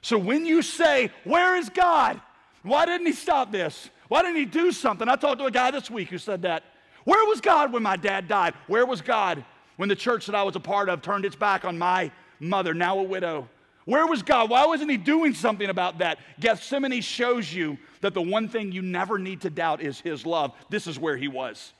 So 0.00 0.16
when 0.16 0.46
you 0.46 0.62
say, 0.62 1.10
Where 1.24 1.56
is 1.56 1.68
God? 1.68 2.20
Why 2.62 2.86
didn't 2.86 3.06
he 3.06 3.12
stop 3.12 3.52
this? 3.52 3.90
Why 4.08 4.22
didn't 4.22 4.36
he 4.36 4.44
do 4.46 4.72
something? 4.72 5.08
I 5.08 5.16
talked 5.16 5.38
to 5.40 5.46
a 5.46 5.50
guy 5.50 5.70
this 5.70 5.90
week 5.90 6.08
who 6.08 6.18
said 6.18 6.42
that. 6.42 6.64
Where 7.04 7.24
was 7.26 7.40
God 7.40 7.72
when 7.72 7.82
my 7.82 7.96
dad 7.96 8.28
died? 8.28 8.54
Where 8.66 8.84
was 8.84 9.00
God 9.00 9.44
when 9.76 9.88
the 9.88 9.96
church 9.96 10.26
that 10.26 10.34
I 10.34 10.42
was 10.42 10.56
a 10.56 10.60
part 10.60 10.88
of 10.88 11.02
turned 11.02 11.24
its 11.24 11.36
back 11.36 11.64
on 11.64 11.78
my 11.78 12.10
mother, 12.40 12.74
now 12.74 12.98
a 12.98 13.02
widow? 13.02 13.48
Where 13.88 14.06
was 14.06 14.22
God? 14.22 14.50
Why 14.50 14.66
wasn't 14.66 14.90
He 14.90 14.98
doing 14.98 15.32
something 15.32 15.70
about 15.70 16.00
that? 16.00 16.18
Gethsemane 16.38 17.00
shows 17.00 17.50
you 17.50 17.78
that 18.02 18.12
the 18.12 18.20
one 18.20 18.46
thing 18.46 18.70
you 18.70 18.82
never 18.82 19.18
need 19.18 19.40
to 19.40 19.48
doubt 19.48 19.80
is 19.80 19.98
His 19.98 20.26
love. 20.26 20.52
This 20.68 20.86
is 20.86 20.98
where 20.98 21.16
He 21.16 21.26
was. 21.26 21.72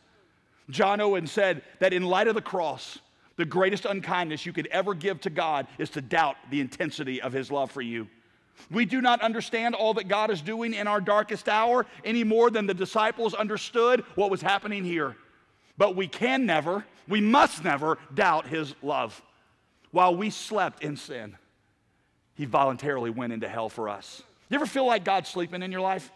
John 0.70 1.02
Owen 1.02 1.26
said 1.26 1.61
that 1.80 1.92
in 1.92 2.02
light 2.02 2.26
of 2.26 2.34
the 2.34 2.40
cross, 2.40 2.98
the 3.36 3.44
greatest 3.44 3.84
unkindness 3.84 4.46
you 4.46 4.54
could 4.54 4.68
ever 4.68 4.94
give 4.94 5.20
to 5.20 5.28
God 5.28 5.66
is 5.76 5.90
to 5.90 6.00
doubt 6.00 6.36
the 6.50 6.62
intensity 6.62 7.20
of 7.20 7.34
His 7.34 7.50
love 7.50 7.70
for 7.70 7.82
you. 7.82 8.09
We 8.70 8.86
do 8.86 9.02
not 9.02 9.20
understand 9.20 9.74
all 9.74 9.92
that 9.92 10.09
God 10.09 10.30
is 10.30 10.40
doing 10.40 10.72
in 10.72 10.86
our 10.86 11.02
darkest 11.02 11.46
hour 11.46 11.84
any 12.06 12.24
more 12.24 12.50
than 12.50 12.64
the 12.64 12.72
disciples 12.72 13.34
understood 13.34 14.02
what 14.14 14.30
was 14.30 14.40
happening 14.40 14.82
here. 14.82 15.14
But 15.76 15.94
we 15.94 16.09
can 16.09 16.46
never, 16.46 16.86
we 17.06 17.20
must 17.20 17.64
never 17.64 17.98
doubt 18.14 18.46
His 18.46 18.74
love. 18.80 19.20
While 19.90 20.16
we 20.16 20.30
slept 20.30 20.82
in 20.82 20.96
sin, 20.96 21.36
he 22.39 22.45
voluntarily 22.45 23.11
went 23.11 23.32
into 23.32 23.49
hell 23.49 23.68
for 23.68 23.89
us. 23.89 24.22
You 24.49 24.55
ever 24.55 24.64
feel 24.64 24.86
like 24.86 25.05
God's 25.05 25.28
sleeping 25.28 25.61
in 25.61 25.72
your 25.72 25.80
life? 25.80 26.11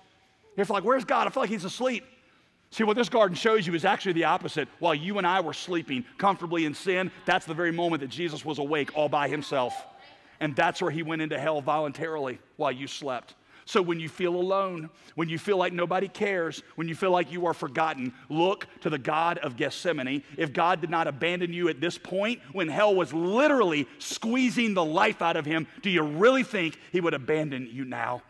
You 0.57 0.63
ever 0.63 0.73
like, 0.73 0.85
where's 0.85 1.05
God? 1.05 1.27
I 1.27 1.31
feel 1.31 1.43
like 1.43 1.51
he's 1.51 1.65
asleep. 1.65 2.05
See, 2.71 2.85
what 2.85 2.97
this 2.97 3.09
garden 3.09 3.37
shows 3.37 3.67
you 3.67 3.75
is 3.75 3.85
actually 3.85 4.13
the 4.13 4.25
opposite. 4.25 4.69
While 4.79 4.95
you 4.95 5.19
and 5.19 5.27
I 5.27 5.41
were 5.41 5.53
sleeping 5.53 6.05
comfortably 6.17 6.65
in 6.65 6.75
sin, 6.75 7.11
that's 7.27 7.45
the 7.45 7.53
very 7.53 7.73
moment 7.73 8.01
that 8.01 8.09
Jesus 8.09 8.45
was 8.45 8.59
awake 8.59 8.93
all 8.95 9.09
by 9.09 9.29
himself. 9.29 9.75
And 10.41 10.55
that's 10.55 10.81
where 10.81 10.93
he 10.93 11.03
went 11.03 11.21
into 11.21 11.39
hell 11.39 11.61
voluntarily 11.61 12.39
while 12.57 12.73
you 12.73 12.87
slept. 12.87 13.35
So 13.65 13.81
when 13.81 14.01
you 14.01 14.09
feel 14.09 14.35
alone, 14.35 14.91
when 15.15 15.29
you 15.29 15.39
feel 15.39 15.57
like 15.57 15.73
nobody 15.73 16.09
cares, 16.09 16.63
when 16.75 16.89
you 16.89 16.95
feel 16.95 17.11
like 17.11 17.31
you 17.31 17.47
are 17.47 17.55
forgotten, 17.55 18.13
look 18.29 18.67
to 18.81 18.91
the 18.91 18.99
God 18.99 19.39
of 19.39 19.57
Gethsemane. 19.57 20.23
If 20.37 20.53
God 20.53 20.81
did 20.81 20.91
not 20.91 21.07
abandon 21.07 21.53
you 21.53 21.69
at 21.69 21.81
this 21.81 21.97
point, 21.97 22.41
when 22.53 22.69
hell 22.69 22.95
was 22.95 23.13
literally 23.13 23.87
squeezing 23.99 24.75
the 24.75 24.85
life 24.85 25.23
out 25.23 25.37
of 25.37 25.47
him, 25.47 25.67
do 25.81 25.91
you 25.91 26.03
really 26.03 26.43
think 26.43 26.79
he 26.91 27.01
would 27.01 27.15
abandon 27.15 27.69
you 27.73 27.85
now? 27.85 28.23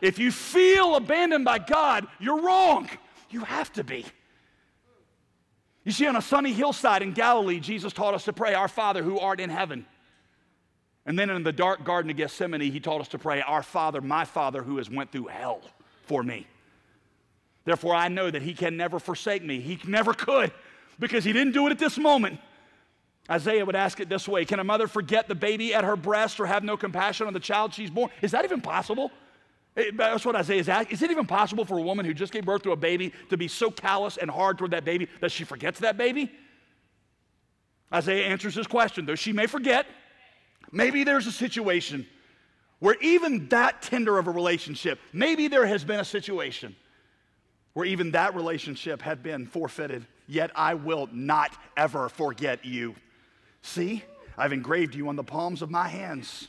If 0.00 0.18
you 0.18 0.30
feel 0.30 0.96
abandoned 0.96 1.44
by 1.44 1.58
God, 1.58 2.06
you're 2.20 2.40
wrong. 2.40 2.88
You 3.30 3.40
have 3.40 3.72
to 3.72 3.84
be. 3.84 4.04
You 5.84 5.92
see, 5.92 6.06
on 6.06 6.16
a 6.16 6.22
sunny 6.22 6.52
hillside 6.52 7.02
in 7.02 7.12
Galilee, 7.12 7.60
Jesus 7.60 7.92
taught 7.92 8.14
us 8.14 8.24
to 8.24 8.32
pray, 8.32 8.54
Our 8.54 8.68
Father 8.68 9.02
who 9.02 9.18
art 9.18 9.40
in 9.40 9.50
heaven. 9.50 9.86
And 11.06 11.16
then 11.16 11.30
in 11.30 11.44
the 11.44 11.52
dark 11.52 11.84
garden 11.84 12.10
of 12.10 12.16
Gethsemane, 12.16 12.60
he 12.60 12.80
taught 12.80 13.00
us 13.00 13.08
to 13.08 13.18
pray, 13.18 13.40
Our 13.40 13.62
Father, 13.62 14.00
my 14.00 14.24
Father, 14.24 14.62
who 14.62 14.78
has 14.78 14.90
went 14.90 15.12
through 15.12 15.26
hell 15.26 15.62
for 16.02 16.22
me. 16.22 16.46
Therefore, 17.64 17.94
I 17.94 18.08
know 18.08 18.30
that 18.30 18.42
he 18.42 18.54
can 18.54 18.76
never 18.76 18.98
forsake 18.98 19.42
me. 19.42 19.60
He 19.60 19.78
never 19.86 20.12
could 20.12 20.52
because 20.98 21.24
he 21.24 21.32
didn't 21.32 21.52
do 21.52 21.66
it 21.66 21.70
at 21.70 21.78
this 21.78 21.96
moment. 21.96 22.40
Isaiah 23.30 23.64
would 23.64 23.76
ask 23.76 23.98
it 24.00 24.08
this 24.08 24.28
way 24.28 24.44
Can 24.44 24.60
a 24.60 24.64
mother 24.64 24.86
forget 24.86 25.28
the 25.28 25.34
baby 25.34 25.74
at 25.74 25.84
her 25.84 25.96
breast 25.96 26.38
or 26.40 26.46
have 26.46 26.64
no 26.64 26.76
compassion 26.76 27.26
on 27.26 27.32
the 27.32 27.40
child 27.40 27.74
she's 27.74 27.90
born? 27.90 28.10
Is 28.22 28.32
that 28.32 28.44
even 28.44 28.60
possible? 28.60 29.10
Eh, 29.76 29.90
that's 29.94 30.24
what 30.24 30.36
Isaiah 30.36 30.60
is 30.60 30.68
asking. 30.68 30.92
Is 30.92 31.02
it 31.02 31.10
even 31.10 31.26
possible 31.26 31.64
for 31.64 31.78
a 31.78 31.82
woman 31.82 32.06
who 32.06 32.14
just 32.14 32.32
gave 32.32 32.44
birth 32.44 32.62
to 32.62 32.72
a 32.72 32.76
baby 32.76 33.12
to 33.30 33.36
be 33.36 33.48
so 33.48 33.70
callous 33.70 34.16
and 34.16 34.30
hard 34.30 34.58
toward 34.58 34.70
that 34.72 34.84
baby 34.84 35.08
that 35.20 35.32
she 35.32 35.44
forgets 35.44 35.80
that 35.80 35.96
baby? 35.96 36.32
Isaiah 37.92 38.26
answers 38.26 38.54
this 38.54 38.66
question, 38.66 39.06
though 39.06 39.14
she 39.14 39.32
may 39.32 39.46
forget, 39.46 39.86
Maybe 40.72 41.04
there's 41.04 41.26
a 41.26 41.32
situation 41.32 42.06
where 42.78 42.96
even 43.00 43.48
that 43.48 43.82
tender 43.82 44.18
of 44.18 44.26
a 44.26 44.30
relationship, 44.30 44.98
maybe 45.12 45.48
there 45.48 45.66
has 45.66 45.84
been 45.84 46.00
a 46.00 46.04
situation 46.04 46.76
where 47.72 47.86
even 47.86 48.12
that 48.12 48.34
relationship 48.34 49.02
had 49.02 49.22
been 49.22 49.46
forfeited, 49.46 50.06
yet 50.26 50.50
I 50.54 50.74
will 50.74 51.08
not 51.12 51.56
ever 51.76 52.08
forget 52.08 52.64
you. 52.64 52.94
See, 53.62 54.02
I've 54.38 54.52
engraved 54.52 54.94
you 54.94 55.08
on 55.08 55.16
the 55.16 55.24
palms 55.24 55.62
of 55.62 55.70
my 55.70 55.88
hands. 55.88 56.48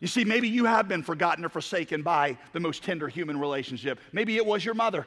You 0.00 0.06
see, 0.06 0.24
maybe 0.24 0.48
you 0.48 0.66
have 0.66 0.88
been 0.88 1.02
forgotten 1.02 1.44
or 1.44 1.48
forsaken 1.48 2.02
by 2.02 2.36
the 2.52 2.60
most 2.60 2.82
tender 2.82 3.08
human 3.08 3.38
relationship. 3.38 3.98
Maybe 4.12 4.36
it 4.36 4.44
was 4.44 4.64
your 4.64 4.74
mother. 4.74 5.06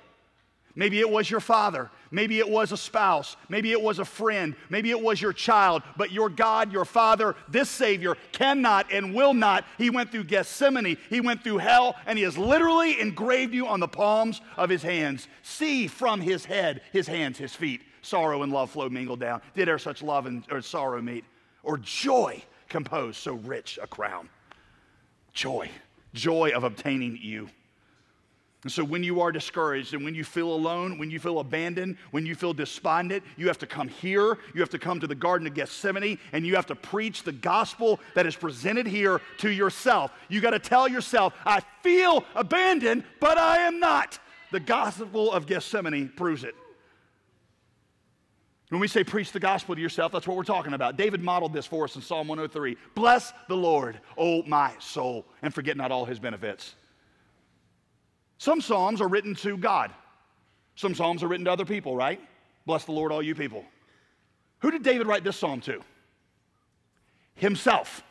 Maybe 0.79 1.01
it 1.01 1.09
was 1.09 1.29
your 1.29 1.41
father. 1.41 1.91
Maybe 2.09 2.39
it 2.39 2.49
was 2.49 2.71
a 2.71 2.77
spouse. 2.77 3.35
Maybe 3.49 3.73
it 3.73 3.81
was 3.81 3.99
a 3.99 4.05
friend. 4.05 4.55
Maybe 4.69 4.91
it 4.91 5.01
was 5.01 5.21
your 5.21 5.33
child. 5.33 5.83
But 5.97 6.13
your 6.13 6.29
God, 6.29 6.71
your 6.71 6.85
Father, 6.85 7.35
this 7.49 7.69
Savior 7.69 8.15
cannot 8.31 8.89
and 8.89 9.13
will 9.13 9.33
not. 9.33 9.65
He 9.77 9.89
went 9.89 10.09
through 10.09 10.23
Gethsemane. 10.23 10.95
He 11.09 11.19
went 11.19 11.43
through 11.43 11.57
hell, 11.57 11.97
and 12.05 12.17
He 12.17 12.23
has 12.23 12.37
literally 12.37 12.97
engraved 12.97 13.53
you 13.53 13.67
on 13.67 13.81
the 13.81 13.89
palms 13.89 14.39
of 14.55 14.69
His 14.69 14.81
hands. 14.81 15.27
See 15.43 15.87
from 15.87 16.21
His 16.21 16.45
head, 16.45 16.79
His 16.93 17.07
hands, 17.07 17.37
His 17.37 17.53
feet. 17.53 17.81
Sorrow 18.01 18.43
and 18.43 18.53
love 18.53 18.71
flow 18.71 18.87
mingled 18.87 19.19
down. 19.19 19.41
Did 19.55 19.67
ever 19.67 19.79
such 19.79 20.01
love 20.01 20.27
and 20.27 20.45
or 20.49 20.61
sorrow 20.61 21.01
meet? 21.01 21.25
Or 21.61 21.77
joy 21.77 22.41
compose 22.69 23.17
so 23.17 23.33
rich 23.33 23.79
a 23.83 23.87
crown? 23.87 24.29
Joy. 25.33 25.69
Joy 26.13 26.51
of 26.55 26.63
obtaining 26.63 27.19
you. 27.21 27.49
And 28.63 28.71
so, 28.71 28.83
when 28.83 29.03
you 29.03 29.21
are 29.21 29.31
discouraged 29.31 29.93
and 29.93 30.03
when 30.03 30.13
you 30.13 30.25
feel 30.25 30.53
alone, 30.53 30.97
when 30.97 31.09
you 31.09 31.17
feel 31.17 31.39
abandoned, 31.39 31.95
when 32.11 32.25
you 32.25 32.35
feel 32.35 32.53
despondent, 32.53 33.23
you 33.37 33.47
have 33.47 33.57
to 33.59 33.67
come 33.67 33.87
here. 33.87 34.37
You 34.53 34.59
have 34.59 34.69
to 34.71 34.79
come 34.79 34.99
to 34.99 35.07
the 35.07 35.15
Garden 35.15 35.47
of 35.47 35.53
Gethsemane 35.53 36.19
and 36.33 36.45
you 36.45 36.55
have 36.55 36.65
to 36.65 36.75
preach 36.75 37.23
the 37.23 37.31
gospel 37.31 38.01
that 38.15 38.25
is 38.25 38.35
presented 38.35 38.85
here 38.85 39.21
to 39.37 39.49
yourself. 39.49 40.11
You 40.27 40.41
got 40.41 40.51
to 40.51 40.59
tell 40.59 40.89
yourself, 40.89 41.33
I 41.45 41.61
feel 41.83 42.25
abandoned, 42.35 43.05
but 43.21 43.37
I 43.37 43.59
am 43.59 43.79
not. 43.79 44.19
The 44.51 44.59
gospel 44.59 45.31
of 45.31 45.45
Gethsemane 45.45 46.11
proves 46.17 46.43
it. 46.43 46.55
When 48.67 48.81
we 48.81 48.89
say 48.89 49.05
preach 49.05 49.31
the 49.31 49.39
gospel 49.39 49.73
to 49.73 49.81
yourself, 49.81 50.11
that's 50.11 50.27
what 50.27 50.35
we're 50.35 50.43
talking 50.43 50.73
about. 50.73 50.97
David 50.97 51.23
modeled 51.23 51.53
this 51.53 51.65
for 51.65 51.85
us 51.85 51.95
in 51.95 52.01
Psalm 52.01 52.27
103. 52.27 52.75
Bless 52.93 53.31
the 53.47 53.55
Lord, 53.55 54.01
O 54.17 54.43
my 54.43 54.73
soul, 54.79 55.25
and 55.41 55.53
forget 55.53 55.77
not 55.77 55.91
all 55.91 56.03
his 56.03 56.19
benefits 56.19 56.75
some 58.39 58.61
Psalms 58.61 59.01
are 59.01 59.07
written 59.07 59.35
to 59.35 59.57
God. 59.57 59.91
Some 60.75 60.95
Psalms 60.95 61.21
are 61.21 61.27
written 61.27 61.45
to 61.45 61.51
other 61.51 61.65
people, 61.65 61.95
right? 61.95 62.19
Bless 62.65 62.85
the 62.85 62.93
Lord, 62.93 63.11
all 63.11 63.21
you 63.21 63.35
people. 63.35 63.65
Who 64.59 64.71
did 64.71 64.81
David 64.81 65.07
write 65.07 65.23
this 65.23 65.37
psalm 65.37 65.61
to? 65.61 65.81
Himself. 67.35 68.01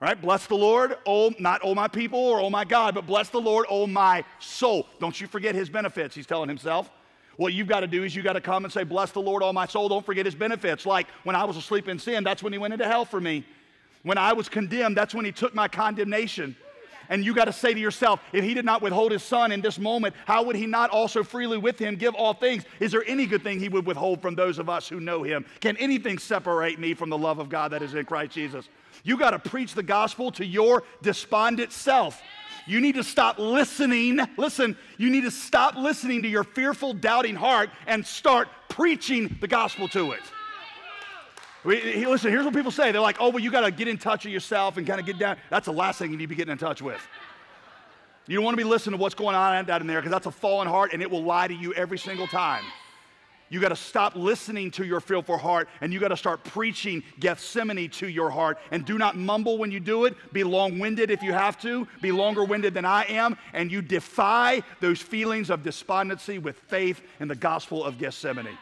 Right? 0.00 0.20
Bless 0.20 0.46
the 0.46 0.56
Lord, 0.56 0.96
oh, 1.06 1.32
not 1.38 1.60
oh 1.62 1.76
my 1.76 1.86
people 1.86 2.18
or 2.18 2.40
oh 2.40 2.50
my 2.50 2.64
God, 2.64 2.96
but 2.96 3.06
bless 3.06 3.28
the 3.28 3.40
Lord, 3.40 3.66
oh 3.70 3.86
my 3.86 4.24
soul. 4.40 4.88
Don't 4.98 5.20
you 5.20 5.28
forget 5.28 5.54
his 5.54 5.70
benefits, 5.70 6.16
he's 6.16 6.26
telling 6.26 6.48
himself. 6.48 6.90
What 7.36 7.52
you've 7.52 7.68
got 7.68 7.80
to 7.80 7.86
do 7.86 8.02
is 8.02 8.14
you've 8.14 8.24
got 8.24 8.32
to 8.32 8.40
come 8.40 8.64
and 8.64 8.72
say, 8.72 8.82
Bless 8.82 9.12
the 9.12 9.20
Lord, 9.22 9.42
all 9.42 9.52
my 9.52 9.66
soul. 9.66 9.88
Don't 9.88 10.04
forget 10.04 10.26
his 10.26 10.34
benefits. 10.34 10.84
Like 10.84 11.06
when 11.22 11.36
I 11.36 11.44
was 11.44 11.56
asleep 11.56 11.88
in 11.88 11.98
sin, 11.98 12.24
that's 12.24 12.42
when 12.42 12.52
he 12.52 12.58
went 12.58 12.74
into 12.74 12.86
hell 12.86 13.04
for 13.04 13.20
me. 13.20 13.44
When 14.02 14.18
I 14.18 14.32
was 14.32 14.48
condemned, 14.48 14.96
that's 14.96 15.14
when 15.14 15.24
he 15.24 15.32
took 15.32 15.54
my 15.54 15.68
condemnation. 15.68 16.56
And 17.08 17.24
you 17.24 17.34
got 17.34 17.46
to 17.46 17.52
say 17.52 17.74
to 17.74 17.80
yourself, 17.80 18.20
if 18.32 18.44
he 18.44 18.54
did 18.54 18.64
not 18.64 18.82
withhold 18.82 19.12
his 19.12 19.22
son 19.22 19.52
in 19.52 19.60
this 19.60 19.78
moment, 19.78 20.14
how 20.26 20.42
would 20.44 20.56
he 20.56 20.66
not 20.66 20.90
also 20.90 21.22
freely 21.22 21.58
with 21.58 21.78
him 21.78 21.96
give 21.96 22.14
all 22.14 22.34
things? 22.34 22.64
Is 22.80 22.92
there 22.92 23.04
any 23.06 23.26
good 23.26 23.42
thing 23.42 23.58
he 23.58 23.68
would 23.68 23.86
withhold 23.86 24.22
from 24.22 24.34
those 24.34 24.58
of 24.58 24.68
us 24.68 24.88
who 24.88 25.00
know 25.00 25.22
him? 25.22 25.44
Can 25.60 25.76
anything 25.76 26.18
separate 26.18 26.78
me 26.78 26.94
from 26.94 27.10
the 27.10 27.18
love 27.18 27.38
of 27.38 27.48
God 27.48 27.72
that 27.72 27.82
is 27.82 27.94
in 27.94 28.04
Christ 28.04 28.32
Jesus? 28.32 28.68
You 29.04 29.16
got 29.16 29.30
to 29.30 29.38
preach 29.38 29.74
the 29.74 29.82
gospel 29.82 30.30
to 30.32 30.44
your 30.44 30.84
despondent 31.02 31.72
self. 31.72 32.20
You 32.66 32.80
need 32.80 32.94
to 32.94 33.04
stop 33.04 33.38
listening. 33.38 34.20
Listen, 34.36 34.76
you 34.96 35.10
need 35.10 35.22
to 35.22 35.30
stop 35.30 35.74
listening 35.76 36.22
to 36.22 36.28
your 36.28 36.44
fearful, 36.44 36.94
doubting 36.94 37.34
heart 37.34 37.70
and 37.86 38.06
start 38.06 38.48
preaching 38.68 39.36
the 39.40 39.48
gospel 39.48 39.88
to 39.88 40.12
it. 40.12 40.20
We, 41.64 42.06
listen, 42.06 42.30
here's 42.30 42.44
what 42.44 42.54
people 42.54 42.72
say. 42.72 42.90
They're 42.90 43.00
like, 43.00 43.18
oh, 43.20 43.28
well, 43.28 43.38
you 43.38 43.50
got 43.50 43.60
to 43.60 43.70
get 43.70 43.86
in 43.86 43.96
touch 43.96 44.24
with 44.24 44.32
yourself 44.32 44.76
and 44.76 44.86
kind 44.86 44.98
of 44.98 45.06
get 45.06 45.18
down. 45.18 45.36
That's 45.48 45.66
the 45.66 45.72
last 45.72 45.98
thing 45.98 46.10
you 46.10 46.16
need 46.16 46.24
to 46.24 46.28
be 46.28 46.34
getting 46.34 46.52
in 46.52 46.58
touch 46.58 46.82
with. 46.82 47.00
You 48.26 48.36
don't 48.36 48.44
want 48.44 48.54
to 48.54 48.64
be 48.64 48.68
listening 48.68 48.98
to 48.98 49.02
what's 49.02 49.14
going 49.14 49.34
on 49.34 49.70
out 49.70 49.80
in 49.80 49.86
there 49.86 50.00
because 50.00 50.12
that's 50.12 50.26
a 50.26 50.32
fallen 50.32 50.68
heart 50.68 50.92
and 50.92 51.02
it 51.02 51.10
will 51.10 51.22
lie 51.22 51.48
to 51.48 51.54
you 51.54 51.74
every 51.74 51.98
single 51.98 52.26
time. 52.26 52.64
You 53.48 53.60
got 53.60 53.68
to 53.68 53.76
stop 53.76 54.16
listening 54.16 54.70
to 54.72 54.84
your 54.86 55.00
fearful 55.00 55.36
heart 55.36 55.68
and 55.82 55.92
you 55.92 56.00
got 56.00 56.08
to 56.08 56.16
start 56.16 56.42
preaching 56.42 57.02
Gethsemane 57.20 57.90
to 57.90 58.08
your 58.08 58.30
heart. 58.30 58.58
And 58.70 58.84
do 58.86 58.96
not 58.96 59.16
mumble 59.16 59.58
when 59.58 59.70
you 59.70 59.78
do 59.78 60.06
it. 60.06 60.16
Be 60.32 60.42
long 60.42 60.78
winded 60.78 61.10
if 61.10 61.22
you 61.22 61.34
have 61.34 61.60
to. 61.60 61.86
Be 62.00 62.12
longer 62.12 62.44
winded 62.44 62.72
than 62.72 62.86
I 62.86 63.04
am. 63.04 63.36
And 63.52 63.70
you 63.70 63.82
defy 63.82 64.62
those 64.80 65.02
feelings 65.02 65.50
of 65.50 65.62
despondency 65.62 66.38
with 66.38 66.56
faith 66.60 67.02
in 67.20 67.28
the 67.28 67.34
gospel 67.34 67.84
of 67.84 67.98
Gethsemane. 67.98 68.56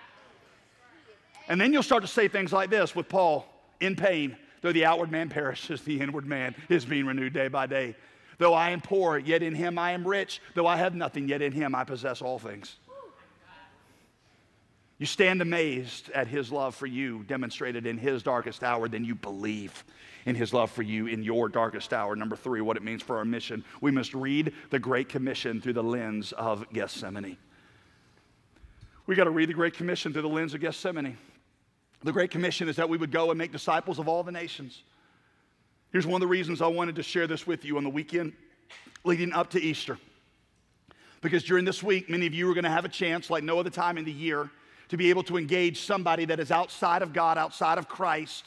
And 1.51 1.61
then 1.61 1.73
you'll 1.73 1.83
start 1.83 2.03
to 2.03 2.09
say 2.09 2.29
things 2.29 2.53
like 2.53 2.71
this 2.71 2.95
with 2.95 3.09
Paul 3.09 3.45
in 3.81 3.97
pain, 3.97 4.37
though 4.63 4.71
the 4.71 4.85
outward 4.85 5.11
man 5.11 5.29
perishes, 5.29 5.83
the 5.83 6.01
inward 6.01 6.25
man 6.25 6.55
is 6.69 6.85
being 6.85 7.07
renewed 7.07 7.33
day 7.33 7.49
by 7.49 7.67
day. 7.67 7.97
Though 8.39 8.55
I 8.55 8.71
am 8.71 8.81
poor, 8.81 9.19
yet 9.19 9.43
in 9.43 9.57
him 9.57 9.77
I 9.77 9.91
am 9.91 10.07
rich. 10.07 10.41
Though 10.55 10.69
I 10.69 10.77
have 10.77 10.95
nothing, 10.95 11.29
yet 11.29 11.43
in 11.43 11.51
him 11.51 11.75
I 11.75 11.83
possess 11.83 12.23
all 12.23 12.39
things. 12.39 12.77
you 14.99 15.07
stand 15.07 15.43
amazed 15.43 16.11
at 16.11 16.29
his 16.29 16.53
love 16.53 16.77
for 16.77 16.87
you 16.87 17.25
demonstrated 17.25 17.85
in 17.85 17.99
his 17.99 18.23
darkest 18.23 18.63
hour, 18.63 18.89
then 18.89 19.05
you 19.05 19.17
believe 19.17 19.85
in 20.27 20.37
his 20.37 20.55
love 20.55 20.71
for 20.71 20.83
you 20.83 21.09
in 21.09 21.25
your 21.25 21.49
darkest 21.49 21.93
hour. 21.93 22.15
Number 22.15 22.37
three, 22.37 22.61
what 22.61 22.77
it 22.77 22.85
means 22.85 23.03
for 23.03 23.17
our 23.17 23.25
mission. 23.25 23.65
We 23.81 23.91
must 23.91 24.15
read 24.15 24.53
the 24.71 24.79
Great 24.79 25.09
Commission 25.09 25.61
through 25.61 25.73
the 25.73 25.83
lens 25.83 26.31
of 26.31 26.65
Gethsemane. 26.73 27.37
We 29.07 29.17
got 29.17 29.25
to 29.25 29.31
read 29.31 29.49
the 29.49 29.55
Great 29.55 29.75
Commission 29.75 30.13
through 30.13 30.23
the 30.23 30.29
lens 30.29 30.55
of 30.55 30.61
Gethsemane. 30.61 31.19
The 32.03 32.13
Great 32.13 32.31
Commission 32.31 32.69
is 32.69 32.77
that 32.77 32.89
we 32.89 32.97
would 32.97 33.11
go 33.11 33.31
and 33.31 33.39
make 33.39 33.53
disciples 33.53 33.99
of 33.99 34.09
all 34.09 34.23
the 34.23 34.33
nations. 34.33 34.83
Here's 35.93 36.07
one 36.07 36.15
of 36.15 36.21
the 36.21 36.31
reasons 36.31 36.63
I 36.63 36.67
wanted 36.67 36.97
to 36.97 37.03
share 37.03 37.27
this 37.27 37.47
with 37.47 37.65
you 37.65 37.77
on 37.77 37.85
the 37.85 37.91
weekend 37.91 38.33
leading 39.05 39.33
up 39.33 39.51
to 39.51 39.61
Easter. 39.61 39.99
Because 41.21 41.43
during 41.43 41.65
this 41.65 41.83
week, 41.83 42.09
many 42.09 42.27
of 42.27 42.33
you 42.33 42.51
are 42.51 42.55
going 42.55 42.65
to 42.65 42.71
have 42.71 42.85
a 42.85 42.89
chance, 42.91 43.29
like 43.29 43.45
no 43.45 43.59
other 43.59 43.71
time 43.71 43.99
in 43.99 44.05
the 44.05 44.13
year, 44.13 44.51
to 44.89 44.97
be 44.97 45.11
able 45.11 45.23
to 45.25 45.37
engage 45.37 45.81
somebody 45.83 46.25
that 46.25 46.41
is 46.41 46.51
outside 46.51 47.03
of 47.03 47.13
God, 47.13 47.37
outside 47.37 47.77
of 47.77 47.89
Christ, 47.89 48.45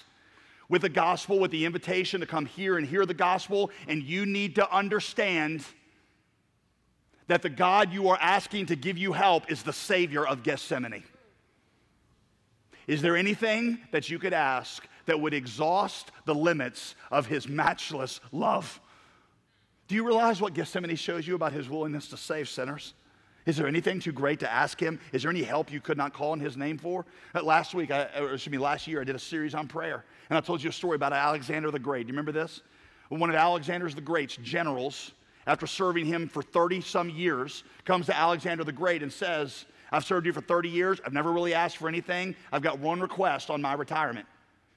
with 0.69 0.81
the 0.81 0.89
gospel, 0.89 1.37
with 1.37 1.51
the 1.51 1.65
invitation 1.65 2.21
to 2.21 2.25
come 2.25 2.45
here 2.45 2.77
and 2.77 2.87
hear 2.87 3.05
the 3.05 3.13
gospel. 3.13 3.69
And 3.87 4.01
you 4.01 4.25
need 4.25 4.55
to 4.55 4.75
understand 4.75 5.63
that 7.27 7.43
the 7.43 7.49
God 7.49 7.93
you 7.93 8.09
are 8.09 8.17
asking 8.19 8.67
to 8.67 8.75
give 8.75 8.97
you 8.97 9.13
help 9.13 9.51
is 9.51 9.61
the 9.61 9.73
Savior 9.73 10.25
of 10.25 10.41
Gethsemane. 10.41 11.03
Is 12.87 13.01
there 13.01 13.15
anything 13.15 13.79
that 13.91 14.09
you 14.09 14.19
could 14.19 14.33
ask 14.33 14.87
that 15.05 15.19
would 15.19 15.33
exhaust 15.33 16.11
the 16.25 16.35
limits 16.35 16.95
of 17.11 17.25
his 17.25 17.47
matchless 17.47 18.19
love? 18.31 18.79
Do 19.87 19.95
you 19.95 20.05
realize 20.05 20.41
what 20.41 20.53
Gethsemane 20.53 20.95
shows 20.95 21.27
you 21.27 21.35
about 21.35 21.53
his 21.53 21.69
willingness 21.69 22.07
to 22.09 22.17
save 22.17 22.49
sinners? 22.49 22.93
Is 23.45 23.57
there 23.57 23.67
anything 23.67 23.99
too 23.99 24.13
great 24.13 24.39
to 24.39 24.51
ask 24.51 24.79
him? 24.79 24.99
Is 25.11 25.23
there 25.23 25.31
any 25.31 25.43
help 25.43 25.71
you 25.71 25.81
could 25.81 25.97
not 25.97 26.13
call 26.13 26.33
in 26.33 26.39
his 26.39 26.55
name 26.55 26.77
for? 26.77 27.05
Uh, 27.35 27.43
last 27.43 27.73
week, 27.73 27.91
I, 27.91 28.07
or 28.17 28.33
excuse 28.33 28.51
me, 28.51 28.57
last 28.57 28.87
year, 28.87 29.01
I 29.01 29.03
did 29.03 29.15
a 29.15 29.19
series 29.19 29.53
on 29.53 29.67
prayer, 29.67 30.05
and 30.29 30.37
I 30.37 30.41
told 30.41 30.63
you 30.63 30.69
a 30.69 30.73
story 30.73 30.95
about 30.95 31.11
Alexander 31.11 31.69
the 31.69 31.79
Great. 31.79 32.07
Do 32.07 32.07
you 32.07 32.13
remember 32.13 32.31
this? 32.31 32.61
One 33.09 33.29
of 33.29 33.35
Alexander's 33.35 33.95
the 33.95 34.01
Great's 34.01 34.37
generals, 34.37 35.11
after 35.45 35.67
serving 35.67 36.05
him 36.05 36.29
for 36.29 36.41
30 36.41 36.81
some 36.81 37.09
years, 37.09 37.63
comes 37.83 38.05
to 38.05 38.17
Alexander 38.17 38.63
the 38.63 38.71
Great 38.71 39.03
and 39.03 39.11
says, 39.11 39.65
I've 39.93 40.03
served 40.03 40.25
you 40.25 40.33
for 40.33 40.41
30 40.41 40.69
years. 40.69 40.99
I've 41.05 41.13
never 41.13 41.31
really 41.31 41.53
asked 41.53 41.77
for 41.77 41.87
anything. 41.87 42.35
I've 42.51 42.63
got 42.63 42.79
one 42.79 42.99
request 42.99 43.51
on 43.51 43.61
my 43.61 43.73
retirement. 43.73 44.25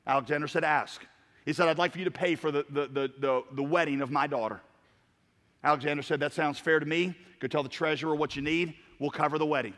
Alexander 0.06 0.46
said, 0.46 0.62
Ask. 0.62 1.06
He 1.46 1.54
said, 1.54 1.68
I'd 1.68 1.78
like 1.78 1.92
for 1.92 1.98
you 1.98 2.04
to 2.04 2.10
pay 2.10 2.34
for 2.34 2.50
the, 2.50 2.66
the, 2.68 2.86
the, 2.86 3.12
the, 3.18 3.42
the 3.52 3.62
wedding 3.62 4.02
of 4.02 4.10
my 4.10 4.26
daughter. 4.26 4.60
Alexander 5.64 6.02
said, 6.02 6.20
That 6.20 6.34
sounds 6.34 6.58
fair 6.58 6.78
to 6.78 6.84
me. 6.84 7.14
Go 7.40 7.48
tell 7.48 7.62
the 7.62 7.68
treasurer 7.68 8.14
what 8.14 8.36
you 8.36 8.42
need. 8.42 8.74
We'll 8.98 9.10
cover 9.10 9.38
the 9.38 9.46
wedding. 9.46 9.72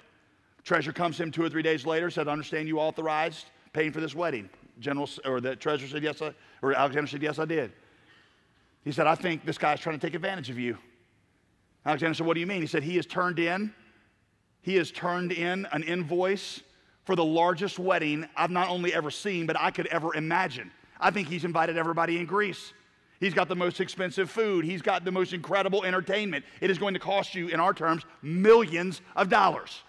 Treasurer 0.64 0.92
comes 0.92 1.16
to 1.18 1.22
him 1.22 1.30
two 1.30 1.44
or 1.44 1.48
three 1.48 1.62
days 1.62 1.86
later, 1.86 2.10
said, 2.10 2.26
I 2.26 2.32
understand 2.32 2.66
you 2.66 2.80
authorized 2.80 3.46
paying 3.72 3.92
for 3.92 4.00
this 4.00 4.16
wedding. 4.16 4.50
General, 4.80 5.08
or 5.24 5.40
the 5.40 5.54
treasurer 5.54 5.88
said, 5.88 6.02
Yes, 6.02 6.20
I, 6.20 6.34
or 6.62 6.74
Alexander 6.74 7.08
said, 7.08 7.22
Yes, 7.22 7.38
I 7.38 7.44
did. 7.44 7.72
He 8.84 8.90
said, 8.90 9.06
I 9.06 9.14
think 9.14 9.44
this 9.44 9.56
guy's 9.56 9.78
trying 9.78 9.98
to 9.98 10.04
take 10.04 10.14
advantage 10.14 10.50
of 10.50 10.58
you. 10.58 10.78
Alexander 11.86 12.14
said, 12.14 12.26
What 12.26 12.34
do 12.34 12.40
you 12.40 12.46
mean? 12.46 12.60
He 12.60 12.66
said, 12.66 12.82
He 12.82 12.96
has 12.96 13.06
turned 13.06 13.38
in 13.38 13.72
he 14.68 14.76
has 14.76 14.90
turned 14.90 15.32
in 15.32 15.66
an 15.72 15.82
invoice 15.82 16.60
for 17.04 17.16
the 17.16 17.24
largest 17.24 17.78
wedding 17.78 18.28
I've 18.36 18.50
not 18.50 18.68
only 18.68 18.92
ever 18.92 19.10
seen, 19.10 19.46
but 19.46 19.58
I 19.58 19.70
could 19.70 19.86
ever 19.86 20.14
imagine. 20.14 20.70
I 21.00 21.10
think 21.10 21.26
he's 21.26 21.46
invited 21.46 21.78
everybody 21.78 22.18
in 22.18 22.26
Greece. 22.26 22.74
He's 23.18 23.32
got 23.32 23.48
the 23.48 23.56
most 23.56 23.80
expensive 23.80 24.30
food. 24.30 24.66
He's 24.66 24.82
got 24.82 25.06
the 25.06 25.10
most 25.10 25.32
incredible 25.32 25.84
entertainment. 25.84 26.44
It 26.60 26.70
is 26.70 26.76
going 26.76 26.92
to 26.92 27.00
cost 27.00 27.34
you, 27.34 27.48
in 27.48 27.60
our 27.60 27.72
terms, 27.72 28.02
millions 28.20 29.00
of 29.16 29.30
dollars. 29.30 29.80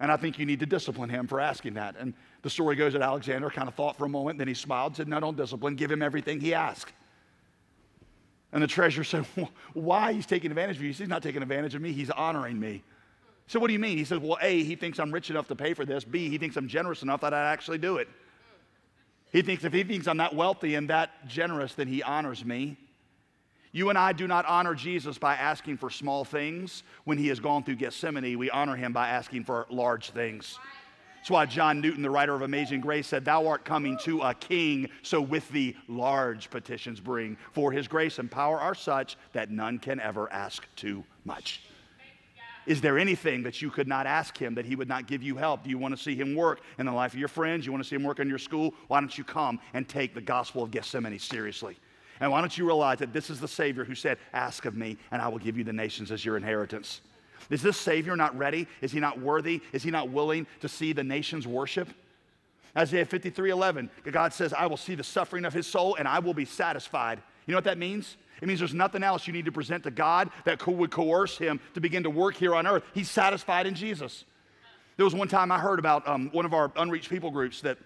And 0.00 0.12
I 0.12 0.18
think 0.18 0.38
you 0.38 0.44
need 0.44 0.60
to 0.60 0.66
discipline 0.66 1.08
him 1.08 1.26
for 1.26 1.40
asking 1.40 1.74
that. 1.74 1.96
And 1.98 2.12
the 2.42 2.50
story 2.50 2.76
goes 2.76 2.92
that 2.92 3.00
Alexander 3.00 3.48
kind 3.48 3.68
of 3.68 3.74
thought 3.74 3.96
for 3.96 4.04
a 4.04 4.08
moment, 4.10 4.36
then 4.36 4.48
he 4.48 4.54
smiled 4.54 4.96
said, 4.96 5.08
No, 5.08 5.18
don't 5.18 5.34
discipline. 5.34 5.76
Give 5.76 5.90
him 5.90 6.02
everything 6.02 6.40
he 6.40 6.52
asked. 6.52 6.92
And 8.52 8.62
the 8.62 8.66
treasurer 8.66 9.04
said, 9.04 9.24
Why? 9.72 10.12
He's 10.12 10.26
taking 10.26 10.50
advantage 10.50 10.76
of 10.76 10.82
you. 10.82 10.92
He's 10.92 11.08
not 11.08 11.22
taking 11.22 11.40
advantage 11.40 11.74
of 11.74 11.80
me, 11.80 11.92
he's 11.92 12.10
honoring 12.10 12.60
me. 12.60 12.82
So, 13.48 13.60
what 13.60 13.68
do 13.68 13.72
you 13.72 13.78
mean? 13.78 13.96
He 13.96 14.04
says, 14.04 14.18
Well, 14.18 14.38
A, 14.40 14.62
he 14.62 14.74
thinks 14.74 14.98
I'm 14.98 15.12
rich 15.12 15.30
enough 15.30 15.48
to 15.48 15.56
pay 15.56 15.74
for 15.74 15.84
this. 15.84 16.04
B, 16.04 16.28
he 16.28 16.38
thinks 16.38 16.56
I'm 16.56 16.68
generous 16.68 17.02
enough 17.02 17.20
that 17.20 17.32
I'd 17.32 17.52
actually 17.52 17.78
do 17.78 17.98
it. 17.98 18.08
He 19.32 19.42
thinks 19.42 19.64
if 19.64 19.72
he 19.72 19.84
thinks 19.84 20.06
I'm 20.08 20.16
that 20.18 20.34
wealthy 20.34 20.74
and 20.74 20.88
that 20.90 21.28
generous, 21.28 21.74
then 21.74 21.88
he 21.88 22.02
honors 22.02 22.44
me. 22.44 22.76
You 23.72 23.90
and 23.90 23.98
I 23.98 24.12
do 24.12 24.26
not 24.26 24.46
honor 24.46 24.74
Jesus 24.74 25.18
by 25.18 25.34
asking 25.34 25.76
for 25.76 25.90
small 25.90 26.24
things. 26.24 26.82
When 27.04 27.18
he 27.18 27.28
has 27.28 27.40
gone 27.40 27.62
through 27.62 27.76
Gethsemane, 27.76 28.38
we 28.38 28.48
honor 28.50 28.74
him 28.74 28.92
by 28.92 29.10
asking 29.10 29.44
for 29.44 29.66
large 29.68 30.10
things. 30.10 30.58
That's 31.16 31.30
why 31.30 31.44
John 31.44 31.80
Newton, 31.80 32.02
the 32.02 32.10
writer 32.10 32.34
of 32.34 32.42
Amazing 32.42 32.80
Grace, 32.80 33.08
said, 33.08 33.24
Thou 33.24 33.46
art 33.48 33.64
coming 33.64 33.98
to 34.04 34.22
a 34.22 34.32
king, 34.32 34.88
so 35.02 35.20
with 35.20 35.48
thee 35.50 35.76
large 35.88 36.48
petitions 36.50 37.00
bring. 37.00 37.36
For 37.52 37.70
his 37.70 37.88
grace 37.88 38.18
and 38.18 38.30
power 38.30 38.58
are 38.58 38.74
such 38.74 39.16
that 39.32 39.50
none 39.50 39.78
can 39.78 40.00
ever 40.00 40.32
ask 40.32 40.66
too 40.76 41.04
much. 41.24 41.60
Is 42.66 42.80
there 42.80 42.98
anything 42.98 43.44
that 43.44 43.62
you 43.62 43.70
could 43.70 43.86
not 43.86 44.06
ask 44.06 44.36
him 44.36 44.54
that 44.56 44.64
he 44.64 44.74
would 44.74 44.88
not 44.88 45.06
give 45.06 45.22
you 45.22 45.36
help? 45.36 45.62
Do 45.62 45.70
you 45.70 45.78
want 45.78 45.96
to 45.96 46.02
see 46.02 46.16
him 46.16 46.34
work 46.34 46.60
in 46.78 46.86
the 46.86 46.92
life 46.92 47.12
of 47.12 47.18
your 47.18 47.28
friends? 47.28 47.64
You 47.64 47.72
want 47.72 47.84
to 47.84 47.88
see 47.88 47.94
him 47.94 48.02
work 48.02 48.18
in 48.18 48.28
your 48.28 48.38
school? 48.38 48.74
Why 48.88 49.00
don't 49.00 49.16
you 49.16 49.22
come 49.22 49.60
and 49.72 49.88
take 49.88 50.14
the 50.14 50.20
gospel 50.20 50.64
of 50.64 50.72
Gethsemane 50.72 51.18
seriously? 51.18 51.76
And 52.20 52.30
why 52.30 52.40
don't 52.40 52.56
you 52.56 52.64
realize 52.64 52.98
that 52.98 53.12
this 53.12 53.30
is 53.30 53.38
the 53.38 53.48
Savior 53.48 53.84
who 53.84 53.94
said, 53.94 54.18
Ask 54.32 54.64
of 54.64 54.74
me, 54.74 54.96
and 55.12 55.22
I 55.22 55.28
will 55.28 55.38
give 55.38 55.56
you 55.56 55.64
the 55.64 55.72
nations 55.72 56.10
as 56.10 56.24
your 56.24 56.36
inheritance? 56.36 57.02
Is 57.50 57.62
this 57.62 57.76
Savior 57.76 58.16
not 58.16 58.36
ready? 58.36 58.66
Is 58.80 58.90
he 58.90 59.00
not 59.00 59.20
worthy? 59.20 59.60
Is 59.72 59.82
he 59.82 59.90
not 59.90 60.08
willing 60.08 60.46
to 60.60 60.68
see 60.68 60.92
the 60.92 61.04
nations 61.04 61.46
worship? 61.46 61.88
Isaiah 62.76 63.06
53 63.06 63.50
11, 63.50 63.90
God 64.10 64.32
says, 64.32 64.52
I 64.52 64.66
will 64.66 64.76
see 64.76 64.94
the 64.94 65.04
suffering 65.04 65.44
of 65.44 65.54
his 65.54 65.66
soul 65.66 65.94
and 65.96 66.06
I 66.06 66.18
will 66.18 66.34
be 66.34 66.44
satisfied. 66.44 67.22
You 67.46 67.52
know 67.52 67.58
what 67.58 67.64
that 67.64 67.78
means? 67.78 68.16
It 68.40 68.48
means 68.48 68.60
there's 68.60 68.74
nothing 68.74 69.02
else 69.02 69.26
you 69.26 69.32
need 69.32 69.46
to 69.46 69.52
present 69.52 69.84
to 69.84 69.90
God 69.90 70.30
that 70.44 70.64
would 70.66 70.90
coerce 70.90 71.38
him 71.38 71.60
to 71.74 71.80
begin 71.80 72.02
to 72.02 72.10
work 72.10 72.36
here 72.36 72.54
on 72.54 72.66
earth. 72.66 72.82
He's 72.92 73.10
satisfied 73.10 73.66
in 73.66 73.74
Jesus. 73.74 74.24
There 74.96 75.04
was 75.04 75.14
one 75.14 75.28
time 75.28 75.52
I 75.52 75.58
heard 75.58 75.78
about 75.78 76.06
um, 76.08 76.30
one 76.32 76.44
of 76.44 76.54
our 76.54 76.70
unreached 76.76 77.10
people 77.10 77.30
groups 77.30 77.60
that 77.62 77.78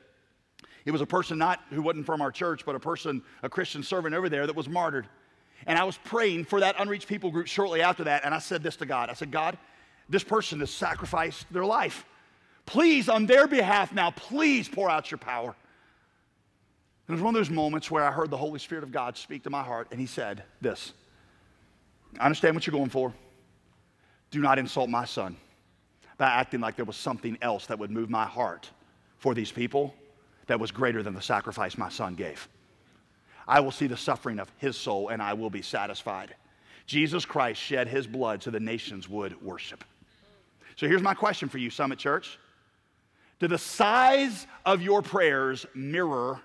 it 0.84 0.90
was 0.90 1.00
a 1.00 1.06
person 1.06 1.38
not 1.38 1.60
who 1.70 1.82
wasn't 1.82 2.06
from 2.06 2.20
our 2.20 2.30
church, 2.30 2.64
but 2.64 2.74
a 2.74 2.80
person, 2.80 3.22
a 3.42 3.48
Christian 3.48 3.82
servant 3.82 4.14
over 4.14 4.28
there 4.28 4.46
that 4.46 4.56
was 4.56 4.68
martyred. 4.68 5.08
And 5.66 5.78
I 5.78 5.84
was 5.84 5.98
praying 6.04 6.44
for 6.44 6.60
that 6.60 6.76
unreached 6.78 7.06
people 7.06 7.30
group 7.30 7.46
shortly 7.46 7.82
after 7.82 8.04
that, 8.04 8.24
and 8.24 8.34
I 8.34 8.38
said 8.38 8.62
this 8.62 8.76
to 8.76 8.86
God. 8.86 9.10
I 9.10 9.14
said, 9.14 9.30
God, 9.30 9.58
this 10.08 10.24
person 10.24 10.60
has 10.60 10.70
sacrificed 10.70 11.52
their 11.52 11.64
life. 11.64 12.04
Please, 12.66 13.08
on 13.08 13.26
their 13.26 13.46
behalf 13.46 13.92
now, 13.92 14.10
please 14.10 14.68
pour 14.68 14.88
out 14.88 15.10
your 15.10 15.18
power. 15.18 15.54
It 17.10 17.14
was 17.14 17.22
one 17.22 17.34
of 17.34 17.40
those 17.40 17.50
moments 17.50 17.90
where 17.90 18.04
I 18.04 18.12
heard 18.12 18.30
the 18.30 18.36
Holy 18.36 18.60
Spirit 18.60 18.84
of 18.84 18.92
God 18.92 19.16
speak 19.16 19.42
to 19.42 19.50
my 19.50 19.64
heart, 19.64 19.88
and 19.90 19.98
He 19.98 20.06
said 20.06 20.44
this 20.60 20.92
I 22.20 22.24
understand 22.24 22.54
what 22.54 22.68
you're 22.68 22.76
going 22.76 22.88
for. 22.88 23.12
Do 24.30 24.40
not 24.40 24.60
insult 24.60 24.88
my 24.88 25.04
son 25.04 25.36
by 26.18 26.28
acting 26.28 26.60
like 26.60 26.76
there 26.76 26.84
was 26.84 26.94
something 26.94 27.36
else 27.42 27.66
that 27.66 27.80
would 27.80 27.90
move 27.90 28.10
my 28.10 28.26
heart 28.26 28.70
for 29.18 29.34
these 29.34 29.50
people 29.50 29.92
that 30.46 30.60
was 30.60 30.70
greater 30.70 31.02
than 31.02 31.14
the 31.14 31.20
sacrifice 31.20 31.76
my 31.76 31.88
son 31.88 32.14
gave. 32.14 32.48
I 33.48 33.58
will 33.58 33.72
see 33.72 33.88
the 33.88 33.96
suffering 33.96 34.38
of 34.38 34.48
his 34.58 34.76
soul 34.76 35.08
and 35.08 35.20
I 35.20 35.32
will 35.32 35.50
be 35.50 35.62
satisfied. 35.62 36.36
Jesus 36.86 37.24
Christ 37.24 37.60
shed 37.60 37.88
his 37.88 38.06
blood 38.06 38.40
so 38.40 38.52
the 38.52 38.60
nations 38.60 39.08
would 39.08 39.42
worship. 39.42 39.82
So 40.76 40.86
here's 40.86 41.02
my 41.02 41.14
question 41.14 41.48
for 41.48 41.58
you, 41.58 41.70
Summit 41.70 41.98
Church. 41.98 42.38
Do 43.40 43.48
the 43.48 43.58
size 43.58 44.46
of 44.64 44.80
your 44.80 45.02
prayers 45.02 45.66
mirror 45.74 46.40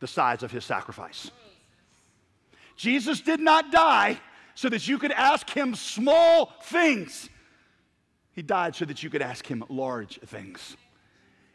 the 0.00 0.06
size 0.06 0.42
of 0.42 0.50
his 0.50 0.64
sacrifice. 0.64 1.30
Jesus 2.76 3.20
did 3.20 3.40
not 3.40 3.70
die 3.70 4.20
so 4.54 4.68
that 4.68 4.86
you 4.86 4.98
could 4.98 5.12
ask 5.12 5.48
him 5.50 5.74
small 5.74 6.52
things. 6.64 7.28
He 8.32 8.42
died 8.42 8.74
so 8.74 8.84
that 8.84 9.02
you 9.02 9.10
could 9.10 9.22
ask 9.22 9.46
him 9.46 9.64
large 9.68 10.18
things. 10.20 10.76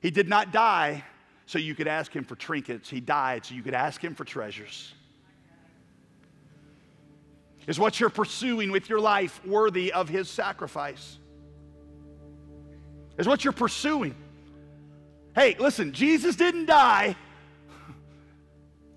He 0.01 0.11
did 0.11 0.29
not 0.29 0.51
die 0.51 1.03
so 1.45 1.59
you 1.59 1.75
could 1.75 1.87
ask 1.87 2.15
him 2.15 2.23
for 2.23 2.35
trinkets. 2.35 2.89
He 2.89 2.99
died 2.99 3.45
so 3.45 3.55
you 3.55 3.63
could 3.63 3.73
ask 3.73 4.01
him 4.01 4.15
for 4.15 4.23
treasures. 4.23 4.93
Is 7.67 7.77
what 7.77 7.99
you're 7.99 8.09
pursuing 8.09 8.71
with 8.71 8.89
your 8.89 8.99
life 8.99 9.45
worthy 9.45 9.91
of 9.91 10.09
his 10.09 10.29
sacrifice? 10.29 11.17
Is 13.17 13.27
what 13.27 13.43
you're 13.43 13.53
pursuing? 13.53 14.15
Hey, 15.35 15.55
listen, 15.59 15.91
Jesus 15.91 16.35
didn't 16.35 16.65
die 16.65 17.15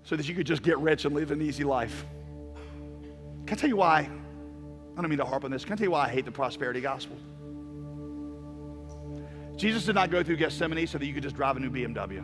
so 0.03 0.15
that 0.15 0.27
you 0.27 0.35
could 0.35 0.47
just 0.47 0.63
get 0.63 0.77
rich 0.79 1.05
and 1.05 1.15
live 1.15 1.31
an 1.31 1.41
easy 1.41 1.63
life. 1.63 2.05
Can 3.45 3.57
I 3.57 3.59
tell 3.59 3.69
you 3.69 3.77
why? 3.77 4.09
I 4.97 5.01
don't 5.01 5.09
mean 5.09 5.19
to 5.19 5.25
harp 5.25 5.43
on 5.43 5.51
this. 5.51 5.63
Can 5.63 5.73
I 5.73 5.75
tell 5.77 5.85
you 5.85 5.91
why 5.91 6.05
I 6.05 6.09
hate 6.09 6.25
the 6.25 6.31
prosperity 6.31 6.81
gospel? 6.81 7.17
Jesus 9.55 9.85
did 9.85 9.95
not 9.95 10.11
go 10.11 10.23
through 10.23 10.37
Gethsemane 10.37 10.87
so 10.87 10.97
that 10.97 11.05
you 11.05 11.13
could 11.13 11.23
just 11.23 11.35
drive 11.35 11.57
a 11.57 11.59
new 11.59 11.69
BMW. 11.69 12.21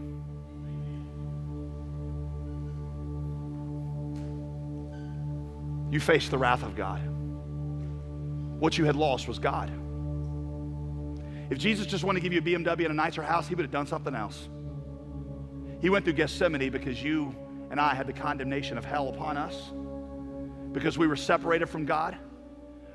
You 5.92 6.00
faced 6.00 6.32
the 6.32 6.38
wrath 6.38 6.64
of 6.64 6.76
God. 6.76 7.02
What 8.60 8.78
you 8.78 8.86
had 8.86 8.96
lost 8.96 9.28
was 9.28 9.40
God. 9.40 9.72
If 11.50 11.58
Jesus 11.58 11.88
just 11.88 12.04
wanted 12.04 12.22
to 12.22 12.30
give 12.30 12.34
you 12.34 12.40
a 12.40 12.60
BMW 12.60 12.86
and 12.86 12.92
a 12.92 12.94
nicer 12.94 13.24
house, 13.24 13.48
he 13.48 13.56
would 13.56 13.64
have 13.64 13.72
done 13.72 13.88
something 13.88 14.14
else. 14.14 14.50
He 15.82 15.90
went 15.90 16.06
through 16.06 16.14
Gethsemane 16.14 16.70
because 16.70 17.02
you 17.02 17.34
and 17.72 17.80
I 17.80 17.94
had 17.94 18.08
the 18.08 18.14
condemnation 18.14 18.78
of 18.78 18.86
hell 18.86 19.10
upon 19.10 19.38
us, 19.38 19.72
because 20.72 20.98
we 20.98 21.08
were 21.08 21.16
separated 21.16 21.68
from 21.68 21.86
God, 21.86 22.18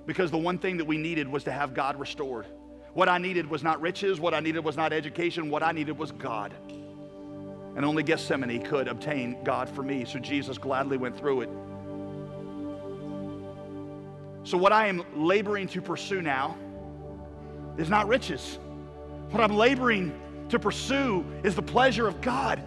because 0.07 0.31
the 0.31 0.39
one 0.39 0.59
thing 0.59 0.77
that 0.77 0.85
we 0.85 0.99
needed 0.99 1.29
was 1.29 1.45
to 1.45 1.53
have 1.53 1.75
God 1.75 1.99
restored. 1.99 2.47
What 2.93 3.09
I 3.09 3.19
needed 3.19 3.49
was 3.49 3.63
not 3.63 3.81
riches, 3.81 4.21
what 4.21 4.35
I 4.35 4.41
needed 4.41 4.65
was 4.65 4.77
not 4.77 4.93
education, 4.93 5.51
what 5.51 5.63
I 5.63 5.73
needed 5.73 5.99
was 5.99 6.13
God. 6.13 6.53
And 7.77 7.85
only 7.85 8.05
Gethsemane 8.05 8.63
could 8.63 8.87
obtain 8.87 9.43
God 9.43 9.69
for 9.69 9.83
me, 9.83 10.05
so 10.05 10.19
Jesus 10.19 10.59
gladly 10.59 10.97
went 10.97 11.19
through 11.19 11.41
it. 11.43 11.51
So, 14.45 14.59
what 14.59 14.73
I 14.73 14.87
am 14.89 15.03
laboring 15.17 15.69
to 15.69 15.81
pursue 15.81 16.21
now 16.21 16.57
is 17.79 17.89
not 17.89 18.07
riches. 18.07 18.59
What 19.31 19.43
I'm 19.43 19.57
laboring 19.57 20.13
to 20.51 20.59
pursue 20.59 21.25
is 21.43 21.57
the 21.57 21.63
pleasure 21.63 22.07
of 22.07 22.21
God. 22.21 22.63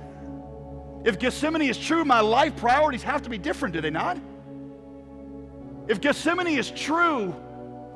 If 1.07 1.19
Gethsemane 1.19 1.61
is 1.61 1.77
true, 1.77 2.03
my 2.03 2.19
life 2.19 2.57
priorities 2.57 3.01
have 3.03 3.21
to 3.21 3.29
be 3.29 3.37
different, 3.37 3.73
do 3.73 3.79
they 3.79 3.89
not? 3.89 4.17
If 5.87 6.01
Gethsemane 6.01 6.57
is 6.57 6.69
true, 6.69 7.33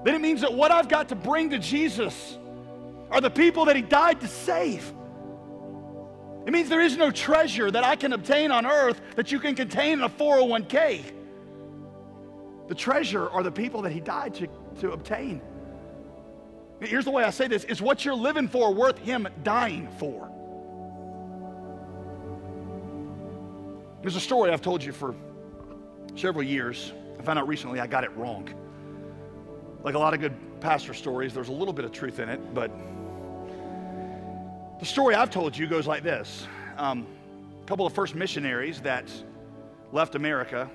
then 0.05 0.15
it 0.15 0.21
means 0.21 0.39
that 0.39 0.53
what 0.53 0.71
I've 0.71 0.87
got 0.87 1.09
to 1.09 1.15
bring 1.15 1.49
to 1.49 1.59
Jesus 1.59 2.37
are 3.09 3.19
the 3.19 3.29
people 3.29 3.65
that 3.65 3.75
He 3.75 3.81
died 3.81 4.21
to 4.21 4.29
save. 4.29 4.93
It 6.45 6.53
means 6.53 6.69
there 6.69 6.79
is 6.79 6.95
no 6.95 7.11
treasure 7.11 7.69
that 7.69 7.83
I 7.83 7.97
can 7.97 8.13
obtain 8.13 8.49
on 8.49 8.65
earth 8.65 9.01
that 9.17 9.29
you 9.29 9.41
can 9.41 9.55
contain 9.55 9.99
in 9.99 10.03
a 10.03 10.09
401k. 10.09 11.03
The 12.69 12.75
treasure 12.75 13.29
are 13.29 13.43
the 13.43 13.51
people 13.51 13.81
that 13.81 13.91
He 13.91 13.99
died 13.99 14.35
to, 14.35 14.47
to 14.79 14.93
obtain. 14.93 15.41
Here's 16.79 17.03
the 17.03 17.11
way 17.11 17.25
I 17.25 17.31
say 17.31 17.49
this 17.49 17.65
is 17.65 17.81
what 17.81 18.05
you're 18.05 18.15
living 18.15 18.47
for 18.47 18.73
worth 18.73 18.99
Him 18.99 19.27
dying 19.43 19.89
for? 19.99 20.30
There's 24.01 24.15
a 24.15 24.19
story 24.19 24.49
I've 24.49 24.63
told 24.63 24.83
you 24.83 24.91
for 24.91 25.13
several 26.15 26.43
years. 26.43 26.91
I 27.19 27.21
found 27.21 27.37
out 27.37 27.47
recently 27.47 27.79
I 27.79 27.85
got 27.85 28.03
it 28.03 28.09
wrong. 28.15 28.49
Like 29.83 29.93
a 29.93 29.99
lot 29.99 30.15
of 30.15 30.19
good 30.19 30.33
pastor 30.59 30.95
stories, 30.95 31.35
there's 31.35 31.49
a 31.49 31.53
little 31.53 31.73
bit 31.73 31.85
of 31.85 31.91
truth 31.91 32.19
in 32.19 32.27
it, 32.27 32.53
but 32.55 32.71
the 34.79 34.85
story 34.85 35.13
I've 35.13 35.29
told 35.29 35.55
you 35.55 35.67
goes 35.67 35.85
like 35.85 36.01
this. 36.01 36.47
Um, 36.77 37.05
a 37.61 37.65
couple 37.67 37.85
of 37.85 37.93
first 37.93 38.15
missionaries 38.15 38.81
that 38.81 39.07
left 39.91 40.15
America 40.15 40.67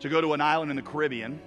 to 0.00 0.08
go 0.08 0.20
to 0.20 0.32
an 0.32 0.40
island 0.40 0.72
in 0.72 0.76
the 0.76 0.82
Caribbean 0.82 1.40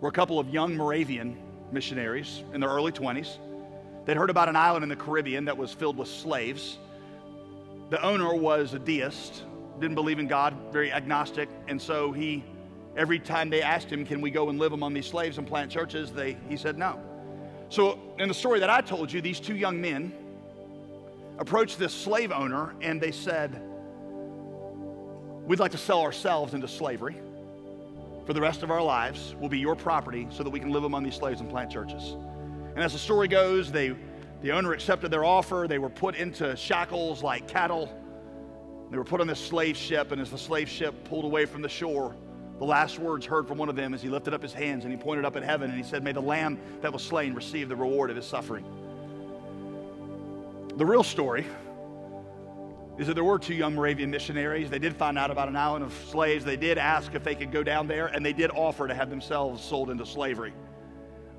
were 0.00 0.08
a 0.08 0.12
couple 0.12 0.38
of 0.38 0.48
young 0.48 0.78
Moravian 0.78 1.36
missionaries 1.72 2.42
in 2.54 2.60
their 2.62 2.70
early 2.70 2.92
20s. 2.92 3.36
They'd 4.06 4.16
heard 4.16 4.30
about 4.30 4.48
an 4.48 4.56
island 4.56 4.82
in 4.82 4.88
the 4.88 4.96
Caribbean 4.96 5.44
that 5.44 5.58
was 5.58 5.74
filled 5.74 5.98
with 5.98 6.08
slaves. 6.08 6.78
The 7.90 8.02
owner 8.02 8.34
was 8.34 8.72
a 8.72 8.78
deist, 8.78 9.42
didn't 9.80 9.94
believe 9.94 10.18
in 10.18 10.26
God, 10.26 10.54
very 10.72 10.92
agnostic, 10.92 11.48
and 11.68 11.80
so 11.80 12.12
he, 12.12 12.44
every 12.96 13.18
time 13.18 13.50
they 13.50 13.62
asked 13.62 13.90
him, 13.90 14.04
"Can 14.04 14.20
we 14.20 14.30
go 14.30 14.48
and 14.48 14.58
live 14.58 14.72
among 14.72 14.94
these 14.94 15.06
slaves 15.06 15.38
and 15.38 15.46
plant 15.46 15.70
churches?" 15.70 16.12
They, 16.12 16.36
he 16.48 16.56
said 16.56 16.78
no. 16.78 17.00
So 17.68 17.98
in 18.18 18.28
the 18.28 18.34
story 18.34 18.60
that 18.60 18.70
I 18.70 18.80
told 18.80 19.12
you, 19.12 19.20
these 19.20 19.40
two 19.40 19.56
young 19.56 19.80
men 19.80 20.12
approached 21.38 21.78
this 21.78 21.92
slave 21.92 22.32
owner 22.32 22.74
and 22.80 23.00
they 23.00 23.12
said, 23.12 23.60
"We'd 25.46 25.60
like 25.60 25.72
to 25.72 25.78
sell 25.78 26.00
ourselves 26.00 26.54
into 26.54 26.68
slavery." 26.68 27.16
for 28.28 28.34
the 28.34 28.40
rest 28.42 28.62
of 28.62 28.70
our 28.70 28.82
lives 28.82 29.34
We'll 29.40 29.48
be 29.48 29.58
your 29.58 29.74
property 29.74 30.26
so 30.30 30.42
that 30.42 30.50
we 30.50 30.60
can 30.60 30.70
live 30.70 30.84
among 30.84 31.02
these 31.02 31.14
slaves 31.14 31.40
and 31.40 31.48
plant 31.48 31.70
churches. 31.70 32.14
And 32.74 32.84
as 32.84 32.92
the 32.92 32.98
story 32.98 33.26
goes, 33.26 33.72
they, 33.72 33.96
the 34.42 34.52
owner 34.52 34.74
accepted 34.74 35.10
their 35.10 35.24
offer. 35.24 35.64
They 35.66 35.78
were 35.78 35.88
put 35.88 36.14
into 36.14 36.54
shackles 36.54 37.22
like 37.22 37.48
cattle. 37.48 37.90
They 38.90 38.96
were 38.96 39.04
put 39.04 39.20
on 39.20 39.26
this 39.26 39.40
slave 39.40 39.76
ship, 39.76 40.12
and 40.12 40.20
as 40.20 40.30
the 40.30 40.38
slave 40.38 40.68
ship 40.68 41.04
pulled 41.04 41.24
away 41.24 41.44
from 41.44 41.62
the 41.62 41.68
shore, 41.68 42.16
the 42.58 42.64
last 42.64 42.98
words 42.98 43.24
heard 43.24 43.46
from 43.46 43.58
one 43.58 43.68
of 43.68 43.76
them 43.76 43.94
as 43.94 44.02
he 44.02 44.08
lifted 44.08 44.34
up 44.34 44.42
his 44.42 44.52
hands 44.52 44.84
and 44.84 44.92
he 44.92 44.98
pointed 44.98 45.24
up 45.24 45.36
at 45.36 45.44
heaven 45.44 45.70
and 45.70 45.78
he 45.78 45.88
said, 45.88 46.02
May 46.02 46.12
the 46.12 46.20
lamb 46.20 46.58
that 46.80 46.92
was 46.92 47.02
slain 47.02 47.32
receive 47.34 47.68
the 47.68 47.76
reward 47.76 48.10
of 48.10 48.16
his 48.16 48.26
suffering. 48.26 48.64
The 50.76 50.84
real 50.84 51.04
story 51.04 51.46
is 52.98 53.06
that 53.06 53.14
there 53.14 53.24
were 53.24 53.38
two 53.38 53.54
young 53.54 53.76
Moravian 53.76 54.10
missionaries. 54.10 54.70
They 54.70 54.80
did 54.80 54.96
find 54.96 55.16
out 55.16 55.30
about 55.30 55.48
an 55.48 55.54
island 55.54 55.84
of 55.84 55.92
slaves. 56.10 56.44
They 56.44 56.56
did 56.56 56.78
ask 56.78 57.14
if 57.14 57.22
they 57.22 57.36
could 57.36 57.52
go 57.52 57.62
down 57.62 57.86
there, 57.86 58.08
and 58.08 58.26
they 58.26 58.32
did 58.32 58.50
offer 58.50 58.88
to 58.88 58.94
have 58.94 59.08
themselves 59.08 59.62
sold 59.62 59.88
into 59.88 60.04
slavery. 60.04 60.52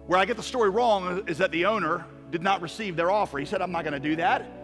Where 0.08 0.18
I 0.18 0.24
get 0.24 0.38
the 0.38 0.44
story 0.44 0.70
wrong 0.70 1.28
is 1.28 1.38
that 1.40 1.52
the 1.52 1.66
owner 1.66 2.06
did 2.32 2.42
not 2.42 2.62
receive 2.62 2.96
their 2.96 3.12
offer. 3.12 3.40
He 3.40 3.46
said, 3.46 3.62
I'm 3.62 3.74
not 3.74 3.84
going 3.84 3.94
to 3.94 4.00
do 4.00 4.16
that. 4.16 4.59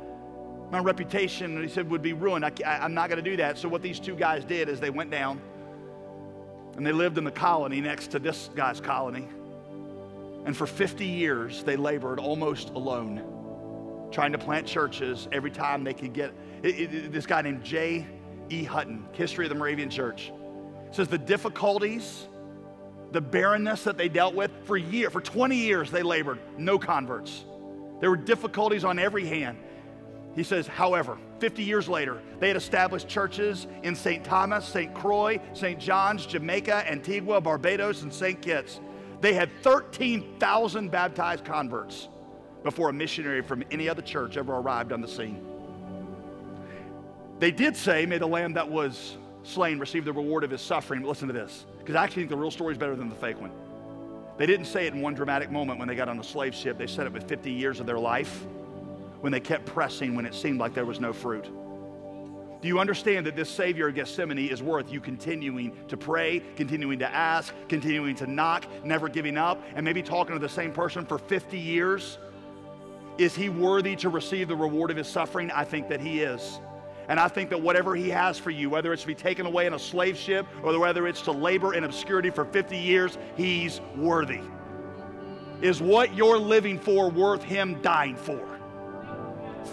My 0.72 0.80
reputation, 0.80 1.62
he 1.62 1.70
said, 1.70 1.90
would 1.90 2.02
be 2.02 2.14
ruined. 2.14 2.44
I, 2.44 2.52
am 2.66 2.94
not 2.94 3.10
going 3.10 3.24
to 3.24 3.30
do 3.30 3.38
that. 3.38 3.58
So, 3.58 3.70
what 3.70 3.82
these 3.82 4.00
two 4.00 4.16
guys 4.16 4.44
did 4.44 4.68
is 4.68 4.80
they 4.80 4.90
went 4.90 5.12
down 5.12 5.40
and 6.76 6.86
they 6.86 6.92
lived 6.92 7.18
in 7.18 7.24
the 7.24 7.32
colony 7.32 7.82
next 7.82 8.08
to 8.12 8.20
this 8.20 8.50
guy's 8.56 8.82
colony. 8.82 9.28
And 10.46 10.56
for 10.56 10.68
50 10.68 11.06
years, 11.06 11.64
they 11.64 11.76
labored 11.76 12.20
almost 12.20 12.70
alone, 12.70 14.10
trying 14.12 14.32
to 14.34 14.38
plant 14.38 14.68
churches 14.68 15.28
every 15.32 15.52
time 15.52 15.84
they 15.84 15.94
could 15.94 16.14
get 16.14 16.34
it, 16.64 16.94
it, 16.94 17.12
this 17.12 17.26
guy 17.26 17.42
named 17.42 17.64
J. 17.64 18.06
E. 18.50 18.64
Hutton, 18.64 19.06
History 19.14 19.46
of 19.46 19.50
the 19.50 19.56
Moravian 19.56 19.90
Church, 19.90 20.32
says 20.92 21.08
the 21.08 21.18
difficulties, 21.18 22.28
the 23.12 23.22
barrenness 23.22 23.84
that 23.84 23.98
they 23.98 24.10
dealt 24.10 24.36
with 24.36 24.52
for 24.66 24.78
year, 24.78 25.10
for 25.10 25.22
20 25.22 25.56
years 25.56 25.90
they 25.92 26.04
labored, 26.04 26.40
no 26.58 26.78
converts. 26.78 27.44
There 28.02 28.10
were 28.10 28.18
difficulties 28.18 28.84
on 28.84 29.00
every 29.00 29.26
hand. 29.26 29.58
He 30.36 30.44
says, 30.44 30.68
however, 30.68 31.18
50 31.40 31.64
years 31.64 31.88
later, 31.88 32.22
they 32.40 32.50
had 32.50 32.58
established 32.58 33.08
churches 33.08 33.68
in 33.84 33.96
St. 33.96 34.24
Thomas, 34.24 34.66
St. 34.66 34.94
Croix, 34.94 35.40
St. 35.54 35.80
John's, 35.80 36.26
Jamaica, 36.26 36.92
Antigua, 36.92 37.40
Barbados, 37.40 38.04
and 38.04 38.14
St. 38.14 38.42
Kitts. 38.42 38.82
They 39.22 39.34
had 39.34 39.50
13,000 39.64 40.92
baptized 40.92 41.46
converts 41.46 42.10
before 42.64 42.90
a 42.90 42.94
missionary 42.94 43.42
from 43.42 43.64
any 43.72 43.88
other 43.88 44.02
church 44.02 44.36
ever 44.36 44.56
arrived 44.56 44.92
on 44.92 45.00
the 45.00 45.08
scene. 45.08 45.46
They 47.40 47.52
did 47.52 47.78
say, 47.78 48.06
May 48.06 48.18
the 48.18 48.28
lamb 48.28 48.54
that 48.54 48.70
was 48.70 49.18
slain 49.44 49.80
receive 49.80 50.04
the 50.04 50.14
reward 50.14 50.44
of 50.44 50.52
his 50.52 50.62
suffering. 50.62 51.02
But 51.02 51.10
listen 51.10 51.28
to 51.28 51.34
this, 51.34 51.66
because 51.80 51.96
I 51.96 52.04
actually 52.04 52.24
think 52.24 52.32
the 52.32 52.38
real 52.38 52.52
story 52.52 52.74
is 52.74 52.78
better 52.78 52.96
than 52.96 53.10
the 53.10 53.16
fake 53.16 53.40
one. 53.40 53.52
They 54.38 54.46
didn't 54.46 54.66
say 54.66 54.86
it 54.86 54.94
in 54.94 55.02
one 55.02 55.14
dramatic 55.14 55.50
moment 55.50 55.80
when 55.80 55.88
they 55.88 55.96
got 55.96 56.10
on 56.10 56.18
the 56.18 56.24
slave 56.24 56.54
ship. 56.54 56.78
They 56.78 56.88
said 56.88 57.08
it 57.08 57.14
with 57.14 57.28
50 57.28 57.52
years 57.52 57.80
of 57.80 57.86
their 57.86 58.00
life 58.00 58.46
when 59.26 59.32
they 59.32 59.40
kept 59.40 59.66
pressing 59.66 60.14
when 60.14 60.24
it 60.24 60.36
seemed 60.36 60.60
like 60.60 60.76
there 60.76 60.86
was 60.86 61.00
no 61.00 61.12
fruit. 61.12 61.46
Do 62.62 62.68
you 62.68 62.78
understand 62.78 63.26
that 63.26 63.36
this 63.36 63.50
Savior 63.50 63.88
of 63.88 63.96
Gethsemane 63.96 64.38
is 64.38 64.62
worth 64.62 64.94
you 64.94 65.02
continuing 65.02 65.76
to 65.88 65.98
pray, 65.98 66.44
continuing 66.56 67.00
to 67.00 67.12
ask, 67.12 67.52
continuing 67.68 68.14
to 68.18 68.28
knock, 68.28 68.68
never 68.84 69.10
giving 69.10 69.36
up, 69.36 69.64
and 69.74 69.84
maybe 69.84 70.04
talking 70.04 70.36
to 70.36 70.40
the 70.40 70.48
same 70.48 70.72
person 70.72 71.08
for 71.08 71.18
50 71.18 71.58
years? 71.58 72.20
Is 73.18 73.34
he 73.34 73.50
worthy 73.50 73.96
to 73.96 74.10
receive 74.10 74.48
the 74.48 74.56
reward 74.56 74.92
of 74.92 74.98
his 74.98 75.08
suffering? 75.08 75.50
I 75.50 75.64
think 75.64 75.90
that 75.90 76.02
he 76.02 76.20
is. 76.20 76.60
And 77.08 77.20
I 77.20 77.28
think 77.28 77.50
that 77.50 77.60
whatever 77.60 77.96
He 77.96 78.10
has 78.10 78.38
for 78.38 78.52
you, 78.52 78.70
whether 78.70 78.94
it's 78.94 79.02
to 79.02 79.08
be 79.08 79.16
taken 79.16 79.48
away 79.48 79.66
in 79.66 79.74
a 79.74 79.80
slave 79.80 80.18
ship 80.18 80.46
or 80.62 80.78
whether 80.78 81.08
it's 81.08 81.22
to 81.22 81.32
labor 81.32 81.74
in 81.74 81.84
obscurity 81.84 82.30
for 82.30 82.46
50 82.46 82.78
years, 82.78 83.18
He's 83.36 83.82
worthy. 83.96 84.42
Is 85.64 85.82
what 85.82 86.14
you're 86.14 86.38
living 86.38 86.78
for 86.78 87.10
worth 87.10 87.42
Him 87.42 87.82
dying 87.82 88.16
for? 88.16 88.55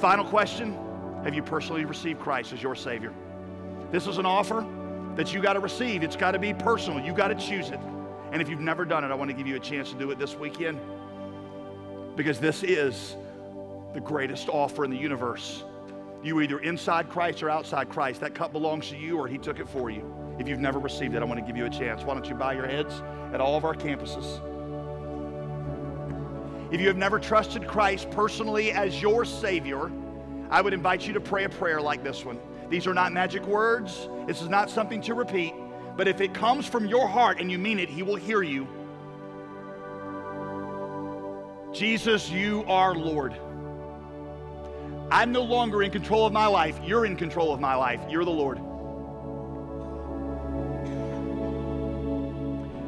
Final 0.00 0.24
question 0.24 0.76
Have 1.24 1.34
you 1.34 1.42
personally 1.42 1.84
received 1.84 2.20
Christ 2.20 2.52
as 2.52 2.62
your 2.62 2.74
Savior? 2.74 3.12
This 3.90 4.06
is 4.06 4.18
an 4.18 4.26
offer 4.26 4.66
that 5.16 5.32
you 5.32 5.42
got 5.42 5.52
to 5.52 5.60
receive. 5.60 6.02
It's 6.02 6.16
got 6.16 6.32
to 6.32 6.38
be 6.38 6.54
personal. 6.54 7.04
You 7.04 7.12
got 7.12 7.28
to 7.28 7.34
choose 7.34 7.70
it. 7.70 7.78
And 8.32 8.40
if 8.40 8.48
you've 8.48 8.60
never 8.60 8.84
done 8.84 9.04
it, 9.04 9.10
I 9.10 9.14
want 9.14 9.30
to 9.30 9.36
give 9.36 9.46
you 9.46 9.56
a 9.56 9.60
chance 9.60 9.90
to 9.90 9.98
do 9.98 10.10
it 10.10 10.18
this 10.18 10.34
weekend 10.34 10.80
because 12.16 12.40
this 12.40 12.62
is 12.62 13.16
the 13.92 14.00
greatest 14.00 14.48
offer 14.48 14.84
in 14.84 14.90
the 14.90 14.96
universe. 14.96 15.64
You 16.22 16.40
either 16.40 16.60
inside 16.60 17.10
Christ 17.10 17.42
or 17.42 17.50
outside 17.50 17.90
Christ. 17.90 18.20
That 18.20 18.34
cup 18.34 18.52
belongs 18.52 18.88
to 18.88 18.96
you 18.96 19.18
or 19.18 19.28
He 19.28 19.38
took 19.38 19.60
it 19.60 19.68
for 19.68 19.90
you. 19.90 20.10
If 20.38 20.48
you've 20.48 20.60
never 20.60 20.78
received 20.78 21.14
it, 21.14 21.22
I 21.22 21.24
want 21.26 21.40
to 21.40 21.46
give 21.46 21.56
you 21.56 21.66
a 21.66 21.70
chance. 21.70 22.02
Why 22.02 22.14
don't 22.14 22.26
you 22.26 22.34
bow 22.34 22.52
your 22.52 22.66
heads 22.66 23.02
at 23.34 23.40
all 23.40 23.56
of 23.56 23.64
our 23.64 23.74
campuses? 23.74 24.40
If 26.72 26.80
you 26.80 26.86
have 26.88 26.96
never 26.96 27.18
trusted 27.18 27.68
Christ 27.68 28.10
personally 28.10 28.72
as 28.72 29.02
your 29.02 29.26
Savior, 29.26 29.92
I 30.48 30.62
would 30.62 30.72
invite 30.72 31.06
you 31.06 31.12
to 31.12 31.20
pray 31.20 31.44
a 31.44 31.48
prayer 31.50 31.82
like 31.82 32.02
this 32.02 32.24
one. 32.24 32.40
These 32.70 32.86
are 32.86 32.94
not 32.94 33.12
magic 33.12 33.44
words, 33.46 34.08
this 34.26 34.40
is 34.40 34.48
not 34.48 34.70
something 34.70 35.02
to 35.02 35.12
repeat, 35.12 35.52
but 35.98 36.08
if 36.08 36.22
it 36.22 36.32
comes 36.32 36.66
from 36.66 36.86
your 36.86 37.06
heart 37.06 37.40
and 37.40 37.50
you 37.50 37.58
mean 37.58 37.78
it, 37.78 37.90
He 37.90 38.02
will 38.02 38.16
hear 38.16 38.42
you. 38.42 38.66
Jesus, 41.74 42.30
you 42.30 42.64
are 42.66 42.94
Lord. 42.94 43.34
I'm 45.10 45.30
no 45.30 45.42
longer 45.42 45.82
in 45.82 45.90
control 45.90 46.24
of 46.24 46.32
my 46.32 46.46
life. 46.46 46.80
You're 46.82 47.04
in 47.04 47.16
control 47.16 47.52
of 47.52 47.60
my 47.60 47.74
life. 47.74 48.00
You're 48.08 48.24
the 48.24 48.30
Lord. 48.30 48.56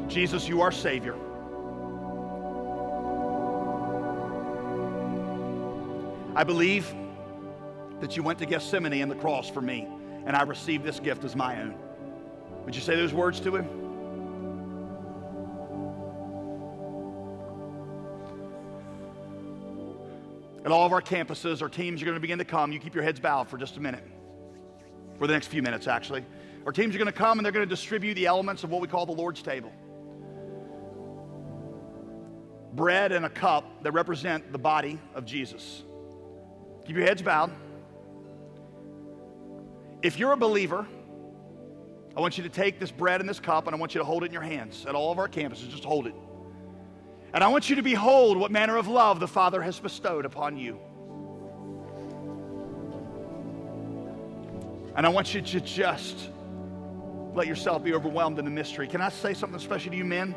Jesus, 0.09 0.47
you 0.47 0.61
are 0.61 0.71
Savior. 0.71 1.15
I 6.35 6.43
believe 6.43 6.93
that 8.01 8.17
you 8.17 8.23
went 8.23 8.39
to 8.39 8.45
Gethsemane 8.45 9.01
and 9.01 9.09
the 9.09 9.15
cross 9.15 9.49
for 9.49 9.61
me, 9.61 9.87
and 10.25 10.35
I 10.35 10.43
received 10.43 10.83
this 10.83 10.99
gift 10.99 11.23
as 11.23 11.35
my 11.35 11.61
own. 11.61 11.75
Would 12.65 12.75
you 12.75 12.81
say 12.81 12.95
those 12.95 13.13
words 13.13 13.39
to 13.41 13.55
him? 13.55 13.65
At 20.65 20.71
all 20.71 20.85
of 20.85 20.91
our 20.91 21.01
campuses, 21.01 21.61
our 21.61 21.69
teams 21.69 22.01
are 22.01 22.05
going 22.05 22.15
to 22.15 22.21
begin 22.21 22.39
to 22.39 22.45
come. 22.45 22.71
You 22.71 22.79
keep 22.79 22.95
your 22.95 23.03
heads 23.03 23.19
bowed 23.19 23.47
for 23.47 23.57
just 23.57 23.77
a 23.77 23.79
minute, 23.79 24.03
for 25.17 25.27
the 25.27 25.33
next 25.33 25.47
few 25.47 25.61
minutes, 25.61 25.87
actually. 25.87 26.25
Our 26.65 26.71
teams 26.71 26.95
are 26.95 26.97
going 26.97 27.05
to 27.05 27.13
come 27.13 27.37
and 27.37 27.45
they're 27.45 27.53
going 27.53 27.67
to 27.67 27.69
distribute 27.69 28.15
the 28.15 28.25
elements 28.25 28.63
of 28.63 28.71
what 28.71 28.81
we 28.81 28.87
call 28.87 29.05
the 29.05 29.13
Lord's 29.13 29.41
table 29.41 29.71
bread 32.73 33.13
and 33.13 33.25
a 33.25 33.29
cup 33.29 33.83
that 33.83 33.93
represent 33.93 34.51
the 34.51 34.57
body 34.57 34.99
of 35.13 35.25
Jesus. 35.25 35.83
Keep 36.85 36.95
your 36.95 37.05
heads 37.05 37.21
bowed. 37.21 37.51
If 40.01 40.19
you're 40.19 40.33
a 40.33 40.37
believer, 40.37 40.85
I 42.15 42.19
want 42.19 42.37
you 42.37 42.43
to 42.43 42.49
take 42.49 42.79
this 42.79 42.91
bread 42.91 43.21
and 43.21 43.29
this 43.29 43.39
cup 43.39 43.65
and 43.67 43.75
I 43.75 43.79
want 43.79 43.95
you 43.95 43.99
to 43.99 44.05
hold 44.05 44.23
it 44.23 44.27
in 44.27 44.33
your 44.33 44.41
hands 44.41 44.85
at 44.87 44.93
all 44.93 45.11
of 45.11 45.17
our 45.17 45.27
campuses. 45.27 45.69
Just 45.69 45.83
hold 45.83 46.05
it. 46.05 46.13
And 47.33 47.43
I 47.43 47.47
want 47.47 47.69
you 47.69 47.75
to 47.75 47.81
behold 47.81 48.37
what 48.37 48.51
manner 48.51 48.77
of 48.77 48.87
love 48.87 49.19
the 49.19 49.27
Father 49.27 49.61
has 49.61 49.79
bestowed 49.79 50.25
upon 50.25 50.57
you. 50.57 50.79
And 54.95 55.05
I 55.05 55.09
want 55.09 55.33
you 55.33 55.41
to 55.41 55.59
just 55.59 56.29
let 57.33 57.47
yourself 57.47 57.83
be 57.83 57.93
overwhelmed 57.93 58.39
in 58.39 58.45
the 58.45 58.51
mystery. 58.51 58.87
Can 58.87 59.01
I 59.01 59.09
say 59.09 59.33
something 59.33 59.59
special 59.59 59.91
to 59.91 59.97
you, 59.97 60.05
men? 60.05 60.33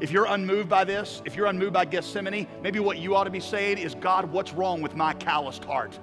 If 0.00 0.10
you're 0.10 0.26
unmoved 0.26 0.68
by 0.68 0.84
this, 0.84 1.22
if 1.24 1.36
you're 1.36 1.46
unmoved 1.46 1.72
by 1.72 1.86
Gethsemane, 1.86 2.46
maybe 2.62 2.80
what 2.80 2.98
you 2.98 3.14
ought 3.14 3.24
to 3.24 3.30
be 3.30 3.40
saying 3.40 3.78
is, 3.78 3.94
God, 3.94 4.30
what's 4.30 4.52
wrong 4.52 4.82
with 4.82 4.94
my 4.94 5.14
calloused 5.14 5.64
heart? 5.64 5.98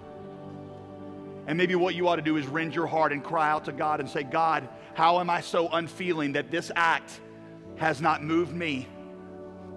And 1.46 1.58
maybe 1.58 1.76
what 1.76 1.94
you 1.94 2.08
ought 2.08 2.16
to 2.16 2.22
do 2.22 2.38
is 2.38 2.48
rend 2.48 2.74
your 2.74 2.88
heart 2.88 3.12
and 3.12 3.24
cry 3.24 3.50
out 3.50 3.66
to 3.66 3.72
God 3.72 4.00
and 4.00 4.10
say, 4.10 4.24
God, 4.24 4.68
how 4.96 5.20
am 5.20 5.30
I 5.30 5.42
so 5.42 5.68
unfeeling 5.68 6.34
that 6.34 6.50
this 6.50 6.72
act 6.76 7.20
has 7.76 8.02
not 8.02 8.24
moved 8.24 8.54
me 8.54 8.88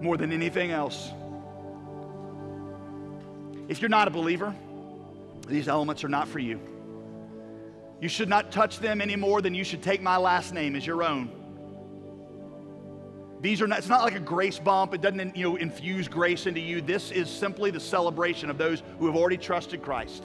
more 0.01 0.17
than 0.17 0.31
anything 0.31 0.71
else? 0.71 1.11
If 3.67 3.81
you're 3.81 3.89
not 3.89 4.07
a 4.07 4.11
believer, 4.11 4.55
these 5.47 5.67
elements 5.67 6.03
are 6.03 6.09
not 6.09 6.27
for 6.27 6.39
you. 6.39 6.59
You 7.99 8.09
should 8.09 8.29
not 8.29 8.51
touch 8.51 8.79
them 8.79 9.01
any 9.01 9.15
more 9.15 9.41
than 9.41 9.53
you 9.53 9.63
should 9.63 9.83
take 9.83 10.01
my 10.01 10.17
last 10.17 10.53
name 10.53 10.75
as 10.75 10.85
your 10.85 11.03
own. 11.03 11.36
These 13.41 13.61
are 13.61 13.67
not, 13.67 13.79
it's 13.79 13.89
not 13.89 14.03
like 14.03 14.15
a 14.15 14.19
grace 14.19 14.57
bump. 14.57 14.93
It 14.93 15.01
doesn't 15.01 15.35
you 15.35 15.43
know, 15.43 15.55
infuse 15.57 16.07
grace 16.07 16.47
into 16.47 16.59
you. 16.59 16.81
This 16.81 17.11
is 17.11 17.29
simply 17.29 17.69
the 17.71 17.79
celebration 17.79 18.49
of 18.49 18.57
those 18.57 18.81
who 18.99 19.05
have 19.05 19.15
already 19.15 19.37
trusted 19.37 19.81
Christ. 19.81 20.23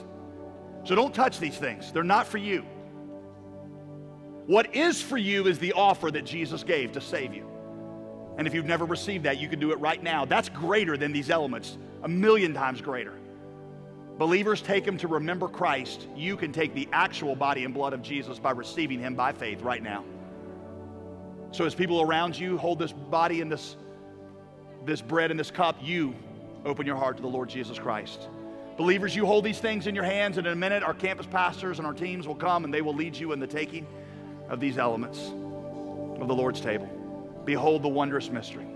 So 0.83 0.95
don't 0.95 1.13
touch 1.13 1.39
these 1.39 1.57
things. 1.57 1.91
They're 1.91 2.03
not 2.03 2.27
for 2.27 2.39
you. 2.39 2.65
What 4.47 4.75
is 4.75 5.01
for 5.01 5.17
you 5.17 5.47
is 5.47 5.59
the 5.59 5.73
offer 5.73 6.11
that 6.11 6.25
Jesus 6.25 6.63
gave 6.63 6.91
to 6.93 7.01
save 7.01 7.33
you. 7.33 7.47
And 8.37 8.47
if 8.47 8.53
you've 8.53 8.65
never 8.65 8.83
received 8.83 9.25
that, 9.25 9.39
you 9.39 9.47
can 9.47 9.59
do 9.59 9.71
it 9.71 9.79
right 9.79 10.01
now. 10.01 10.25
That's 10.25 10.49
greater 10.49 10.97
than 10.97 11.11
these 11.11 11.29
elements, 11.29 11.77
a 12.01 12.07
million 12.09 12.53
times 12.53 12.81
greater. 12.81 13.13
Believers 14.17 14.61
take 14.61 14.85
them 14.85 14.97
to 14.97 15.07
remember 15.07 15.47
Christ. 15.47 16.07
You 16.15 16.35
can 16.35 16.51
take 16.51 16.73
the 16.73 16.89
actual 16.91 17.35
body 17.35 17.63
and 17.63 17.73
blood 17.73 17.93
of 17.93 18.01
Jesus 18.01 18.37
by 18.37 18.51
receiving 18.51 18.99
him 18.99 19.15
by 19.15 19.31
faith 19.31 19.61
right 19.61 19.81
now. 19.81 20.03
So 21.53 21.65
as 21.65 21.75
people 21.75 22.01
around 22.01 22.37
you 22.37 22.57
hold 22.57 22.79
this 22.79 22.91
body 22.91 23.39
and 23.39 23.51
this, 23.51 23.77
this 24.85 25.01
bread 25.01 25.29
and 25.29 25.39
this 25.39 25.51
cup, 25.51 25.77
you 25.83 26.15
open 26.65 26.87
your 26.87 26.95
heart 26.95 27.17
to 27.17 27.21
the 27.21 27.29
Lord 27.29 27.47
Jesus 27.47 27.77
Christ. 27.77 28.27
Believers, 28.75 29.15
you 29.15 29.27
hold 29.27 29.45
these 29.45 29.59
things 29.59 29.85
in 29.85 29.93
your 29.93 30.03
hands, 30.03 30.39
and 30.39 30.47
in 30.47 30.53
a 30.53 30.55
minute, 30.55 30.81
our 30.81 30.95
campus 30.95 31.27
pastors 31.27 31.77
and 31.77 31.85
our 31.85 31.93
teams 31.93 32.27
will 32.27 32.33
come 32.33 32.63
and 32.63 32.73
they 32.73 32.81
will 32.81 32.95
lead 32.95 33.15
you 33.15 33.33
in 33.33 33.39
the 33.39 33.45
taking 33.45 33.85
of 34.49 34.59
these 34.59 34.79
elements 34.79 35.31
of 36.19 36.27
the 36.27 36.33
Lord's 36.33 36.59
table. 36.59 36.89
Behold 37.45 37.83
the 37.83 37.87
wondrous 37.87 38.31
mystery. 38.31 38.72